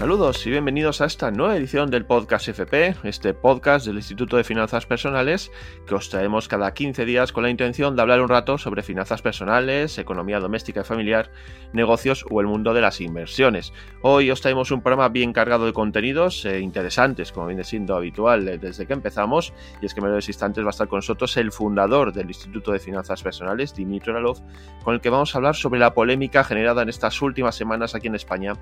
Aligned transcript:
Saludos 0.00 0.46
y 0.46 0.50
bienvenidos 0.50 1.02
a 1.02 1.04
esta 1.04 1.30
nueva 1.30 1.58
edición 1.58 1.90
del 1.90 2.06
podcast 2.06 2.48
FP, 2.48 2.96
este 3.02 3.34
podcast 3.34 3.84
del 3.84 3.96
Instituto 3.96 4.38
de 4.38 4.44
Finanzas 4.44 4.86
Personales 4.86 5.52
que 5.86 5.94
os 5.94 6.08
traemos 6.08 6.48
cada 6.48 6.72
15 6.72 7.04
días 7.04 7.32
con 7.32 7.42
la 7.42 7.50
intención 7.50 7.94
de 7.94 8.00
hablar 8.00 8.22
un 8.22 8.30
rato 8.30 8.56
sobre 8.56 8.82
finanzas 8.82 9.20
personales, 9.20 9.98
economía 9.98 10.40
doméstica 10.40 10.80
y 10.80 10.84
familiar, 10.84 11.30
negocios 11.74 12.24
o 12.30 12.40
el 12.40 12.46
mundo 12.46 12.72
de 12.72 12.80
las 12.80 13.02
inversiones. 13.02 13.74
Hoy 14.00 14.30
os 14.30 14.40
traemos 14.40 14.70
un 14.70 14.80
programa 14.80 15.10
bien 15.10 15.34
cargado 15.34 15.66
de 15.66 15.74
contenidos 15.74 16.46
eh, 16.46 16.60
interesantes, 16.60 17.30
como 17.30 17.48
viene 17.48 17.64
siendo 17.64 17.94
habitual 17.94 18.48
eh, 18.48 18.56
desde 18.56 18.86
que 18.86 18.94
empezamos, 18.94 19.52
y 19.82 19.84
es 19.84 19.92
que 19.92 20.00
en 20.00 20.06
breves 20.06 20.28
instantes 20.28 20.64
va 20.64 20.68
a 20.68 20.70
estar 20.70 20.88
con 20.88 20.96
nosotros 20.96 21.36
el 21.36 21.52
fundador 21.52 22.14
del 22.14 22.28
Instituto 22.28 22.72
de 22.72 22.78
Finanzas 22.78 23.22
Personales, 23.22 23.74
Dimitri 23.74 24.12
Oralov, 24.12 24.38
con 24.82 24.94
el 24.94 25.02
que 25.02 25.10
vamos 25.10 25.34
a 25.34 25.38
hablar 25.38 25.56
sobre 25.56 25.78
la 25.78 25.92
polémica 25.92 26.42
generada 26.42 26.80
en 26.80 26.88
estas 26.88 27.20
últimas 27.20 27.54
semanas 27.54 27.94
aquí 27.94 28.06
en 28.06 28.14
España 28.14 28.54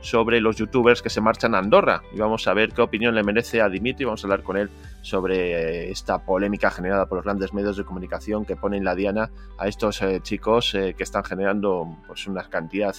sobre 0.00 0.40
los 0.40 0.56
youtubers 0.56 0.85
que 0.94 1.10
se 1.10 1.20
marchan 1.20 1.54
a 1.54 1.58
Andorra. 1.58 2.02
Y 2.12 2.18
vamos 2.18 2.46
a 2.46 2.54
ver 2.54 2.72
qué 2.72 2.80
opinión 2.80 3.14
le 3.14 3.24
merece 3.24 3.60
a 3.60 3.68
Dimitri. 3.68 4.04
Vamos 4.04 4.22
a 4.22 4.26
hablar 4.26 4.42
con 4.42 4.56
él 4.56 4.70
sobre 5.02 5.52
eh, 5.52 5.90
esta 5.90 6.18
polémica 6.18 6.70
generada 6.70 7.06
por 7.06 7.18
los 7.18 7.24
grandes 7.24 7.52
medios 7.52 7.76
de 7.76 7.84
comunicación 7.84 8.44
que 8.44 8.56
ponen 8.56 8.84
la 8.84 8.94
diana 8.94 9.30
a 9.58 9.66
estos 9.66 10.00
eh, 10.02 10.20
chicos 10.22 10.74
eh, 10.74 10.94
que 10.96 11.02
están 11.02 11.24
generando 11.24 11.98
pues, 12.06 12.26
una 12.28 12.44
cantidad 12.44 12.94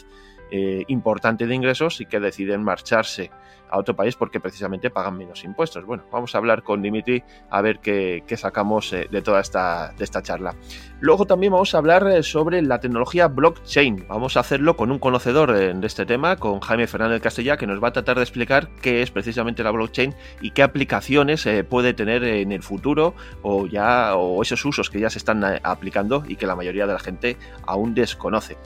importante 0.51 1.47
de 1.47 1.55
ingresos 1.55 2.01
y 2.01 2.05
que 2.05 2.19
deciden 2.19 2.63
marcharse 2.63 3.31
a 3.69 3.77
otro 3.77 3.95
país 3.95 4.16
porque 4.16 4.39
precisamente 4.39 4.89
pagan 4.89 5.17
menos 5.17 5.44
impuestos. 5.44 5.85
Bueno, 5.85 6.03
vamos 6.11 6.33
a 6.33 6.38
hablar 6.38 6.63
con 6.63 6.81
Dimitri 6.81 7.23
a 7.49 7.61
ver 7.61 7.80
qué, 7.80 8.23
sacamos 8.38 8.94
eh, 8.94 9.07
de 9.09 9.22
toda 9.22 9.41
esta, 9.41 9.94
de 9.97 10.03
esta 10.03 10.22
charla. 10.22 10.55
Luego 10.99 11.25
también 11.25 11.52
vamos 11.52 11.73
a 11.73 11.80
hablar 11.80 12.07
eh, 12.07 12.23
sobre 12.23 12.61
la 12.61 12.80
tecnología 12.80 13.27
blockchain. 13.27 14.05
Vamos 14.07 14.38
a 14.38 14.41
hacerlo 14.41 14.77
con 14.77 14.91
un 14.91 14.99
conocedor 14.99 15.55
eh, 15.55 15.73
de 15.73 15.88
este 15.88 16.05
tema, 16.05 16.38
con 16.38 16.59
Jaime 16.59 16.88
Fernández 16.88 17.22
Castella, 17.22 17.57
que 17.57 17.67
nos 17.67 17.83
va 17.83 17.89
a 17.89 17.94
tratar 17.94 18.17
de 18.17 18.23
explicar 18.23 18.69
qué 18.81 19.02
es 19.02 19.11
precisamente 19.11 19.63
la 19.63 19.72
blockchain 19.72 20.13
y 20.41 20.52
qué 20.52 20.63
aplicaciones 20.63 21.47
puede 21.69 21.94
tener 21.94 22.23
en 22.23 22.52
el 22.52 22.61
futuro 22.61 23.13
o 23.41 23.66
ya 23.67 24.16
o 24.16 24.41
esos 24.41 24.63
usos 24.66 24.89
que 24.89 25.00
ya 25.00 25.09
se 25.09 25.17
están 25.17 25.44
aplicando 25.63 26.23
y 26.27 26.35
que 26.35 26.45
la 26.45 26.55
mayoría 26.55 26.85
de 26.85 26.94
la 26.94 27.00
gente 27.00 27.38
aún 27.66 27.94
desconoce. 27.94 28.57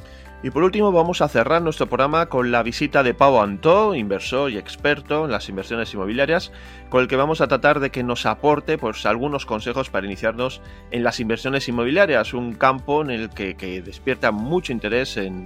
Y 0.44 0.50
por 0.50 0.64
último 0.64 0.92
vamos 0.92 1.22
a 1.22 1.28
cerrar 1.28 1.61
nuestro 1.61 1.86
programa 1.86 2.25
con 2.25 2.50
la 2.50 2.64
visita 2.64 3.03
de 3.03 3.14
Pau 3.14 3.39
Antó, 3.39 3.94
inversor 3.94 4.50
y 4.50 4.58
experto 4.58 5.25
en 5.25 5.31
las 5.31 5.47
inversiones 5.50 5.94
inmobiliarias, 5.94 6.52
con 6.89 7.03
el 7.03 7.08
que 7.08 7.16
vamos 7.16 7.42
a 7.42 7.47
tratar 7.47 7.80
de 7.80 7.92
que 7.92 8.02
nos 8.02 8.25
aporte 8.25 8.80
pues, 8.80 9.06
algunos 9.06 9.45
consejos 9.45 9.92
para 9.92 10.08
iniciarnos 10.08 10.59
en 10.89 11.03
las 11.03 11.19
inversiones 11.19 11.67
inmobiliarias, 11.67 12.34
un 12.34 12.53
campo 12.53 13.03
en 13.03 13.12
el 13.12 13.30
que, 13.30 13.53
despierta 13.86 14.31
mucho 14.31 14.72
interés 14.72 15.17
en, 15.17 15.44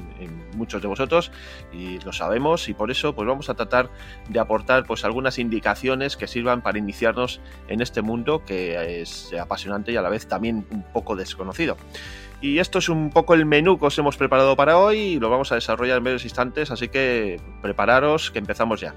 muchos 0.56 0.82
de 0.82 0.88
vosotros 0.88 1.34
y 1.74 2.00
lo 2.00 2.14
sabemos 2.14 2.70
y 2.70 2.74
por 2.74 2.90
eso 2.90 3.14
pues 3.14 3.28
vamos 3.28 3.50
a 3.50 3.56
tratar 3.56 3.90
de 4.30 4.40
aportar 4.40 4.86
pues 4.86 5.04
algunas 5.04 5.38
indicaciones 5.38 6.16
que 6.16 6.28
sirvan 6.28 6.62
para 6.62 6.78
iniciarnos 6.78 7.42
en 7.68 7.82
este 7.82 8.02
mundo 8.02 8.44
que 8.46 9.02
es 9.02 9.34
apasionante 9.34 9.92
y 9.92 9.98
a 9.98 10.02
la 10.02 10.08
vez 10.08 10.28
también 10.30 10.66
un 10.72 10.84
poco 10.94 11.18
desconocido. 11.18 11.76
Y 12.46 12.60
esto 12.60 12.78
es 12.78 12.90
un 12.90 13.10
poco 13.10 13.34
el 13.34 13.44
menú 13.44 13.80
que 13.80 13.88
os 13.88 13.98
hemos 13.98 14.18
preparado 14.18 14.56
para 14.56 14.78
hoy 14.78 15.00
y 15.00 15.20
lo 15.20 15.32
vamos 15.32 15.52
a 15.52 15.56
desarrollar 15.56 15.98
en 15.98 16.04
varios 16.04 16.26
instantes, 16.26 16.70
así 16.70 16.90
que 16.90 17.42
prepararos 17.64 18.30
que 18.30 18.38
empezamos 18.38 18.82
ya. 18.82 18.94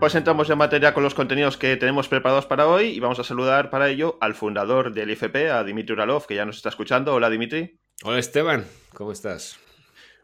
Pues 0.00 0.16
entramos 0.16 0.50
en 0.50 0.58
materia 0.58 0.92
con 0.92 1.04
los 1.04 1.14
contenidos 1.14 1.56
que 1.56 1.76
tenemos 1.76 2.08
preparados 2.08 2.46
para 2.46 2.66
hoy 2.66 2.86
y 2.86 2.98
vamos 2.98 3.20
a 3.20 3.24
saludar 3.24 3.70
para 3.70 3.88
ello 3.88 4.18
al 4.20 4.34
fundador 4.34 4.92
del 4.92 5.10
IFP, 5.10 5.52
a 5.52 5.62
Dimitri 5.62 5.92
Uralov, 5.92 6.26
que 6.26 6.34
ya 6.34 6.44
nos 6.44 6.56
está 6.56 6.70
escuchando. 6.70 7.14
Hola 7.14 7.30
Dimitri. 7.30 7.81
Hola 8.04 8.18
Esteban, 8.18 8.64
¿cómo 8.94 9.12
estás? 9.12 9.60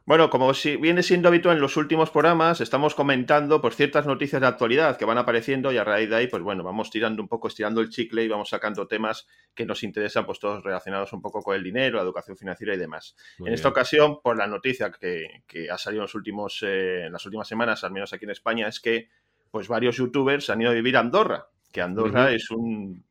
Bueno, 0.05 0.31
como 0.31 0.53
si 0.53 0.77
viene 0.77 1.05
siendo 1.05 1.29
habitual 1.29 1.55
en 1.55 1.63
los 1.63 1.77
últimos 1.77 2.11
programas, 2.11 2.61
estamos 2.61 2.97
comentando 2.97 3.61
por 3.61 3.73
ciertas 3.73 4.05
noticias 4.05 4.41
de 4.41 4.49
actualidad 4.49 4.97
que 4.97 5.05
van 5.05 5.17
apareciendo 5.17 5.71
y 5.71 5.77
a 5.77 5.85
raíz 5.85 6.11
de 6.11 6.17
ahí, 6.17 6.27
pues 6.27 6.43
bueno, 6.43 6.65
vamos 6.65 6.91
tirando 6.91 7.23
un 7.23 7.29
poco, 7.29 7.47
estirando 7.47 7.81
el 7.81 7.89
chicle 7.89 8.25
y 8.25 8.29
vamos 8.29 8.49
sacando 8.49 8.89
temas 8.89 9.29
que 9.55 9.65
nos 9.65 9.85
interesan, 9.85 10.27
pues 10.27 10.41
todos 10.41 10.65
relacionados 10.65 11.13
un 11.13 11.23
poco 11.23 11.41
con 11.41 11.55
el 11.55 11.63
dinero, 11.63 11.99
la 11.99 12.03
educación 12.03 12.37
financiera 12.37 12.75
y 12.75 12.79
demás. 12.79 13.15
en 13.39 13.53
esta 13.53 13.69
ocasión, 13.69 14.21
por 14.23 14.37
la 14.37 14.49
noticia 14.49 14.91
que, 14.91 15.71
ha 15.71 15.79
salido 15.79 16.01
en, 16.01 16.07
los 16.07 16.17
últimos, 16.17 16.61
eh, 16.67 17.05
en 17.07 17.13
las 17.13 17.25
últimas 17.27 17.47
semanas, 17.47 17.85
al 17.85 17.93
menos 17.93 18.13
aquí 18.13 18.25
en 18.25 18.33
España, 18.33 18.67
es 18.67 18.81
que 18.81 19.09
pues 19.53 19.69
varios 19.69 19.99
youtubers 19.99 20.51
han 20.51 20.63
ido 20.63 20.73
a 20.73 20.75
vivir 20.75 20.97
a 20.97 21.01
Andorra, 21.01 21.47
que 21.71 21.81
Andorra 21.81 22.33
es 22.33 22.51
un, 22.51 23.05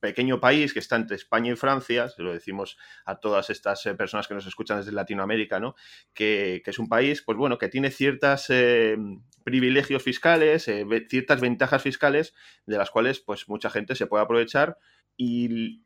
pequeño 0.00 0.40
país 0.40 0.72
que 0.72 0.78
está 0.78 0.96
entre 0.96 1.16
España 1.16 1.52
y 1.52 1.56
Francia, 1.56 2.08
se 2.08 2.22
lo 2.22 2.32
decimos 2.32 2.76
a 3.04 3.16
todas 3.16 3.50
estas 3.50 3.84
eh, 3.86 3.94
personas 3.94 4.26
que 4.28 4.34
nos 4.34 4.46
escuchan 4.46 4.78
desde 4.78 4.92
Latinoamérica, 4.92 5.60
¿no? 5.60 5.74
Que, 6.14 6.62
es 6.64 6.78
un 6.78 6.88
país, 6.88 7.22
pues 7.22 7.38
bueno, 7.38 7.58
que 7.58 7.68
tiene 7.68 7.90
ciertos 7.90 8.46
eh, 8.50 8.96
privilegios 9.44 10.02
fiscales, 10.02 10.68
eh, 10.68 10.86
ciertas 11.08 11.40
ventajas 11.40 11.82
fiscales, 11.82 12.34
de 12.66 12.78
las 12.78 12.90
cuales 12.90 13.20
pues 13.20 13.48
mucha 13.48 13.70
gente 13.70 13.94
se 13.94 14.06
puede 14.06 14.24
aprovechar 14.24 14.78
y 15.16 15.82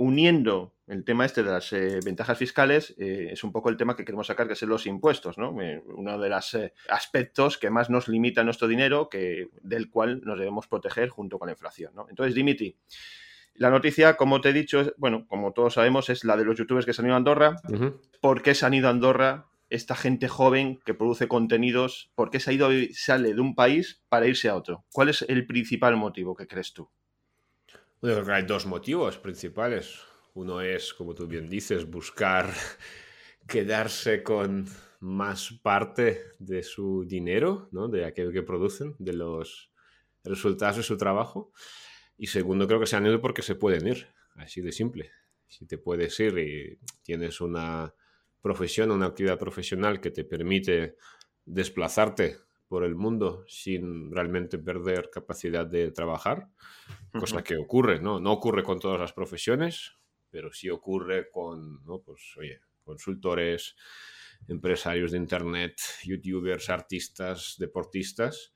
uniendo 0.00 0.74
el 0.86 1.04
tema 1.04 1.26
este 1.26 1.42
de 1.42 1.50
las 1.50 1.72
eh, 1.74 2.00
ventajas 2.02 2.38
fiscales, 2.38 2.94
eh, 2.98 3.28
es 3.32 3.44
un 3.44 3.52
poco 3.52 3.68
el 3.68 3.76
tema 3.76 3.94
que 3.94 4.04
queremos 4.04 4.26
sacar, 4.26 4.48
que 4.48 4.54
son 4.54 4.70
los 4.70 4.86
impuestos, 4.86 5.36
¿no? 5.36 5.60
Eh, 5.60 5.82
uno 5.94 6.18
de 6.18 6.30
los 6.30 6.56
aspectos 6.88 7.58
que 7.58 7.68
más 7.68 7.90
nos 7.90 8.08
limita 8.08 8.42
nuestro 8.42 8.66
dinero, 8.66 9.10
que, 9.10 9.50
del 9.62 9.90
cual 9.90 10.22
nos 10.24 10.38
debemos 10.38 10.66
proteger 10.68 11.10
junto 11.10 11.38
con 11.38 11.46
la 11.46 11.52
inflación, 11.52 11.92
¿no? 11.94 12.06
Entonces, 12.08 12.34
Dimitri, 12.34 12.78
la 13.54 13.68
noticia, 13.68 14.16
como 14.16 14.40
te 14.40 14.48
he 14.48 14.52
dicho, 14.54 14.94
bueno, 14.96 15.26
como 15.28 15.52
todos 15.52 15.74
sabemos, 15.74 16.08
es 16.08 16.24
la 16.24 16.38
de 16.38 16.46
los 16.46 16.56
youtubers 16.56 16.86
que 16.86 16.94
se 16.94 17.02
han 17.02 17.06
ido 17.06 17.14
a 17.14 17.18
Andorra. 17.18 17.56
¿Por 18.22 18.40
qué 18.40 18.54
se 18.54 18.64
han 18.64 18.72
ido 18.72 18.88
a 18.88 18.90
Andorra 18.90 19.50
esta 19.68 19.94
gente 19.94 20.28
joven 20.28 20.80
que 20.86 20.94
produce 20.94 21.28
contenidos? 21.28 22.10
¿Por 22.14 22.30
qué 22.30 22.40
se 22.40 22.50
ha 22.50 22.54
ido, 22.54 22.70
sale 22.94 23.34
de 23.34 23.40
un 23.40 23.54
país 23.54 24.02
para 24.08 24.26
irse 24.26 24.48
a 24.48 24.56
otro? 24.56 24.86
¿Cuál 24.92 25.10
es 25.10 25.26
el 25.28 25.46
principal 25.46 25.96
motivo 25.96 26.34
que 26.34 26.46
crees 26.46 26.72
tú? 26.72 26.90
Yo 28.02 28.14
creo 28.14 28.24
que 28.24 28.32
hay 28.32 28.42
dos 28.44 28.64
motivos 28.64 29.18
principales. 29.18 30.00
Uno 30.32 30.62
es, 30.62 30.94
como 30.94 31.14
tú 31.14 31.26
bien 31.26 31.50
dices, 31.50 31.84
buscar 31.84 32.50
quedarse 33.46 34.22
con 34.22 34.66
más 35.00 35.52
parte 35.62 36.22
de 36.38 36.62
su 36.62 37.04
dinero, 37.06 37.68
¿no? 37.72 37.88
de 37.88 38.06
aquello 38.06 38.32
que 38.32 38.42
producen, 38.42 38.96
de 38.98 39.12
los 39.12 39.70
resultados 40.24 40.78
de 40.78 40.82
su 40.82 40.96
trabajo. 40.96 41.52
Y 42.16 42.28
segundo, 42.28 42.66
creo 42.66 42.80
que 42.80 42.86
se 42.86 42.96
han 42.96 43.04
ido 43.04 43.20
porque 43.20 43.42
se 43.42 43.54
pueden 43.54 43.86
ir, 43.86 44.08
así 44.34 44.62
de 44.62 44.72
simple. 44.72 45.10
Si 45.46 45.66
te 45.66 45.76
puedes 45.76 46.18
ir 46.20 46.38
y 46.38 46.78
tienes 47.02 47.42
una 47.42 47.94
profesión, 48.40 48.92
una 48.92 49.06
actividad 49.06 49.38
profesional 49.38 50.00
que 50.00 50.10
te 50.10 50.24
permite 50.24 50.96
desplazarte 51.44 52.38
por 52.70 52.84
el 52.84 52.94
mundo 52.94 53.44
sin 53.48 54.12
realmente 54.12 54.56
perder 54.56 55.10
capacidad 55.10 55.66
de 55.66 55.90
trabajar, 55.90 56.46
cosa 57.18 57.42
que 57.42 57.56
ocurre, 57.56 58.00
¿no? 58.00 58.20
No 58.20 58.30
ocurre 58.30 58.62
con 58.62 58.78
todas 58.78 59.00
las 59.00 59.12
profesiones, 59.12 59.96
pero 60.30 60.52
sí 60.52 60.70
ocurre 60.70 61.28
con, 61.32 61.84
¿no? 61.84 62.00
Pues, 62.00 62.22
oye, 62.38 62.60
consultores, 62.84 63.74
empresarios 64.46 65.10
de 65.10 65.18
Internet, 65.18 65.80
youtubers, 66.04 66.70
artistas, 66.70 67.56
deportistas, 67.58 68.54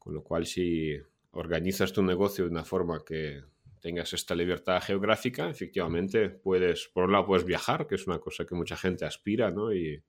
con 0.00 0.14
lo 0.14 0.24
cual 0.24 0.44
si 0.44 0.96
organizas 1.30 1.92
tu 1.92 2.02
negocio 2.02 2.42
de 2.42 2.50
una 2.50 2.64
forma 2.64 3.04
que 3.06 3.44
tengas 3.80 4.14
esta 4.14 4.34
libertad 4.34 4.82
geográfica, 4.82 5.48
efectivamente 5.48 6.28
puedes, 6.28 6.88
por 6.88 7.04
un 7.04 7.12
lado 7.12 7.26
puedes 7.26 7.46
viajar, 7.46 7.86
que 7.86 7.94
es 7.94 8.08
una 8.08 8.18
cosa 8.18 8.44
que 8.44 8.56
mucha 8.56 8.76
gente 8.76 9.04
aspira, 9.04 9.52
¿no? 9.52 9.72
Y 9.72 10.02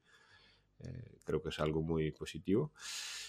eh, 0.80 1.18
creo 1.24 1.44
que 1.44 1.50
es 1.50 1.60
algo 1.60 1.84
muy 1.84 2.12
positivo. 2.12 2.74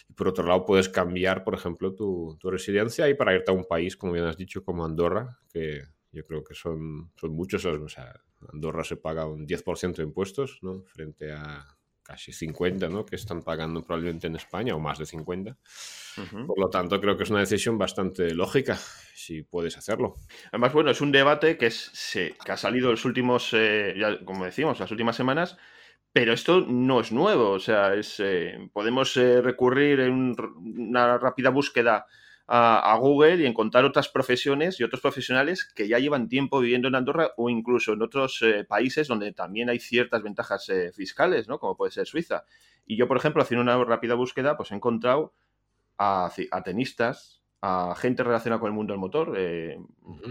Y 0.09 0.13
por 0.13 0.29
otro 0.29 0.47
lado, 0.47 0.65
puedes 0.65 0.89
cambiar, 0.89 1.45
por 1.45 1.55
ejemplo, 1.55 1.95
tu, 1.95 2.37
tu, 2.41 2.51
residencia 2.51 3.09
y 3.09 3.15
para 3.15 3.35
irte 3.35 3.51
a 3.51 3.55
un 3.55 3.65
país, 3.65 3.97
como 3.97 4.13
bien 4.13 4.25
has 4.25 4.37
dicho, 4.37 4.65
como 4.65 4.85
Andorra, 4.85 5.39
que 5.53 5.83
yo 6.13 6.27
creo 6.27 6.43
que 6.45 6.55
son, 6.55 7.13
son 7.17 7.33
muchos. 7.33 7.65
O 7.65 7.89
sea, 7.89 8.13
Andorra 8.53 8.85
se 8.85 8.97
paga 8.97 9.27
un 9.27 9.47
10% 9.47 9.97
de 9.97 10.03
impuestos, 10.03 10.59
¿no? 10.63 10.83
Frente 10.87 11.33
a 11.33 11.67
casi 12.11 12.33
50, 12.33 12.89
¿no? 12.89 13.07
Que 13.07 13.15
están 13.15 13.43
pagando 13.43 13.85
probablemente 13.85 14.27
en 14.27 14.35
España, 14.35 14.75
o 14.75 14.81
más 14.81 14.99
de 14.99 15.07
50. 15.07 15.57
Por 16.47 16.59
lo 16.59 16.69
tanto, 16.69 17.01
creo 17.01 17.17
que 17.17 17.23
es 17.23 17.31
una 17.31 17.39
decisión 17.39 17.79
bastante 17.79 18.35
lógica, 18.35 18.77
si 19.15 19.43
puedes 19.43 19.77
hacerlo. 19.79 20.17
Además, 20.51 20.73
bueno, 20.73 20.91
es 20.91 21.01
un 21.01 21.13
debate 21.13 21.57
que, 21.57 21.67
es, 21.67 21.93
que 22.13 22.53
ha 22.53 22.57
salido 22.57 22.91
los 22.91 23.05
últimos, 23.05 23.51
eh, 23.53 23.95
ya, 23.97 24.25
como 24.25 24.45
decimos, 24.45 24.81
las 24.81 24.91
últimas 24.91 25.15
semanas, 25.15 25.57
pero 26.13 26.33
esto 26.33 26.61
no 26.61 27.01
es 27.01 27.13
nuevo, 27.13 27.51
o 27.51 27.61
sea, 27.61 27.95
es, 27.95 28.21
eh, 28.21 28.71
podemos 28.73 29.17
eh, 29.17 29.41
recurrir 29.41 30.01
en 30.01 30.37
una 30.57 31.19
rápida 31.19 31.51
búsqueda 31.51 32.07
a, 32.53 32.97
Google 32.99 33.37
y 33.37 33.47
encontrar 33.47 33.85
otras 33.85 34.09
profesiones 34.09 34.81
y 34.81 34.83
otros 34.83 35.01
profesionales 35.01 35.65
que 35.65 35.87
ya 35.87 36.01
llevan 36.01 36.29
tiempo 36.29 36.59
viviendo 36.59 36.89
en 36.89 36.97
Andorra 36.97 37.31
o 37.37 37.49
incluso 37.49 37.93
en 37.93 38.03
otros 38.03 38.43
eh, 38.43 38.65
países 38.65 39.07
donde 39.07 39.33
también 39.33 39.71
hay 39.71 39.79
ciertas 39.79 40.25
ventajas 40.25 40.67
fiscales, 40.93 41.47
¿no? 41.47 41.61
Como 41.61 41.77
puede 41.77 41.93
ser 41.93 42.09
Suiza. 42.09 42.45
Y 42.87 42.97
yo, 42.97 43.07
por 43.07 43.17
ejemplo, 43.17 43.41
haciendo 43.41 43.63
una 43.63 43.85
rápida 43.85 44.17
búsqueda, 44.17 44.57
pues 44.57 44.73
he 44.73 44.75
encontrado 44.75 45.33
a, 46.01 46.63
tenistas, 46.65 47.43
a 47.61 47.95
gente 47.97 48.25
relacionada 48.25 48.59
con 48.59 48.69
el 48.69 48.75
mundo 48.75 48.93
del 48.93 49.01
motor, 49.01 49.35
eh, 49.37 49.79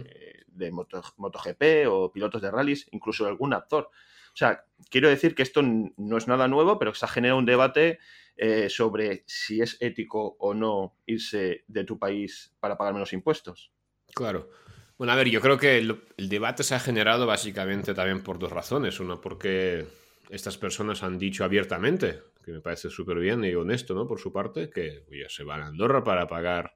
eh, 0.04 0.44
de 0.48 0.72
MotoGP 0.72 1.88
o 1.88 2.12
pilotos 2.12 2.42
de 2.42 2.50
rallies, 2.50 2.88
incluso 2.92 3.28
algún 3.28 3.54
actor. 3.54 3.90
O 4.34 4.38
sea, 4.38 4.64
quiero 4.90 5.10
decir 5.10 5.36
que 5.36 5.44
esto 5.44 5.62
no 5.64 6.18
es 6.18 6.28
nada 6.28 6.48
nuevo, 6.48 6.80
pero 6.80 6.94
se 6.94 7.06
ha 7.06 7.10
generado 7.10 7.40
un 7.40 7.46
debate 7.46 8.00
eh, 8.42 8.70
sobre 8.70 9.24
si 9.28 9.62
es 9.62 9.76
ético 9.82 10.38
o 10.40 10.54
no 10.54 10.96
irse 11.06 11.66
de 11.68 11.84
tu 11.84 12.00
país 12.00 12.54
para 12.62 12.78
pagar 12.78 12.94
menos 12.94 13.12
impuestos. 13.12 13.74
Claro. 14.14 14.50
Bueno, 14.98 15.12
a 15.12 15.18
ver, 15.18 15.30
yo 15.30 15.42
creo 15.42 15.58
que 15.58 15.78
el, 15.78 16.00
debate 16.18 16.64
se 16.64 16.74
ha 16.74 16.80
generado 16.80 17.26
básicamente 17.26 17.94
también 17.94 18.24
por 18.24 18.40
dos 18.40 18.52
razones. 18.52 19.02
Una, 19.02 19.20
porque 19.20 19.86
estas 20.30 20.58
personas 20.58 21.04
han 21.04 21.20
dicho 21.20 21.44
abiertamente, 21.44 22.22
que 22.44 22.52
me 22.52 22.62
parece 22.62 22.90
súper 22.90 23.20
bien 23.20 23.44
y 23.44 23.54
honesto, 23.56 23.94
¿no? 23.94 24.08
Por 24.08 24.20
su 24.20 24.32
parte, 24.32 24.70
que 24.70 25.04
se 25.28 25.44
van 25.44 25.62
a 25.62 25.68
Andorra 25.68 26.04
para 26.06 26.28
pagar, 26.28 26.76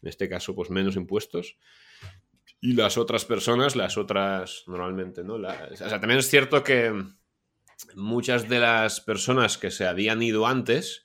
en 0.00 0.08
este 0.08 0.30
caso, 0.30 0.54
pues 0.54 0.70
menos 0.70 0.96
impuestos. 0.96 1.58
Y 2.62 2.72
las 2.72 2.96
otras 2.96 3.26
personas, 3.26 3.76
las 3.76 3.98
otras, 3.98 4.62
normalmente, 4.66 5.22
¿no? 5.22 5.36
sea, 5.76 6.00
también 6.00 6.20
es 6.20 6.30
cierto 6.30 6.62
que 6.62 6.94
muchas 7.94 8.48
de 8.48 8.60
las 8.60 9.00
personas 9.00 9.58
que 9.58 9.70
se 9.70 9.84
habían 9.84 10.22
ido 10.22 10.46
antes, 10.46 11.04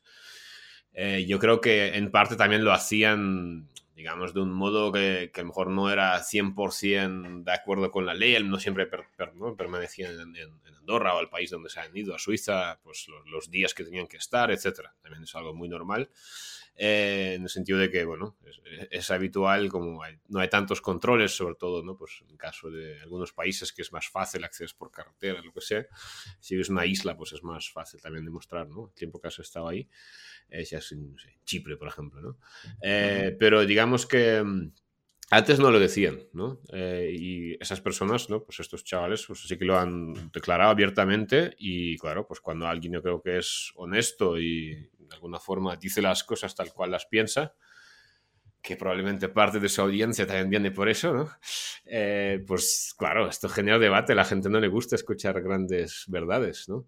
eh, 0.94 1.26
yo 1.28 1.40
creo 1.40 1.60
que 1.60 1.98
en 1.98 2.12
parte 2.12 2.36
también 2.36 2.64
lo 2.64 2.72
hacían 2.72 3.68
digamos, 3.98 4.36
de 4.36 4.42
un 4.42 4.54
modo 4.54 4.92
que, 4.92 5.32
que, 5.34 5.42
a 5.42 5.44
lo 5.44 5.48
mejor 5.48 5.72
no 5.72 5.90
era 5.90 6.22
100% 6.22 7.44
de 7.44 7.52
acuerdo 7.52 7.90
con 7.90 8.06
la 8.06 8.14
ley, 8.14 8.42
no 8.44 8.60
siempre 8.60 8.88
permanecían 9.58 10.36
en, 10.36 10.78
Andorra 10.78 11.16
o 11.16 11.18
al 11.18 11.30
país 11.30 11.50
donde 11.50 11.70
se 11.70 11.80
han 11.80 11.98
ido, 11.98 12.14
a 12.14 12.20
Suiza, 12.20 12.80
pues 12.84 13.08
los, 13.26 13.50
días 13.50 13.74
que 13.74 13.84
tenían 13.84 14.08
que 14.08 14.18
estar, 14.18 14.52
etcétera. 14.52 14.94
También 15.02 15.24
es 15.24 15.36
algo 15.36 15.56
muy 15.56 15.68
normal. 15.68 16.10
Eh, 16.80 17.34
en 17.36 17.44
el 17.44 17.50
sentido 17.50 17.80
de 17.80 17.90
que, 17.90 18.06
bueno, 18.06 18.38
es, 18.92 19.10
habitual, 19.10 19.70
como 19.70 20.02
no 20.28 20.40
hay 20.40 20.48
tantos 20.48 20.80
controles, 20.80 21.36
sobre 21.36 21.56
todo, 21.56 21.84
¿no? 21.84 21.98
Pues 21.98 22.24
en 22.30 22.38
caso 22.38 22.70
de 22.70 23.02
algunos 23.02 23.34
países 23.34 23.74
que 23.74 23.82
es 23.82 23.92
más 23.92 24.08
fácil 24.08 24.44
acceder 24.44 24.70
por 24.78 24.92
carretera, 24.92 25.42
lo 25.42 25.52
que 25.52 25.62
sea. 25.62 25.88
Si 26.40 26.60
es 26.60 26.70
una 26.70 26.86
isla, 26.86 27.18
pues 27.18 27.34
es 27.34 27.44
más 27.44 27.72
fácil 27.72 28.00
también 28.00 28.26
demostrar, 28.26 28.68
¿no? 28.70 28.90
El 28.90 28.94
tiempo 28.94 29.20
que 29.20 29.28
has 29.28 29.40
estado 29.40 29.68
ahí 29.68 29.90
es 30.50 30.70
ya 30.70 30.80
sin, 30.80 31.16
Chipre, 31.46 31.78
por 31.78 31.88
ejemplo, 31.88 32.22
¿no? 32.22 32.38
Eh, 32.82 33.36
pero 33.40 33.66
digamos 33.66 34.06
que 34.06 34.44
mm, 34.44 34.72
antes 35.30 35.60
no 35.60 35.72
lo 35.72 35.80
decían, 35.80 36.20
¿no? 36.32 36.62
Eh, 36.72 37.14
y 37.18 37.54
esas 37.62 37.82
personas, 37.82 38.30
¿no? 38.30 38.44
Pues 38.44 38.62
estos 38.62 38.84
chavales, 38.84 39.26
pues 39.26 39.42
sí 39.42 39.58
que 39.58 39.66
lo 39.66 39.78
han 39.78 40.32
declarado 40.32 40.72
abiertamente 40.72 41.54
y 41.58 41.98
claro, 41.98 42.26
pues 42.26 42.40
cuando 42.40 42.68
alguien 42.68 42.94
yo 42.94 43.02
creo 43.02 43.22
que 43.22 43.40
es 43.40 43.72
honesto 43.76 44.40
y 44.40 44.90
de 45.08 45.16
alguna 45.16 45.40
forma 45.40 45.76
dice 45.76 46.02
las 46.02 46.24
cosas 46.24 46.56
tal 46.56 46.74
cual 46.74 46.92
las 46.92 47.06
piensa, 47.06 47.54
que 48.62 48.76
probablemente 48.76 49.30
parte 49.30 49.60
de 49.60 49.70
su 49.70 49.82
audiencia 49.82 50.28
también 50.28 50.50
viene 50.50 50.72
por 50.72 50.90
eso, 50.90 51.14
¿no? 51.14 51.30
Eh, 51.86 52.44
pues 52.46 52.94
claro, 52.98 53.30
esto 53.30 53.48
genera 53.48 53.80
debate, 53.80 54.12
a 54.12 54.16
la 54.16 54.26
gente 54.26 54.50
no 54.50 54.60
le 54.60 54.68
gusta 54.68 54.96
escuchar 54.96 55.42
grandes 55.42 56.04
verdades, 56.08 56.68
¿no? 56.68 56.86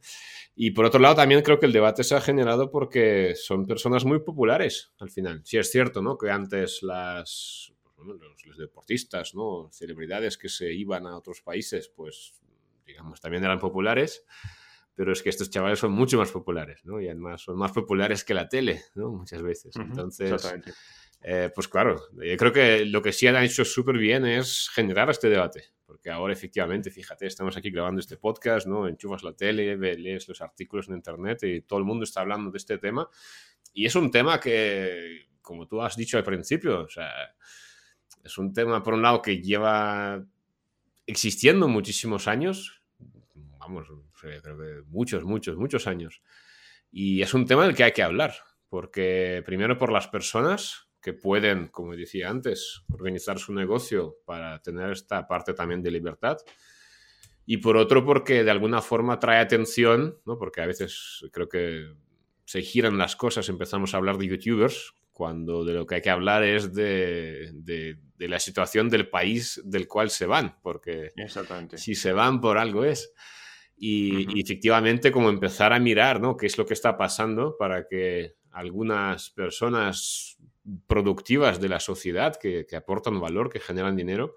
Y 0.55 0.71
por 0.71 0.85
otro 0.85 0.99
lado, 0.99 1.15
también 1.15 1.41
creo 1.41 1.59
que 1.59 1.67
el 1.67 1.71
debate 1.71 2.03
se 2.03 2.15
ha 2.15 2.21
generado 2.21 2.69
porque 2.69 3.33
son 3.35 3.65
personas 3.65 4.03
muy 4.03 4.19
populares 4.19 4.91
al 4.99 5.09
final. 5.09 5.41
Sí 5.45 5.57
es 5.57 5.71
cierto, 5.71 6.01
¿no? 6.01 6.17
Que 6.17 6.29
antes 6.29 6.83
las, 6.83 7.73
pues, 7.95 8.07
los, 8.45 8.57
deportistas, 8.57 9.33
¿no? 9.33 9.69
Celebridades 9.71 10.37
que 10.37 10.49
se 10.49 10.73
iban 10.73 11.07
a 11.07 11.15
otros 11.15 11.41
países, 11.41 11.87
pues 11.87 12.33
digamos, 12.85 13.21
también 13.21 13.43
eran 13.45 13.59
populares 13.59 14.25
pero 14.99 15.13
es 15.13 15.23
que 15.23 15.29
estos 15.29 15.49
chavales 15.49 15.79
son 15.79 15.93
mucho 15.93 16.17
más 16.17 16.29
populares, 16.29 16.83
¿no? 16.83 16.99
Y 16.99 17.05
además 17.05 17.41
son 17.41 17.57
más 17.57 17.71
populares 17.71 18.25
que 18.25 18.33
la 18.33 18.49
tele, 18.49 18.81
¿no? 18.95 19.11
Muchas 19.11 19.41
veces. 19.41 19.73
Entonces, 19.77 20.53
eh, 21.21 21.49
pues 21.55 21.69
claro, 21.69 22.01
yo 22.11 22.35
creo 22.35 22.51
que 22.51 22.83
lo 22.83 23.01
que 23.01 23.13
sí 23.13 23.25
han 23.25 23.41
hecho 23.41 23.63
súper 23.63 23.97
bien 23.97 24.25
es 24.25 24.67
generar 24.67 25.09
este 25.09 25.29
debate, 25.29 25.63
porque 25.85 26.09
ahora 26.09 26.33
efectivamente, 26.33 26.91
fíjate, 26.91 27.27
estamos 27.27 27.55
aquí 27.55 27.69
grabando 27.69 28.01
este 28.01 28.17
podcast, 28.17 28.67
¿no? 28.67 28.89
Enchufas 28.89 29.23
la 29.23 29.31
tele, 29.31 29.77
lees 29.77 30.27
los 30.27 30.41
artículos 30.41 30.89
en 30.89 30.95
internet 30.95 31.43
y 31.43 31.61
todo 31.61 31.79
el 31.79 31.85
mundo 31.85 32.03
está 32.03 32.19
hablando 32.19 32.51
de 32.51 32.57
este 32.57 32.77
tema. 32.77 33.07
Y 33.71 33.85
es 33.85 33.95
un 33.95 34.11
tema 34.11 34.37
que, 34.37 35.29
como 35.41 35.65
tú 35.65 35.81
has 35.81 35.95
dicho 35.95 36.17
al 36.17 36.25
principio, 36.25 36.81
o 36.81 36.89
sea, 36.89 37.09
es 38.21 38.37
un 38.37 38.51
tema 38.51 38.83
por 38.83 38.95
un 38.95 39.01
lado 39.01 39.21
que 39.21 39.41
lleva 39.41 40.21
existiendo 41.07 41.69
muchísimos 41.69 42.27
años, 42.27 42.81
vamos, 43.59 43.87
creo 44.19 44.57
que 44.57 44.81
muchos, 44.87 45.23
muchos, 45.23 45.57
muchos 45.57 45.87
años. 45.87 46.21
Y 46.91 47.21
es 47.21 47.33
un 47.33 47.45
tema 47.45 47.65
del 47.65 47.75
que 47.75 47.83
hay 47.83 47.91
que 47.91 48.03
hablar, 48.03 48.33
porque 48.69 49.43
primero 49.45 49.77
por 49.77 49.91
las 49.91 50.07
personas, 50.07 50.89
que 51.01 51.13
pueden, 51.13 51.67
como 51.67 51.95
decía 51.95 52.29
antes, 52.29 52.83
organizar 52.91 53.39
su 53.39 53.53
negocio 53.53 54.17
para 54.25 54.61
tener 54.61 54.91
esta 54.91 55.27
parte 55.27 55.53
también 55.53 55.81
de 55.81 55.91
libertad. 55.91 56.37
Y 57.45 57.57
por 57.57 57.77
otro, 57.77 58.05
porque 58.05 58.43
de 58.43 58.51
alguna 58.51 58.81
forma 58.81 59.19
trae 59.19 59.39
atención, 59.39 60.19
¿no? 60.25 60.37
porque 60.37 60.61
a 60.61 60.67
veces 60.67 61.25
creo 61.31 61.49
que 61.49 61.93
se 62.45 62.61
giran 62.61 62.97
las 62.97 63.15
cosas, 63.15 63.49
empezamos 63.49 63.93
a 63.93 63.97
hablar 63.97 64.17
de 64.17 64.27
youtubers, 64.27 64.93
cuando 65.11 65.65
de 65.65 65.73
lo 65.73 65.85
que 65.85 65.95
hay 65.95 66.01
que 66.01 66.09
hablar 66.09 66.43
es 66.43 66.73
de, 66.73 67.51
de, 67.53 67.97
la 68.27 68.39
situación 68.39 68.87
del 68.89 69.09
país 69.09 69.61
del 69.65 69.87
cual 69.87 70.09
se 70.09 70.25
van, 70.25 70.57
porque 70.61 71.11
si 71.75 71.93
se 71.95 72.13
van 72.13 72.39
por 72.39 72.57
algo 72.57 72.85
es. 72.85 73.13
Y, 73.81 74.37
y, 74.37 74.41
efectivamente 74.41 75.11
como 75.11 75.29
empezar 75.29 75.71
a 75.71 75.79
mirar 75.79 76.19
¿no? 76.19 76.35
qué 76.35 76.47
es 76.47 76.57
lo 76.57 76.65
que 76.65 76.73
está 76.73 76.97
pasando 76.97 77.55
para 77.57 77.87
que 77.87 78.35
algunas 78.51 79.29
personas 79.29 80.37
productivas 80.87 81.59
de 81.59 81.69
la 81.69 81.79
sociedad 81.79 82.35
que, 82.35 82.65
aportan 82.75 83.19
valor, 83.19 83.49
que 83.49 83.59
generan 83.59 83.95
dinero, 83.95 84.35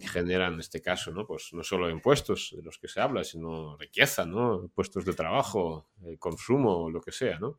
que 0.00 0.08
generan 0.08 0.54
en 0.54 0.60
este 0.60 0.80
caso, 0.80 1.12
¿no? 1.12 1.26
Pues 1.26 1.50
no 1.52 1.62
solo 1.62 1.90
impuestos 1.90 2.54
de 2.56 2.62
los 2.62 2.78
que 2.78 2.88
se 2.88 3.00
habla, 3.00 3.24
sino 3.24 3.76
riqueza, 3.76 4.24
¿no? 4.24 4.70
Puestos 4.74 5.04
de 5.04 5.12
trabajo, 5.12 5.88
eh, 6.04 6.16
consumo, 6.18 6.90
lo 6.90 7.00
que 7.00 7.12
sea, 7.12 7.38
¿no? 7.38 7.58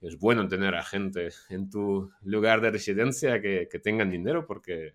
Es 0.00 0.18
bueno 0.18 0.48
tener 0.48 0.74
a 0.74 0.82
gente 0.82 1.28
en 1.50 1.68
tu 1.68 2.10
lugar 2.22 2.60
de 2.60 2.70
residencia 2.70 3.40
que, 3.40 3.68
que 3.70 3.78
tengan 3.78 4.10
dinero 4.10 4.46
porque 4.46 4.94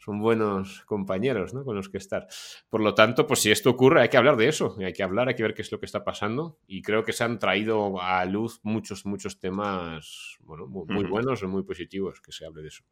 son 0.00 0.18
buenos 0.18 0.82
compañeros 0.86 1.52
¿no? 1.54 1.64
con 1.64 1.76
los 1.76 1.88
que 1.88 1.98
estar. 1.98 2.26
Por 2.68 2.80
lo 2.80 2.94
tanto, 2.94 3.26
pues 3.26 3.40
si 3.40 3.50
esto 3.50 3.70
ocurre, 3.70 4.00
hay 4.00 4.08
que 4.08 4.16
hablar 4.16 4.36
de 4.36 4.48
eso, 4.48 4.76
hay 4.78 4.92
que 4.92 5.02
hablar, 5.02 5.28
hay 5.28 5.34
que 5.34 5.42
ver 5.42 5.54
qué 5.54 5.62
es 5.62 5.70
lo 5.70 5.78
que 5.78 5.86
está 5.86 6.04
pasando 6.04 6.58
y 6.66 6.82
creo 6.82 7.04
que 7.04 7.12
se 7.12 7.24
han 7.24 7.38
traído 7.38 8.00
a 8.00 8.24
luz 8.24 8.60
muchos, 8.62 9.04
muchos 9.04 9.38
temas 9.38 10.38
bueno, 10.40 10.66
muy, 10.66 11.04
buenos 11.04 11.42
o 11.42 11.48
muy 11.48 11.62
positivos 11.64 12.20
que 12.20 12.32
se 12.32 12.46
hable 12.46 12.62
de 12.62 12.68
eso. 12.68 12.82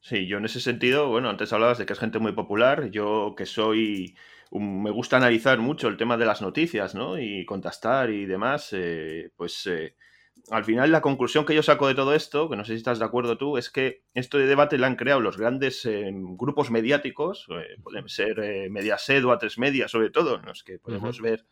Sí, 0.00 0.26
yo 0.26 0.38
en 0.38 0.44
ese 0.44 0.60
sentido, 0.60 1.08
bueno, 1.08 1.28
antes 1.28 1.52
hablabas 1.52 1.78
de 1.78 1.86
que 1.86 1.92
es 1.92 1.98
gente 1.98 2.18
muy 2.18 2.32
popular, 2.32 2.90
yo 2.90 3.34
que 3.36 3.46
soy, 3.46 4.16
me 4.52 4.90
gusta 4.90 5.16
analizar 5.16 5.58
mucho 5.58 5.88
el 5.88 5.96
tema 5.96 6.16
de 6.16 6.26
las 6.26 6.42
noticias, 6.42 6.94
¿no? 6.94 7.18
Y 7.20 7.44
contestar 7.44 8.10
y 8.10 8.26
demás, 8.26 8.70
eh, 8.72 9.32
pues... 9.36 9.66
Eh, 9.66 9.96
al 10.50 10.64
final 10.64 10.90
la 10.90 11.00
conclusión 11.00 11.44
que 11.44 11.54
yo 11.54 11.62
saco 11.62 11.88
de 11.88 11.94
todo 11.94 12.14
esto, 12.14 12.48
que 12.48 12.56
no 12.56 12.64
sé 12.64 12.72
si 12.72 12.78
estás 12.78 12.98
de 12.98 13.04
acuerdo 13.04 13.38
tú, 13.38 13.56
es 13.56 13.70
que 13.70 14.02
esto 14.14 14.38
de 14.38 14.46
debate 14.46 14.78
lo 14.78 14.86
han 14.86 14.96
creado 14.96 15.20
los 15.20 15.36
grandes 15.36 15.84
eh, 15.86 16.10
grupos 16.12 16.70
mediáticos, 16.70 17.46
eh, 17.50 17.76
pueden 17.82 18.08
ser 18.08 18.38
eh, 18.40 18.68
Mediaset 18.70 19.24
o 19.24 19.28
A3 19.28 19.58
Media 19.58 19.88
sobre 19.88 20.10
todo, 20.10 20.36
en 20.36 20.46
los 20.46 20.62
que 20.64 20.78
podemos 20.78 21.20
ver 21.20 21.46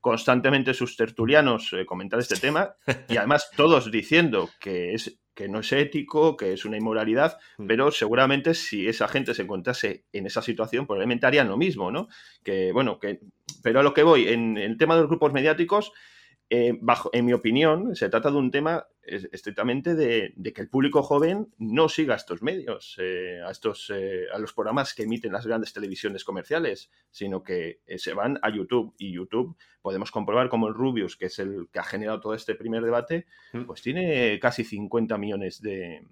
constantemente 0.00 0.74
sus 0.74 0.96
tertulianos 0.96 1.74
comentar 1.86 2.20
este 2.20 2.36
tema 2.36 2.76
y 3.08 3.16
además 3.16 3.50
todos 3.56 3.90
diciendo 3.90 4.48
que 4.60 4.94
es 4.94 5.18
que 5.36 5.48
no 5.48 5.60
es 5.60 5.70
ético, 5.70 6.34
que 6.34 6.54
es 6.54 6.64
una 6.64 6.78
inmoralidad, 6.78 7.38
mm. 7.58 7.66
pero 7.66 7.90
seguramente 7.90 8.54
si 8.54 8.88
esa 8.88 9.06
gente 9.06 9.34
se 9.34 9.42
encontrase 9.42 10.06
en 10.12 10.26
esa 10.26 10.40
situación, 10.40 10.86
probablemente 10.86 11.26
harían 11.26 11.48
lo 11.48 11.58
mismo, 11.58 11.92
¿no? 11.92 12.08
Que, 12.42 12.72
bueno, 12.72 12.98
que, 12.98 13.20
pero 13.62 13.80
a 13.80 13.82
lo 13.82 13.92
que 13.92 14.02
voy, 14.02 14.28
en 14.28 14.56
el 14.56 14.78
tema 14.78 14.94
de 14.94 15.02
los 15.02 15.10
grupos 15.10 15.34
mediáticos, 15.34 15.92
eh, 16.48 16.78
bajo, 16.80 17.10
en 17.12 17.24
mi 17.24 17.32
opinión, 17.32 17.96
se 17.96 18.08
trata 18.08 18.30
de 18.30 18.36
un 18.36 18.52
tema 18.52 18.86
estrictamente 19.02 19.94
de, 19.94 20.32
que 20.54 20.60
el 20.60 20.68
público 20.68 21.02
joven 21.02 21.52
no 21.58 21.88
siga 21.88 22.14
estos 22.14 22.42
medios, 22.42 22.96
eh, 23.00 23.40
a, 23.44 23.50
estos, 23.50 23.90
eh, 23.94 24.26
a 24.32 24.38
los 24.38 24.52
programas 24.52 24.94
que 24.94 25.04
emiten 25.04 25.32
las 25.32 25.46
grandes 25.46 25.72
televisiones 25.72 26.24
comerciales, 26.24 26.90
sino 27.10 27.42
que 27.42 27.80
se 27.96 28.14
van 28.14 28.38
a 28.42 28.50
YouTube. 28.50 28.94
Y 28.96 29.12
YouTube 29.12 29.56
podemos 29.82 30.12
comprobar 30.12 30.48
como 30.48 30.68
el 30.68 30.74
Rubius, 30.74 31.16
que 31.16 31.26
es 31.26 31.38
el 31.40 31.68
que 31.72 31.80
ha 31.80 31.84
generado 31.84 32.20
todo 32.20 32.34
este 32.34 32.54
primer 32.54 32.84
debate, 32.84 33.26
mm. 33.52 33.64
pues 33.64 33.82
tiene 33.82 34.38
casi 34.38 34.62
50 34.62 35.18
millones 35.18 35.60
de, 35.60 36.06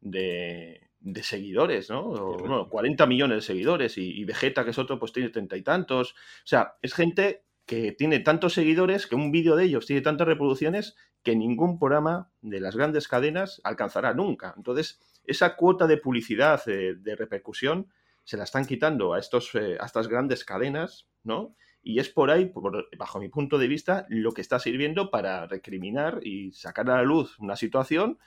de, 0.00 1.22
seguidores, 1.22 1.88
¿no? 1.88 2.68
40 2.68 3.06
millones 3.06 3.36
de 3.36 3.42
seguidores 3.42 3.96
y, 3.96 4.20
y, 4.20 4.24
Vegeta, 4.24 4.64
que 4.64 4.70
es 4.70 4.78
otro, 4.78 4.98
pues 4.98 5.12
tiene 5.12 5.30
treinta 5.30 5.56
y 5.56 5.62
tantos. 5.62 6.12
O 6.12 6.46
sea, 6.46 6.74
es 6.82 6.92
gente 6.92 7.45
que 7.66 7.92
tiene 7.92 8.20
tantos 8.20 8.54
seguidores, 8.54 9.06
que 9.06 9.16
un 9.16 9.32
vídeo 9.32 9.56
de 9.56 9.64
ellos 9.64 9.86
tiene 9.86 10.00
tantas 10.00 10.28
reproducciones, 10.28 10.96
que 11.22 11.34
ningún 11.34 11.78
programa 11.78 12.30
de 12.40 12.60
las 12.60 12.76
grandes 12.76 13.08
cadenas 13.08 13.60
alcanzará 13.64 14.14
nunca. 14.14 14.54
Entonces, 14.56 15.00
esa 15.24 15.56
cuota 15.56 15.88
de 15.88 15.96
publicidad, 15.96 16.64
de, 16.64 17.16
repercusión, 17.16 17.88
se 18.22 18.36
la 18.36 18.44
están 18.44 18.64
quitando 18.64 19.12
a, 19.12 19.18
estos, 19.18 19.52
eh, 19.56 19.76
a 19.80 19.86
estas 19.86 20.06
grandes 20.06 20.44
cadenas, 20.44 21.08
¿no? 21.24 21.56
Y 21.82 21.98
es 21.98 22.08
por 22.08 22.30
ahí, 22.30 22.52
bajo 22.96 23.20
mi 23.20 23.28
punto 23.28 23.58
de 23.58 23.68
vista, 23.68 24.06
lo 24.08 24.32
que 24.32 24.40
está 24.40 24.58
sirviendo 24.58 25.10
para 25.10 25.46
recriminar 25.46 26.20
y 26.22 26.52
sacar 26.52 26.88
a 26.90 26.96
la 26.96 27.02
luz 27.02 27.38
una 27.38 27.56
situación 27.56 28.18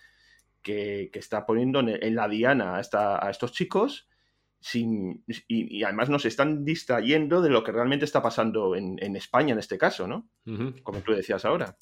que, 0.61 1.09
está 1.13 1.45
poniendo 1.45 1.79
en 1.79 2.15
la 2.15 2.27
diana 2.27 2.75
a, 2.75 3.25
a 3.25 3.29
estos 3.29 3.51
chicos 3.51 4.08
sin, 4.59 5.23
y, 5.47 5.83
además 5.83 6.09
nos 6.09 6.25
están 6.25 6.65
distrayendo 6.65 7.41
de 7.41 7.49
lo 7.49 7.63
que 7.63 7.71
realmente 7.71 8.05
está 8.05 8.21
pasando 8.21 8.75
en, 8.75 9.15
España 9.15 9.53
en 9.53 9.59
este 9.59 9.77
caso, 9.77 10.07
¿no? 10.07 10.29
Como 10.83 10.99
tú 11.01 11.13
decías 11.13 11.45
ahora. 11.45 11.77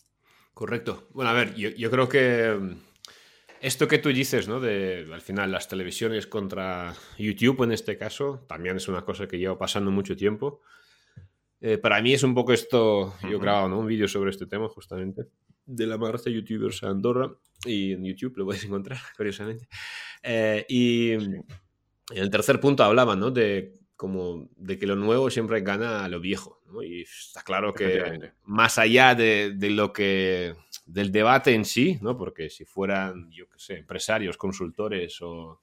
Correcto. 0.54 1.08
Bueno, 1.12 1.30
a 1.30 1.34
ver, 1.34 1.56
yo, 1.56 1.70
yo, 1.70 1.92
creo 1.92 2.10
que 2.10 2.58
mm, 2.60 2.78
esto 3.62 3.88
que 3.88 4.00
tú 4.00 4.10
dices, 4.10 4.48
¿no? 4.48 4.60
De 4.60 5.08
al 5.12 5.22
final 5.22 5.52
las 5.52 5.68
televisiones 5.68 6.28
contra 6.28 6.96
YouTube 7.18 7.64
en 7.64 7.72
este 7.72 7.98
caso, 7.98 8.46
también 8.48 8.78
es 8.78 8.88
una 8.88 9.04
cosa 9.04 9.28
que 9.28 9.38
lleva 9.38 9.58
pasando 9.58 9.92
mucho 9.92 10.16
tiempo. 10.16 10.62
Eh, 11.60 11.78
para 11.78 12.02
mí 12.02 12.14
es 12.14 12.24
un 12.24 12.36
poco 12.36 12.54
esto, 12.54 13.16
yo 13.24 13.38
he 13.38 13.40
grabado 13.40 13.70
¿no? 13.70 13.80
un 13.80 13.88
vídeo 13.88 14.08
sobre 14.08 14.30
este 14.30 14.46
tema 14.46 14.68
justamente, 14.70 15.24
de 15.66 15.88
la 15.88 15.98
marcha 15.98 16.30
de 16.30 16.34
youtubers 16.34 16.84
a 16.84 16.90
Andorra, 16.90 17.32
y 17.66 17.94
en 17.94 18.04
YouTube 18.04 18.38
lo 18.38 18.46
podéis 18.46 18.64
encontrar, 18.66 19.00
curiosamente. 19.16 19.68
Eh, 20.22 20.66
y 20.70 21.14
en 22.12 22.24
el 22.24 22.30
tercer 22.30 22.60
punto 22.60 22.84
hablaban, 22.84 23.20
¿no? 23.20 23.32
De 23.32 23.78
como 23.96 24.48
de 24.56 24.78
que 24.78 24.86
lo 24.86 24.96
nuevo 24.96 25.30
siempre 25.30 25.62
gana 25.62 26.06
a 26.06 26.10
lo 26.10 26.20
viejo, 26.20 26.62
¿no? 26.68 26.84
Y 26.84 27.02
está 27.02 27.42
claro 27.42 27.74
que 27.74 28.32
más 28.44 28.78
allá 28.78 29.16
de, 29.16 29.54
de, 29.56 29.72
lo 29.72 29.92
que 29.92 30.54
del 30.86 31.12
debate 31.12 31.54
en 31.54 31.66
sí, 31.66 31.98
¿no? 32.02 32.16
Porque 32.16 32.50
si 32.50 32.64
fueran, 32.64 33.30
yo 33.32 33.50
qué 33.50 33.58
sé, 33.58 33.78
empresarios, 33.80 34.38
consultores 34.38 35.20
o 35.22 35.62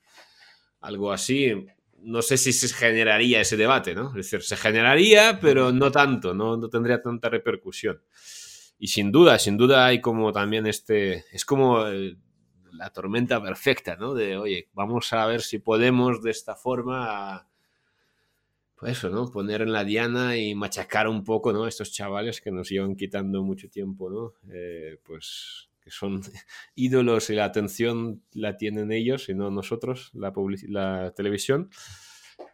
algo 0.81 1.13
así, 1.13 1.53
no 1.99 2.23
sé 2.23 2.37
si 2.37 2.53
se 2.53 2.69
generaría 2.75 3.41
ese 3.41 3.57
debate, 3.57 3.95
¿no? 3.95 4.09
Es 4.09 4.31
decir, 4.31 4.43
se 4.43 4.57
generaría, 4.57 5.39
pero 5.41 5.73
no 5.73 5.91
tanto, 5.91 6.35
no, 6.35 6.57
no 6.57 6.69
tendría 6.69 7.01
tanta 7.01 7.29
repercusión. 7.29 8.03
Y 8.79 8.89
sin 8.89 9.13
duda, 9.13 9.39
sin 9.39 9.57
duda 9.57 9.87
hay 9.87 10.01
como 10.01 10.33
también 10.33 10.67
este, 10.67 11.25
es 11.33 11.45
como 11.45 11.85
la 12.77 12.91
tormenta 12.91 13.43
perfecta, 13.43 13.97
¿no? 13.97 14.15
De, 14.15 14.37
oye, 14.37 14.69
vamos 14.73 15.13
a 15.13 15.27
ver 15.27 15.43
si 15.43 15.59
podemos 15.59 16.23
de 16.23 16.31
esta 16.31 16.55
forma, 16.55 17.49
pues 18.77 18.99
eso, 18.99 19.11
¿no? 19.11 19.31
Poner 19.31 19.63
en 19.63 19.73
la 19.73 19.85
diana 19.85 20.37
y 20.37 20.55
machacar 20.55 21.09
un 21.09 21.25
poco, 21.25 21.53
¿no? 21.53 21.67
Estos 21.67 21.93
chavales 21.93 22.41
que 22.41 22.51
nos 22.51 22.69
llevan 22.69 22.97
quitando 22.97 23.43
mucho 23.43 23.69
tiempo, 23.69 24.11
¿no? 24.11 24.35
Eh, 24.53 24.99
pues 25.05 25.69
que 25.81 25.91
son 25.91 26.23
ídolos 26.75 27.31
y 27.31 27.35
la 27.35 27.45
atención 27.45 28.23
la 28.33 28.57
tienen 28.57 28.91
ellos 28.91 29.29
y 29.29 29.35
no 29.35 29.51
nosotros, 29.51 30.11
la, 30.15 30.33
la 30.69 31.13
televisión. 31.15 31.71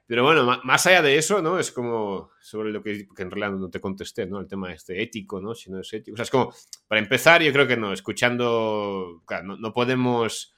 Pero 0.07 0.25
bueno, 0.25 0.61
más 0.65 0.87
allá 0.87 1.03
de 1.03 1.17
eso, 1.17 1.41
¿no? 1.41 1.59
Es 1.59 1.71
como 1.71 2.31
sobre 2.41 2.71
lo 2.71 2.83
que, 2.83 3.07
que, 3.15 3.23
en 3.23 3.31
realidad 3.31 3.59
no 3.59 3.71
te 3.71 3.81
contesté, 3.81 4.27
¿no? 4.27 4.41
El 4.41 4.49
tema 4.49 4.73
este 4.73 5.01
ético, 5.03 5.41
¿no? 5.41 5.55
Si 5.55 5.71
no 5.71 5.81
es 5.81 5.93
ético. 5.93 6.15
O 6.15 6.17
sea, 6.17 6.25
es 6.25 6.31
como, 6.31 6.53
para 6.89 7.01
empezar, 7.01 7.43
yo 7.43 7.53
creo 7.53 7.67
que 7.67 7.77
no, 7.77 7.93
escuchando, 7.93 9.23
claro, 9.27 9.57
no, 9.57 9.73
podemos 9.73 10.55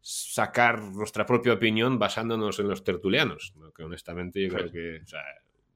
sacar 0.00 0.80
nuestra 0.80 1.26
propia 1.26 1.52
opinión 1.52 1.98
basándonos 1.98 2.58
en 2.58 2.68
los 2.68 2.84
tertulianos, 2.84 3.54
¿no? 3.56 3.72
que 3.72 3.82
honestamente 3.82 4.40
yo 4.40 4.54
creo 4.54 4.70
que, 4.70 5.00
o 5.02 5.06
sea, 5.06 5.20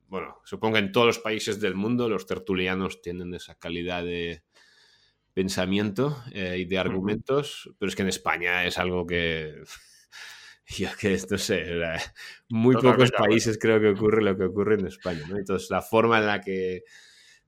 bueno, 0.06 0.38
supongo 0.44 0.74
que 0.74 0.80
en 0.80 0.92
todos 0.92 1.06
los 1.08 1.18
países 1.18 1.60
del 1.60 1.74
mundo 1.74 2.08
los 2.08 2.26
tertulianos 2.26 3.02
tienen 3.02 3.34
esa 3.34 3.56
calidad 3.56 4.04
de, 4.04 4.44
pensamiento 5.34 6.22
eh, 6.32 6.58
y 6.58 6.64
de 6.64 6.78
argumentos, 6.78 7.70
pero 7.78 7.88
es 7.88 7.96
que 7.96 8.02
en 8.02 8.08
España 8.08 8.66
es 8.66 8.78
algo 8.78 9.06
que, 9.06 9.62
yo 10.76 10.88
que 10.98 11.18
no 11.30 11.38
sé, 11.38 11.64
muy 12.48 12.74
pocos 12.76 13.10
países 13.10 13.58
creo 13.58 13.80
que 13.80 13.88
ocurre 13.88 14.22
lo 14.22 14.36
que 14.36 14.44
ocurre 14.44 14.74
en 14.74 14.86
España, 14.86 15.22
¿no? 15.28 15.36
Entonces 15.36 15.70
la 15.70 15.82
forma 15.82 16.18
en 16.18 16.26
la 16.26 16.40
que, 16.40 16.84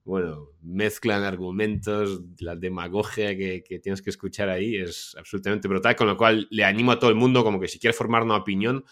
bueno, 0.03 0.49
mezclan 0.61 1.23
argumentos, 1.23 2.21
la 2.39 2.55
demagogia 2.55 3.35
que, 3.37 3.63
que 3.63 3.79
tienes 3.79 4.01
que 4.01 4.09
escuchar 4.09 4.49
ahí 4.49 4.75
es 4.75 5.15
absolutamente 5.17 5.67
brutal, 5.67 5.95
con 5.95 6.07
lo 6.07 6.17
cual 6.17 6.47
le 6.49 6.65
animo 6.65 6.91
a 6.91 6.99
todo 6.99 7.09
el 7.09 7.15
mundo 7.15 7.43
como 7.43 7.59
que 7.59 7.67
si 7.67 7.79
quiere 7.79 7.93
formar 7.93 8.23
una 8.23 8.35
opinión, 8.35 8.83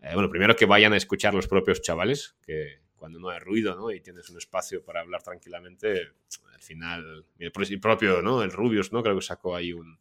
eh, 0.00 0.10
bueno, 0.14 0.30
primero 0.30 0.54
que 0.54 0.66
vayan 0.66 0.92
a 0.92 0.96
escuchar 0.96 1.34
los 1.34 1.48
propios 1.48 1.82
chavales, 1.82 2.36
que 2.46 2.80
cuando 2.94 3.18
no 3.18 3.28
hay 3.28 3.38
ruido, 3.38 3.74
¿no? 3.74 3.90
Y 3.90 4.00
tienes 4.00 4.30
un 4.30 4.38
espacio 4.38 4.84
para 4.84 5.00
hablar 5.00 5.22
tranquilamente, 5.22 6.12
al 6.52 6.62
final, 6.62 7.26
el 7.38 7.80
propio, 7.80 8.22
¿no? 8.22 8.42
El 8.42 8.52
Rubius, 8.52 8.92
¿no? 8.92 9.02
Creo 9.02 9.16
que 9.16 9.22
sacó 9.22 9.56
ahí 9.56 9.72
un, 9.72 9.98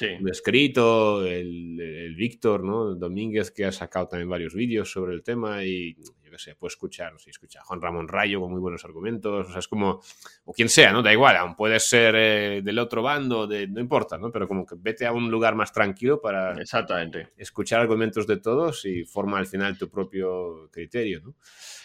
un 0.00 0.28
escrito, 0.28 1.24
el, 1.26 1.80
el 1.80 2.14
Víctor, 2.14 2.64
¿no? 2.64 2.94
Domínguez, 2.94 3.50
que 3.50 3.64
ha 3.64 3.72
sacado 3.72 4.08
también 4.08 4.28
varios 4.28 4.54
vídeos 4.54 4.90
sobre 4.90 5.14
el 5.14 5.22
tema 5.22 5.64
y 5.64 5.94
yo 5.94 6.30
qué 6.30 6.38
sé, 6.38 6.54
puedo 6.54 6.68
escuchar, 6.68 7.12
si 7.18 7.30
escucha 7.30 7.60
a 7.60 7.64
Juan 7.64 7.80
Ramón 7.80 8.08
Rayo 8.08 8.40
con 8.40 8.50
muy 8.50 8.60
buenos 8.60 8.84
argumentos, 8.84 9.48
o 9.48 9.50
sea, 9.50 9.58
es 9.58 9.68
como, 9.68 10.00
o 10.44 10.52
quien 10.52 10.68
sea, 10.68 10.92
¿no? 10.92 11.02
Da 11.02 11.12
igual, 11.12 11.36
aún 11.36 11.54
puede 11.54 11.78
ser 11.78 12.14
eh, 12.16 12.62
del 12.64 12.78
otro 12.78 13.02
bando, 13.02 13.46
de, 13.46 13.68
no 13.68 13.80
importa, 13.80 14.18
¿no? 14.18 14.32
Pero 14.32 14.48
como 14.48 14.64
que 14.64 14.74
vete 14.78 15.06
a 15.06 15.12
un 15.12 15.30
lugar 15.30 15.54
más 15.54 15.72
tranquilo 15.72 16.20
para 16.20 16.60
Exactamente. 16.60 17.28
escuchar 17.36 17.80
argumentos 17.80 18.26
de 18.26 18.38
todos 18.38 18.84
y 18.86 19.04
forma 19.04 19.38
al 19.38 19.46
final 19.46 19.76
tu 19.76 19.90
propio 19.90 20.70
criterio, 20.72 21.20
¿no? 21.20 21.34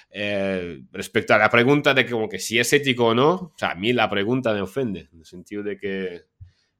Eh, 0.09 0.81
respecto 0.93 1.33
a 1.33 1.37
la 1.37 1.49
pregunta 1.49 1.93
de 1.93 2.05
que, 2.05 2.11
como 2.11 2.29
que 2.29 2.39
si 2.39 2.57
es 2.57 2.71
ético 2.71 3.07
o 3.07 3.13
no, 3.13 3.33
o 3.33 3.53
sea, 3.57 3.71
a 3.71 3.75
mí 3.75 3.91
la 3.91 4.09
pregunta 4.09 4.53
me 4.53 4.61
ofende, 4.61 5.09
en 5.11 5.19
el 5.19 5.25
sentido 5.25 5.61
de 5.63 5.77
que 5.77 6.21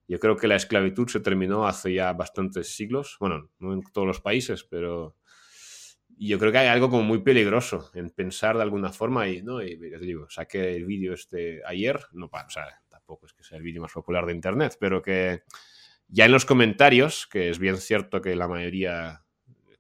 yo 0.08 0.20
creo 0.20 0.38
que 0.38 0.48
la 0.48 0.56
esclavitud 0.56 1.08
se 1.08 1.20
terminó 1.20 1.68
hace 1.68 1.94
ya 1.94 2.14
bastantes 2.14 2.76
siglos, 2.76 3.18
bueno, 3.20 3.50
no 3.60 3.74
en 3.74 3.82
todos 3.94 4.08
los 4.08 4.22
países, 4.22 4.64
pero 4.64 5.16
yo 6.20 6.40
creo 6.40 6.52
que 6.52 6.58
hay 6.58 6.68
algo 6.68 6.90
como 6.90 7.04
muy 7.04 7.22
peligroso 7.22 7.92
en 7.94 8.10
pensar 8.10 8.56
de 8.56 8.64
alguna 8.64 8.92
forma 8.92 9.28
y, 9.28 9.42
¿no? 9.44 9.62
Y 9.62 9.78
te 9.78 10.00
digo, 10.00 10.30
saqué 10.30 10.76
el 10.76 10.86
vídeo 10.86 11.14
este 11.14 11.62
ayer, 11.66 12.00
no, 12.14 12.26
o 12.26 12.50
sea, 12.50 12.82
tampoco 12.90 13.26
es 13.26 13.34
que 13.34 13.44
sea 13.44 13.58
el 13.58 13.64
vídeo 13.64 13.82
más 13.82 13.94
popular 13.94 14.26
de 14.26 14.34
Internet, 14.34 14.78
pero 14.80 15.02
que 15.02 15.44
ya 16.08 16.26
en 16.26 16.32
los 16.32 16.46
comentarios, 16.46 17.28
que 17.28 17.50
es 17.50 17.60
bien 17.60 17.78
cierto 17.78 18.22
que 18.22 18.36
la 18.36 18.48
mayoría 18.48 19.24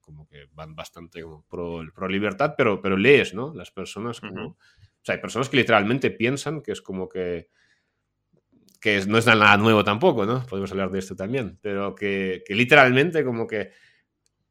como 0.07 0.25
que 0.25 0.47
van 0.53 0.73
bastante 0.73 1.21
como 1.21 1.45
pro, 1.49 1.81
pro 1.93 2.07
libertad, 2.07 2.53
pero, 2.57 2.81
pero 2.81 2.95
lees, 2.95 3.33
¿no? 3.33 3.53
Las 3.53 3.71
personas 3.71 4.21
como... 4.21 4.51
O 4.51 4.57
sea, 5.03 5.15
hay 5.15 5.21
personas 5.21 5.49
que 5.49 5.57
literalmente 5.57 6.11
piensan 6.11 6.61
que 6.61 6.71
es 6.71 6.81
como 6.81 7.09
que... 7.09 7.49
que 8.79 9.05
no 9.05 9.17
es 9.17 9.25
nada 9.25 9.57
nuevo 9.57 9.83
tampoco, 9.83 10.25
¿no? 10.25 10.45
Podemos 10.45 10.71
hablar 10.71 10.91
de 10.91 10.99
esto 10.99 11.15
también, 11.15 11.57
pero 11.61 11.95
que, 11.95 12.43
literalmente 12.49 13.23
como 13.23 13.47
que 13.47 13.71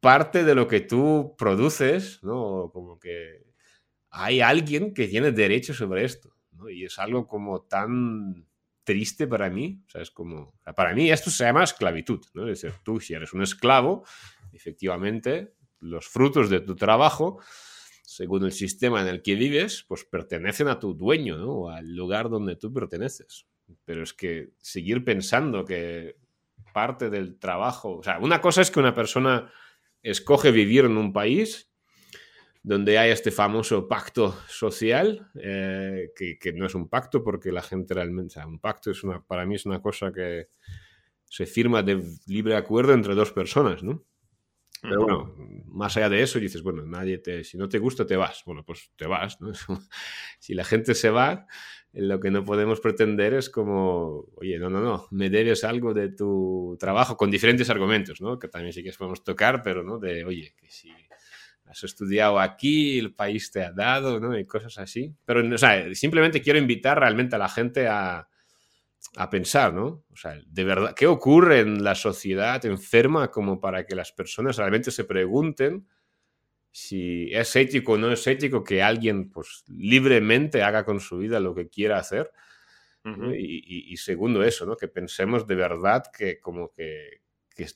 parte 0.01 0.45
de 0.45 0.55
lo 0.55 0.67
que 0.67 0.81
tú 0.81 1.35
produces, 1.39 2.23
¿no? 2.23 2.71
Como 2.73 2.99
que 2.99 3.45
hay 4.11 4.41
alguien 4.41 4.95
que 4.95 5.09
tiene 5.09 5.33
derecho 5.33 5.75
sobre 5.75 6.05
esto, 6.05 6.37
¿no? 6.53 6.69
Y 6.69 6.85
es 6.85 6.99
algo 6.99 7.27
como 7.27 7.63
tan 7.63 8.47
triste 8.85 9.27
para 9.27 9.51
mí, 9.51 9.83
o 9.87 9.91
sea, 9.91 10.03
es 10.03 10.11
como, 10.11 10.55
para 10.77 10.95
mí 10.95 11.11
esto 11.11 11.31
se 11.31 11.45
llama 11.45 11.65
esclavitud, 11.65 12.25
¿no? 12.35 12.49
Es 12.49 12.61
decir, 12.61 12.79
tú 12.85 13.01
si 13.01 13.15
eres 13.15 13.33
un 13.33 13.43
esclavo, 13.43 14.05
efectivamente, 14.53 15.55
los 15.81 16.07
frutos 16.07 16.51
de 16.51 16.61
tu 16.61 16.77
trabajo, 16.77 17.41
según 18.05 18.45
el 18.45 18.53
sistema 18.53 19.03
en 19.03 19.09
el 19.09 19.23
que 19.23 19.35
vives, 19.35 19.85
pues 19.87 20.05
pertenecen 20.05 20.69
a 20.69 20.79
tu 20.79 20.95
dueño, 20.95 21.37
¿no? 21.37 21.69
al 21.69 21.95
lugar 21.95 22.31
donde 22.31 22.57
tú 22.57 22.73
perteneces. 22.73 23.47
Pero 23.85 24.03
es 24.03 24.13
que 24.13 24.51
seguir 24.59 25.05
pensando 25.05 25.65
que 25.65 26.17
parte 26.73 27.11
del 27.11 27.39
trabajo, 27.39 27.99
o 27.99 28.03
sea, 28.03 28.19
una 28.19 28.41
cosa 28.41 28.63
es 28.63 28.71
que 28.71 28.81
una 28.81 28.95
persona 28.95 29.51
escoge 30.03 30.51
vivir 30.51 30.85
en 30.85 30.97
un 30.97 31.13
país 31.13 31.73
donde 32.63 32.99
hay 32.99 33.11
este 33.11 33.31
famoso 33.31 33.87
pacto 33.87 34.37
social, 34.49 35.31
eh, 35.41 36.11
que, 36.17 36.37
que, 36.39 36.53
no 36.53 36.67
es 36.67 36.75
un 36.75 36.89
pacto 36.89 37.23
porque 37.23 37.53
la 37.53 37.63
gente 37.63 37.95
realmente, 37.95 38.33
o 38.33 38.35
sea, 38.35 38.47
un 38.47 38.59
pacto 38.59 38.91
es 38.91 39.05
una, 39.05 39.23
para 39.23 39.47
mí 39.47 39.55
es 39.55 39.67
una 39.67 39.81
cosa 39.81 40.13
que 40.13 40.49
se 41.25 41.47
firma 41.47 41.83
de 41.83 42.03
libre 42.27 42.57
acuerdo 42.57 42.93
entre 42.93 43.15
dos 43.15 43.33
personas, 43.33 43.83
¿no? 43.83 44.05
Pero 44.83 45.01
bueno, 45.01 45.35
más 45.67 45.97
allá 45.97 46.09
de 46.09 46.23
eso, 46.23 46.39
dices, 46.39 46.63
bueno, 46.63 46.85
nadie 46.85 47.19
te, 47.19 47.45
si 47.45 47.57
no 47.57 47.69
te 47.69 47.79
gusta, 47.79 48.07
te 48.07 48.17
vas. 48.17 48.43
Bueno, 48.45 48.65
pues 48.65 48.91
te 48.97 49.07
vas, 49.07 49.41
¿no? 49.41 49.53
si 50.39 50.55
la 50.55 50.65
gente 50.65 50.95
se 50.95 51.11
va, 51.11 51.47
lo 51.97 52.21
que 52.21 52.31
no 52.31 52.45
podemos 52.45 52.81
pretender 52.81 53.33
es 53.35 53.49
como, 53.49 54.27
oye, 54.37 54.59
no, 54.59 54.69
no, 54.69 54.81
no, 54.81 55.07
me 55.11 55.31
debes 55.31 55.65
algo 55.65 55.95
de 55.95 56.11
tu 56.11 56.77
trabajo 56.79 57.17
con 57.17 57.31
diferentes 57.31 57.71
argumentos, 57.71 58.21
¿no? 58.21 58.39
Que 58.39 58.49
también 58.49 58.73
sí 58.73 58.83
que 58.83 58.93
podemos 58.93 59.25
tocar, 59.25 59.63
pero, 59.63 59.83
¿no? 59.83 59.99
De, 59.99 60.25
oye, 60.25 60.55
que 60.59 60.71
si 60.71 60.91
has 61.65 61.85
estudiado 61.85 62.39
aquí, 62.39 62.99
el 62.99 63.15
país 63.15 63.51
te 63.51 63.63
ha 63.63 63.73
dado, 63.73 64.21
¿no? 64.21 64.39
Y 64.39 64.45
cosas 64.45 64.77
así. 64.79 65.15
Pero, 65.25 65.43
o 65.55 65.59
sea, 65.59 65.95
simplemente 65.95 66.43
quiero 66.43 66.59
invitar 66.59 66.99
realmente 66.99 67.37
a 67.37 67.39
la 67.39 67.49
gente 67.49 67.89
a, 67.89 68.29
a 69.17 69.31
pensar, 69.31 69.73
¿no? 69.73 70.05
O 70.13 70.17
sea, 70.17 70.39
de 70.47 70.65
verdad, 70.65 70.95
¿qué 70.95 71.07
ocurre 71.07 71.61
en 71.61 71.83
la 71.83 71.95
sociedad 71.95 72.65
enferma 72.67 73.31
como 73.31 73.59
para 73.59 73.87
que 73.87 73.95
las 73.95 74.13
personas 74.13 74.59
realmente 74.59 74.91
se 74.91 75.05
pregunten 75.05 75.87
si 76.79 77.31
es 77.33 77.57
ético 77.57 77.93
o 77.93 77.97
no 77.97 78.13
es 78.13 78.27
ético 78.27 78.63
que 78.63 78.83
alguien 78.83 79.31
pues 79.31 79.65
libremente 79.67 80.63
haga 80.63 80.85
con 80.85 81.01
su 81.01 81.17
vida 81.17 81.41
lo 81.41 81.55
que 81.55 81.71
quiera 81.71 81.99
hacer? 81.99 82.31
y, 83.35 83.97
segundo 83.99 84.43
eso, 84.43 84.67
¿no? 84.67 84.77
Que 84.77 84.89
pensemos 84.89 85.47
de 85.47 85.55
verdad 85.55 86.03
que 86.13 86.39
como 86.41 86.73
que, 86.73 87.23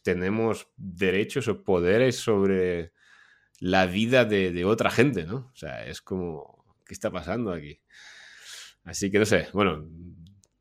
tenemos 0.02 0.68
derechos 0.76 1.48
o 1.48 1.62
poderes 1.62 2.16
sobre 2.16 2.92
la 3.58 3.86
vida 3.86 4.26
de, 4.26 4.52
de 4.52 4.64
otra 4.66 4.90
gente, 4.90 5.24
¿no? 5.24 5.50
O 5.54 5.56
sea, 5.56 5.86
es 5.86 6.02
como, 6.02 6.66
¿qué 6.84 6.92
está 6.92 7.10
pasando 7.10 7.52
aquí? 7.52 7.80
Así 8.84 9.10
que 9.10 9.18
no 9.18 9.24
sé, 9.24 9.48
bueno, 9.54 9.88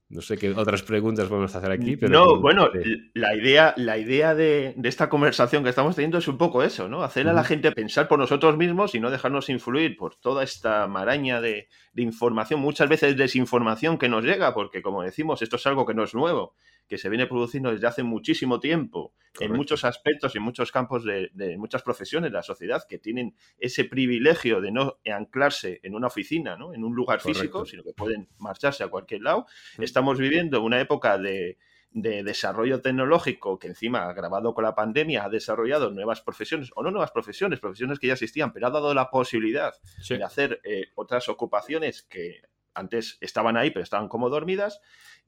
No 0.10 0.22
sé 0.22 0.38
qué 0.38 0.52
otras 0.52 0.82
preguntas 0.82 1.30
vamos 1.30 1.54
a 1.54 1.60
hacer 1.60 1.72
aquí, 1.72 1.96
pero... 1.96 2.12
No, 2.12 2.42
bueno, 2.42 2.70
la 3.14 3.36
idea, 3.36 3.76
la 3.78 4.00
idea 4.00 4.34
de, 4.34 4.74
esta 4.84 5.08
conversación 5.08 5.64
que 5.64 5.70
estamos 5.70 5.96
teniendo 5.96 6.18
es 6.18 6.28
un 6.28 6.40
poco 6.40 6.64
eso, 6.64 6.90
¿no? 6.90 7.04
Hacer 7.04 7.28
a 7.28 7.34
la 7.34 7.44
gente 7.44 7.72
pensar 7.72 8.08
por 8.08 8.18
nosotros 8.18 8.58
mismos 8.58 8.96
y 8.96 9.00
no 9.00 9.12
dejarnos 9.12 9.50
influir 9.50 9.98
por 9.98 10.16
toda 10.16 10.44
esta 10.44 10.88
maraña 10.88 11.42
de, 11.42 11.68
de 11.94 12.02
información, 12.02 12.60
muchas 12.60 12.90
veces 12.90 13.18
desinformación 13.18 14.00
que 14.00 14.10
nos 14.10 14.24
llega, 14.24 14.56
porque 14.56 14.82
como 14.82 15.04
decimos, 15.04 15.44
esto 15.44 15.58
es 15.58 15.68
algo 15.68 15.86
que 15.86 15.94
no 15.94 16.04
es 16.04 16.16
nuevo 16.16 16.56
que 16.90 16.98
se 16.98 17.08
viene 17.08 17.28
produciendo 17.28 17.72
desde 17.72 17.88
hace 17.88 18.04
muchísimo 18.04 18.60
tiempo 18.60 19.14
en 19.40 19.54
muchos 19.54 19.86
aspectos 19.86 20.34
y 20.34 20.40
en 20.40 20.44
muchos 20.44 20.72
campos 20.72 21.06
de, 21.06 21.56
muchas 21.58 21.84
profesiones 21.84 22.32
de 22.32 22.36
la 22.36 22.44
sociedad 22.44 22.84
que 22.90 22.98
tienen 22.98 23.36
ese 23.60 23.86
privilegio 23.86 24.60
de 24.60 24.72
no 24.72 24.98
anclarse 25.06 25.80
en 25.84 25.94
una 25.94 26.08
oficina, 26.08 26.58
¿no? 26.58 26.74
en 26.74 26.84
un 26.84 26.96
lugar 26.96 27.22
físico, 27.22 27.64
sino 27.66 27.84
que 27.84 27.94
pueden 27.94 28.28
marcharse 28.40 28.84
a 28.84 28.88
cualquier 28.88 29.22
lado. 29.22 29.46
Estamos 29.78 30.18
viviendo 30.18 30.64
una 30.64 30.82
época 30.82 31.20
de, 31.20 31.58
desarrollo 31.92 32.82
tecnológico 32.82 33.60
que 33.60 33.68
encima, 33.68 34.10
agravado 34.10 34.54
con 34.56 34.64
la 34.64 34.76
pandemia, 34.76 35.26
ha 35.26 35.30
desarrollado 35.30 35.92
nuevas 35.92 36.22
profesiones, 36.22 36.72
o 36.76 36.82
no 36.82 36.90
nuevas 36.90 37.12
profesiones, 37.12 37.60
profesiones 37.60 38.00
que 38.00 38.08
ya 38.08 38.14
existían, 38.14 38.52
pero 38.52 38.68
ha 38.68 38.72
dado 38.72 38.94
la 38.94 39.12
posibilidad 39.12 39.74
de 40.08 40.24
hacer 40.24 40.60
eh, 40.64 40.88
otras 40.96 41.30
ocupaciones 41.30 42.04
que 42.04 42.42
antes 42.80 43.18
estaban 43.22 43.58
ahí, 43.58 43.72
pero 43.72 43.84
estaban 43.84 44.08
como 44.08 44.30
dormidas. 44.30 44.82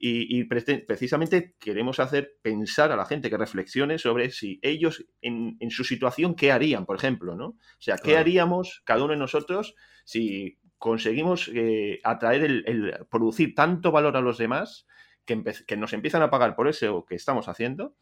Y, 0.03 0.46
precisamente 0.46 1.55
queremos 1.60 2.00
hacer 2.00 2.34
pensar 2.41 2.91
a 2.91 2.96
la 2.96 3.05
gente 3.05 3.29
que 3.29 3.38
reflexione 3.38 4.00
sobre 4.00 4.31
si 4.31 4.60
ellos 4.63 5.05
en, 5.22 5.58
su 5.70 5.84
situación, 5.84 6.34
¿qué 6.34 6.51
harían, 6.51 6.88
por 6.88 6.96
ejemplo? 6.96 7.36
¿no? 7.36 7.46
O 7.50 7.58
sea, 7.77 7.98
¿qué 7.98 8.17
haríamos 8.17 8.81
cada 8.84 9.03
uno 9.03 9.13
de 9.13 9.20
nosotros 9.20 9.75
si 10.03 10.58
conseguimos 10.79 11.51
eh, 11.53 12.00
atraer 12.03 12.46
el, 12.46 13.05
producir 13.12 13.53
tanto 13.53 13.91
valor 13.91 14.17
a 14.17 14.22
los 14.22 14.39
demás 14.39 14.88
que, 15.24 15.43
que, 15.67 15.77
nos 15.77 15.93
empiezan 15.93 16.24
a 16.24 16.31
pagar 16.31 16.55
por 16.55 16.67
eso 16.67 17.05
que 17.05 17.13
estamos 17.13 17.48
haciendo? 17.48 17.96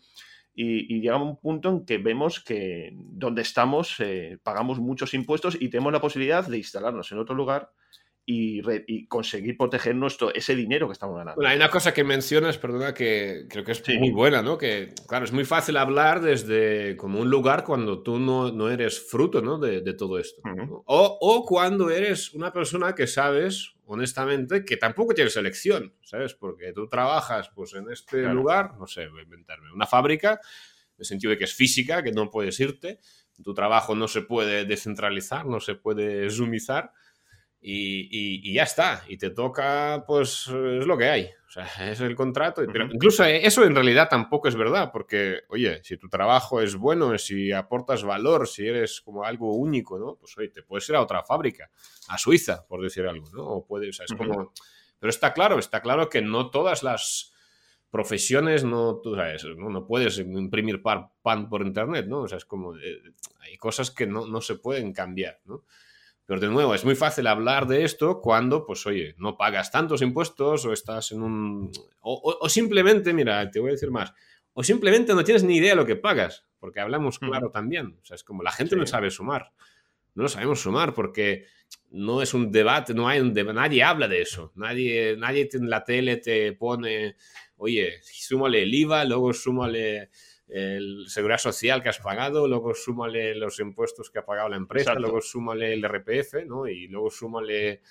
Y, 0.53 0.95
y, 0.95 1.01
llega 1.01 1.21
un 1.21 1.37
punto 1.37 1.69
en 1.69 1.85
que 1.85 1.97
vemos 1.97 2.41
que 2.41 2.91
donde 2.93 3.41
estamos 3.41 3.99
eh, 3.99 4.39
pagamos 4.41 4.79
muchos 4.79 5.13
impuestos 5.13 5.57
y 5.59 5.69
tenemos 5.69 5.91
la 5.91 6.01
posibilidad 6.01 6.47
de 6.47 6.57
instalarnos 6.57 7.11
en 7.11 7.17
otro 7.17 7.35
lugar 7.35 7.71
y, 8.31 9.07
conseguir 9.07 9.57
proteger 9.57 9.95
nuestro, 9.95 10.31
ese 10.33 10.55
dinero 10.55 10.87
que 10.87 10.93
estamos 10.93 11.17
ganando. 11.17 11.35
Bueno, 11.35 11.49
hay 11.49 11.57
una 11.57 11.69
cosa 11.69 11.93
que 11.93 12.03
mencionas, 12.03 12.59
perdona, 12.59 12.93
que 12.93 13.45
creo 13.49 13.63
que 13.63 13.71
es 13.71 13.83
muy 13.97 14.11
buena, 14.11 14.43
¿no? 14.43 14.57
Que, 14.57 14.93
claro, 15.07 15.25
es 15.25 15.31
muy 15.31 15.45
fácil 15.45 15.77
hablar 15.77 16.21
desde 16.21 16.95
como 16.95 17.19
un 17.19 17.29
lugar 17.31 17.63
cuando 17.63 18.03
tú 18.03 18.19
no, 18.19 18.51
no 18.51 18.69
eres 18.69 18.99
fruto, 18.99 19.41
¿no? 19.41 19.57
De, 19.57 19.81
de 19.81 19.93
todo 19.93 20.19
esto. 20.19 20.43
o, 20.85 21.17
o, 21.19 21.45
cuando 21.45 21.89
eres 21.89 22.33
una 22.35 22.53
persona 22.53 22.93
que 22.93 23.07
sabes, 23.07 23.73
honestamente, 23.85 24.63
que 24.63 24.77
tampoco 24.77 25.15
tienes 25.15 25.35
elección, 25.35 25.95
¿sabes? 26.03 26.35
Porque 26.35 26.71
tú 26.71 26.87
trabajas, 26.87 27.49
pues, 27.55 27.73
en 27.73 27.91
este 27.91 28.21
lugar, 28.31 28.75
no 28.77 28.85
sé, 28.85 29.07
voy 29.07 29.21
a 29.21 29.23
inventarme, 29.23 29.71
una 29.73 29.87
fábrica, 29.87 30.33
en 30.33 30.99
el 30.99 31.05
sentido 31.05 31.31
de 31.31 31.39
que 31.39 31.45
es 31.45 31.53
física, 31.55 32.03
que 32.03 32.11
no 32.11 32.29
puedes 32.29 32.59
irte, 32.59 32.99
tu 33.43 33.53
trabajo 33.53 33.95
no 33.95 34.07
se 34.07 34.21
puede 34.21 34.65
descentralizar, 34.65 35.45
no 35.45 35.59
se 35.59 35.75
puede 35.75 36.29
zoomizar, 36.29 36.91
y, 37.61 38.53
ya 38.53 38.63
está. 38.63 39.03
Y 39.07 39.17
te 39.17 39.31
toca, 39.31 40.03
pues 40.07 40.47
es 40.47 40.85
lo 40.85 40.97
que 40.97 41.09
hay. 41.09 41.29
O 41.47 41.51
sea, 41.51 41.65
es 41.91 41.99
el 42.01 42.15
contrato. 42.15 42.63
Pero 42.71 42.85
incluso 42.91 43.23
eso 43.23 43.63
en 43.63 43.75
realidad 43.75 44.07
tampoco 44.09 44.47
es 44.47 44.55
verdad, 44.55 44.91
porque, 44.91 45.41
oye, 45.49 45.83
si 45.83 45.97
tu 45.97 46.09
trabajo 46.09 46.61
es 46.61 46.75
bueno, 46.75 47.17
si 47.17 47.51
aportas 47.51 48.03
valor, 48.03 48.47
si 48.47 48.67
eres 48.67 49.01
como 49.01 49.23
algo 49.23 49.55
único, 49.55 49.97
¿no? 49.97 50.15
Pues 50.15 50.37
oye, 50.37 50.49
te 50.49 50.63
puedes 50.63 50.87
ir 50.89 50.95
a 50.95 51.01
otra 51.01 51.23
fábrica, 51.23 51.69
a 52.07 52.17
Suiza, 52.17 52.65
por 52.67 52.81
decir 52.81 53.05
algo, 53.07 53.29
¿no? 53.33 53.43
O 53.43 53.65
puedes, 53.65 53.99
es 53.99 54.13
como... 54.13 54.53
Pero 54.99 55.09
está 55.09 55.33
claro, 55.33 55.59
está 55.59 55.81
claro 55.81 56.09
que 56.09 56.21
no 56.21 56.49
todas 56.49 56.83
las 56.83 57.33
profesiones 57.89 58.65
no, 58.65 58.97
tú 58.97 59.15
sabes, 59.15 59.45
no, 59.57 59.87
puedes 59.87 60.19
imprimir 60.19 60.83
pan 60.83 61.49
por 61.49 61.65
internet, 61.65 62.05
¿no? 62.05 62.19
O 62.19 62.27
sea, 62.27 62.37
es 62.37 62.45
como, 62.45 62.75
eh, 62.77 63.01
hay 63.39 63.57
cosas 63.57 63.91
que 63.91 64.05
no, 64.05 64.27
no 64.27 64.41
se 64.41 64.55
pueden 64.55 64.93
cambiar, 64.93 65.39
¿no? 65.45 65.63
Pero 66.29 66.41
de 66.41 66.47
nuevo, 66.47 66.75
es 66.75 66.85
muy 66.85 66.93
fácil 66.93 67.25
hablar 67.25 67.65
de 67.65 67.83
esto 67.83 68.21
cuando, 68.21 68.63
pues 68.63 68.85
oye, 68.85 69.15
no 69.17 69.35
pagas 69.35 69.71
tantos 69.71 70.03
impuestos 70.03 70.63
o 70.63 70.71
estás 70.71 71.11
en 71.11 71.23
un... 71.23 71.71
O, 72.01 72.47
simplemente, 72.47 73.13
mira, 73.13 73.49
te 73.49 73.59
voy 73.59 73.69
a 73.69 73.71
decir 73.71 73.89
más, 73.89 74.13
o 74.53 74.63
simplemente 74.63 75.15
no 75.15 75.23
tienes 75.23 75.43
ni 75.43 75.57
idea 75.57 75.71
de 75.71 75.77
lo 75.77 75.87
que 75.87 75.95
pagas, 75.95 76.45
porque 76.59 76.81
hablamos 76.81 77.19
mm. 77.19 77.25
claro 77.25 77.49
también. 77.49 77.97
O 77.99 78.05
sea, 78.05 78.13
es 78.13 78.23
como 78.23 78.43
la 78.43 78.51
gente 78.51 78.75
no 78.75 78.85
sabe 78.85 79.09
sumar. 79.09 79.53
No 80.13 80.21
lo 80.21 80.29
sabemos 80.29 80.61
sumar 80.61 80.93
porque 80.93 81.45
no 81.89 82.21
es 82.21 82.35
un 82.35 82.51
debate, 82.51 82.93
no 82.93 83.07
hay 83.07 83.21
un 83.21 83.33
debate, 83.33 83.55
nadie 83.55 83.81
habla 83.81 84.07
de 84.07 84.21
eso. 84.21 84.51
Nadie, 84.53 85.15
nadie 85.17 85.49
en 85.51 85.67
la 85.67 85.83
tele 85.83 86.17
te 86.17 86.53
pone, 86.53 87.15
oye, 87.57 88.01
súmale 88.03 88.61
el 88.61 88.75
IVA, 88.75 89.03
luego 89.03 89.33
súmale 89.33 90.11
el 90.49 91.05
seguridad 91.07 91.37
social 91.37 91.83
que 91.83 91.89
has 91.89 91.99
pagado, 91.99 92.47
luego 92.47 92.73
súmale 92.73 93.35
los 93.35 93.59
impuestos 93.59 94.09
que 94.09 94.19
ha 94.19 94.25
pagado 94.25 94.49
la 94.49 94.57
empresa, 94.57 94.95
luego 94.95 95.21
súmale 95.21 95.73
el 95.73 95.83
RPF, 95.83 96.45
¿no? 96.47 96.67
Y 96.67 96.87
luego 96.87 97.11
súmale 97.11 97.81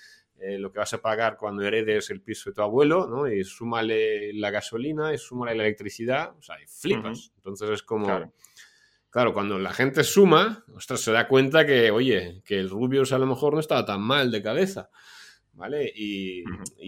eh, 0.41 0.57
lo 0.57 0.71
que 0.71 0.79
vas 0.79 0.93
a 0.93 1.01
pagar 1.01 1.37
cuando 1.37 1.63
heredes 1.63 2.09
el 2.09 2.21
piso 2.21 2.49
de 2.49 2.55
tu 2.55 2.61
abuelo, 2.61 3.07
¿no? 3.07 3.27
Y 3.27 3.43
súmale 3.45 4.33
la 4.33 4.51
gasolina, 4.51 5.13
y 5.13 5.17
súmale 5.17 5.55
la 5.55 5.63
electricidad, 5.63 6.35
o 6.37 6.41
sea, 6.41 6.57
flipas. 6.67 7.31
Entonces 7.37 7.69
es 7.69 7.83
como... 7.83 8.29
Claro. 9.11 9.33
cuando 9.33 9.57
la 9.57 9.73
gente 9.73 10.03
suma, 10.03 10.65
ostras, 10.75 10.99
se 10.99 11.11
da 11.11 11.27
cuenta 11.27 11.65
que, 11.65 11.91
oye, 11.91 12.41
que 12.45 12.59
el 12.59 12.69
Rubius 12.69 13.11
a 13.13 13.17
lo 13.19 13.25
mejor 13.25 13.53
no 13.53 13.59
estaba 13.59 13.85
tan 13.85 14.01
mal 14.01 14.31
de 14.31 14.43
cabeza. 14.43 14.89
¿Vale? 15.59 15.91
Y, 15.93 16.41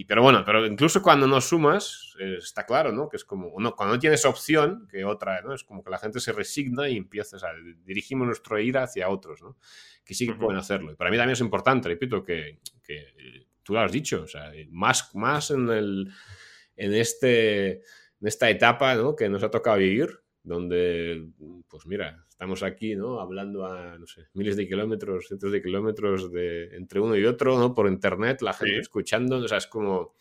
pero 0.06 0.22
bueno, 0.22 0.42
pero 0.46 0.64
incluso 0.64 1.02
cuando 1.02 1.26
no 1.26 1.42
sumas, 1.42 2.14
eh, 2.18 2.36
está 2.38 2.64
claro, 2.64 2.90
¿no? 2.90 3.06
Que 3.06 3.18
es 3.18 3.24
como, 3.24 3.48
uno, 3.48 3.76
cuando 3.76 3.94
no 3.94 4.00
tienes 4.00 4.24
opción, 4.24 4.88
que 4.90 5.04
otra, 5.04 5.42
¿no? 5.42 5.54
Es 5.54 5.62
como 5.62 5.84
que 5.84 5.90
la 5.90 5.98
gente 5.98 6.20
se 6.20 6.32
resigna 6.32 6.88
y 6.88 6.96
empieza, 6.96 7.36
o 7.36 7.40
dirigimos 7.84 8.26
nuestro 8.26 8.58
ira 8.58 8.84
hacia 8.84 9.10
otros, 9.10 9.42
¿no? 9.42 9.58
Que 10.02 10.14
sí 10.14 10.26
que 10.26 10.34
pueden 10.34 10.58
hacerlo. 10.58 10.90
Y 10.90 10.96
para 10.96 11.10
mí 11.10 11.18
también 11.18 11.34
es 11.34 11.40
importante, 11.40 11.90
repito, 11.90 12.24
que, 12.24 12.60
que 12.82 13.46
tú 13.62 13.74
lo 13.74 13.80
has 13.80 13.92
dicho, 13.92 14.22
o 14.22 14.26
sea, 14.26 14.50
más, 14.70 15.14
más 15.14 15.50
en, 15.50 15.68
el, 15.68 16.10
en, 16.74 16.94
este, 16.94 17.72
en 17.72 18.26
esta 18.26 18.48
etapa, 18.48 18.94
¿no? 18.94 19.14
Que 19.14 19.28
nos 19.28 19.42
ha 19.42 19.50
tocado 19.50 19.76
vivir, 19.76 20.21
donde, 20.44 21.28
pues 21.68 21.86
mira, 21.86 22.24
estamos 22.28 22.62
aquí, 22.62 22.96
¿no? 22.96 23.20
Hablando 23.20 23.64
a, 23.64 23.96
no 23.98 24.06
sé, 24.06 24.26
miles 24.34 24.56
de 24.56 24.66
kilómetros, 24.66 25.26
cientos 25.28 25.52
de 25.52 25.62
kilómetros 25.62 26.32
de, 26.32 26.74
entre 26.76 27.00
uno 27.00 27.16
y 27.16 27.24
otro, 27.24 27.58
¿no? 27.58 27.74
Por 27.74 27.86
internet, 27.88 28.42
la 28.42 28.52
gente 28.52 28.80
escuchando, 28.80 29.38
o 29.38 29.48
sea, 29.48 29.58
es 29.58 29.66
como... 29.66 30.14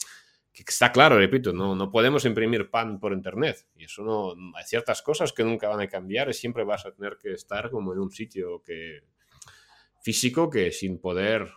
Que 0.53 0.63
está 0.67 0.91
claro, 0.91 1.17
repito, 1.17 1.53
no, 1.53 1.75
no 1.75 1.89
podemos 1.89 2.25
imprimir 2.25 2.69
pan 2.69 2.99
por 2.99 3.13
internet. 3.13 3.65
Y 3.77 3.86
eso 3.86 4.03
no... 4.03 4.34
Hay 4.57 4.65
ciertas 4.65 5.01
cosas 5.01 5.31
que 5.31 5.45
nunca 5.45 5.69
van 5.69 5.79
a 5.79 5.88
cambiar 5.88 6.29
y 6.29 6.34
siempre 6.34 6.65
vas 6.65 6.86
a 6.86 6.91
tener 6.91 7.17
que 7.17 7.31
estar 7.31 7.71
como 7.71 7.93
en 7.93 7.99
un 7.99 8.12
sitio 8.12 8.62
que 8.62 8.99
físico 10.01 10.49
que 10.49 10.71
sin 10.71 10.99
poder 10.99 11.49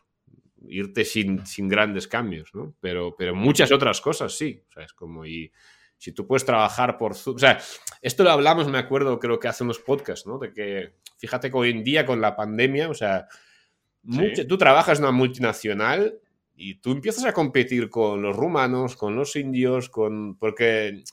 irte 0.68 1.04
sin, 1.04 1.44
sin 1.44 1.68
grandes 1.68 2.06
cambios, 2.06 2.54
¿no? 2.54 2.76
Pero, 2.80 3.16
pero 3.18 3.34
muchas 3.34 3.72
otras 3.72 4.00
cosas 4.00 4.32
sí. 4.32 4.62
O 4.68 4.72
sea, 4.72 4.84
es 4.84 4.92
como... 4.92 5.26
Y, 5.26 5.50
si 6.04 6.12
tú 6.12 6.26
puedes 6.26 6.44
trabajar 6.44 6.98
por 6.98 7.14
Zoom, 7.14 7.36
o 7.36 7.38
sea, 7.38 7.58
esto 8.02 8.24
lo 8.24 8.30
hablamos, 8.30 8.68
me 8.68 8.76
acuerdo, 8.76 9.18
creo 9.18 9.38
que 9.40 9.48
hace 9.48 9.64
unos 9.64 9.78
podcasts, 9.78 10.26
¿no? 10.26 10.38
De 10.38 10.52
que, 10.52 10.96
fíjate 11.16 11.50
que 11.50 11.56
hoy 11.56 11.70
en 11.70 11.82
día 11.82 12.04
con 12.04 12.20
la 12.20 12.36
pandemia, 12.36 12.90
o 12.90 12.94
sea, 12.94 13.26
tú 14.46 14.58
trabajas 14.58 14.98
en 14.98 15.04
una 15.06 15.12
multinacional 15.12 16.20
y 16.54 16.74
tú 16.74 16.92
empiezas 16.92 17.24
a 17.24 17.32
competir 17.32 17.88
con 17.88 18.20
los 18.20 18.36
rumanos, 18.36 18.96
con 18.96 19.16
los 19.16 19.34
indios, 19.34 19.88
con... 19.88 20.36
Porque 20.36 21.04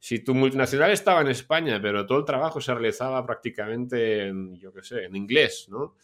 si 0.00 0.18
tu 0.18 0.34
multinacional 0.34 0.90
estaba 0.90 1.20
en 1.20 1.28
España, 1.28 1.80
pero 1.80 2.04
todo 2.04 2.18
el 2.18 2.24
trabajo 2.24 2.60
se 2.60 2.74
realizaba 2.74 3.24
prácticamente 3.24 4.26
en, 4.26 4.56
yo 4.56 4.72
qué 4.72 4.82
sé, 4.82 5.04
en 5.04 5.14
inglés, 5.14 5.68
¿no? 5.68 5.94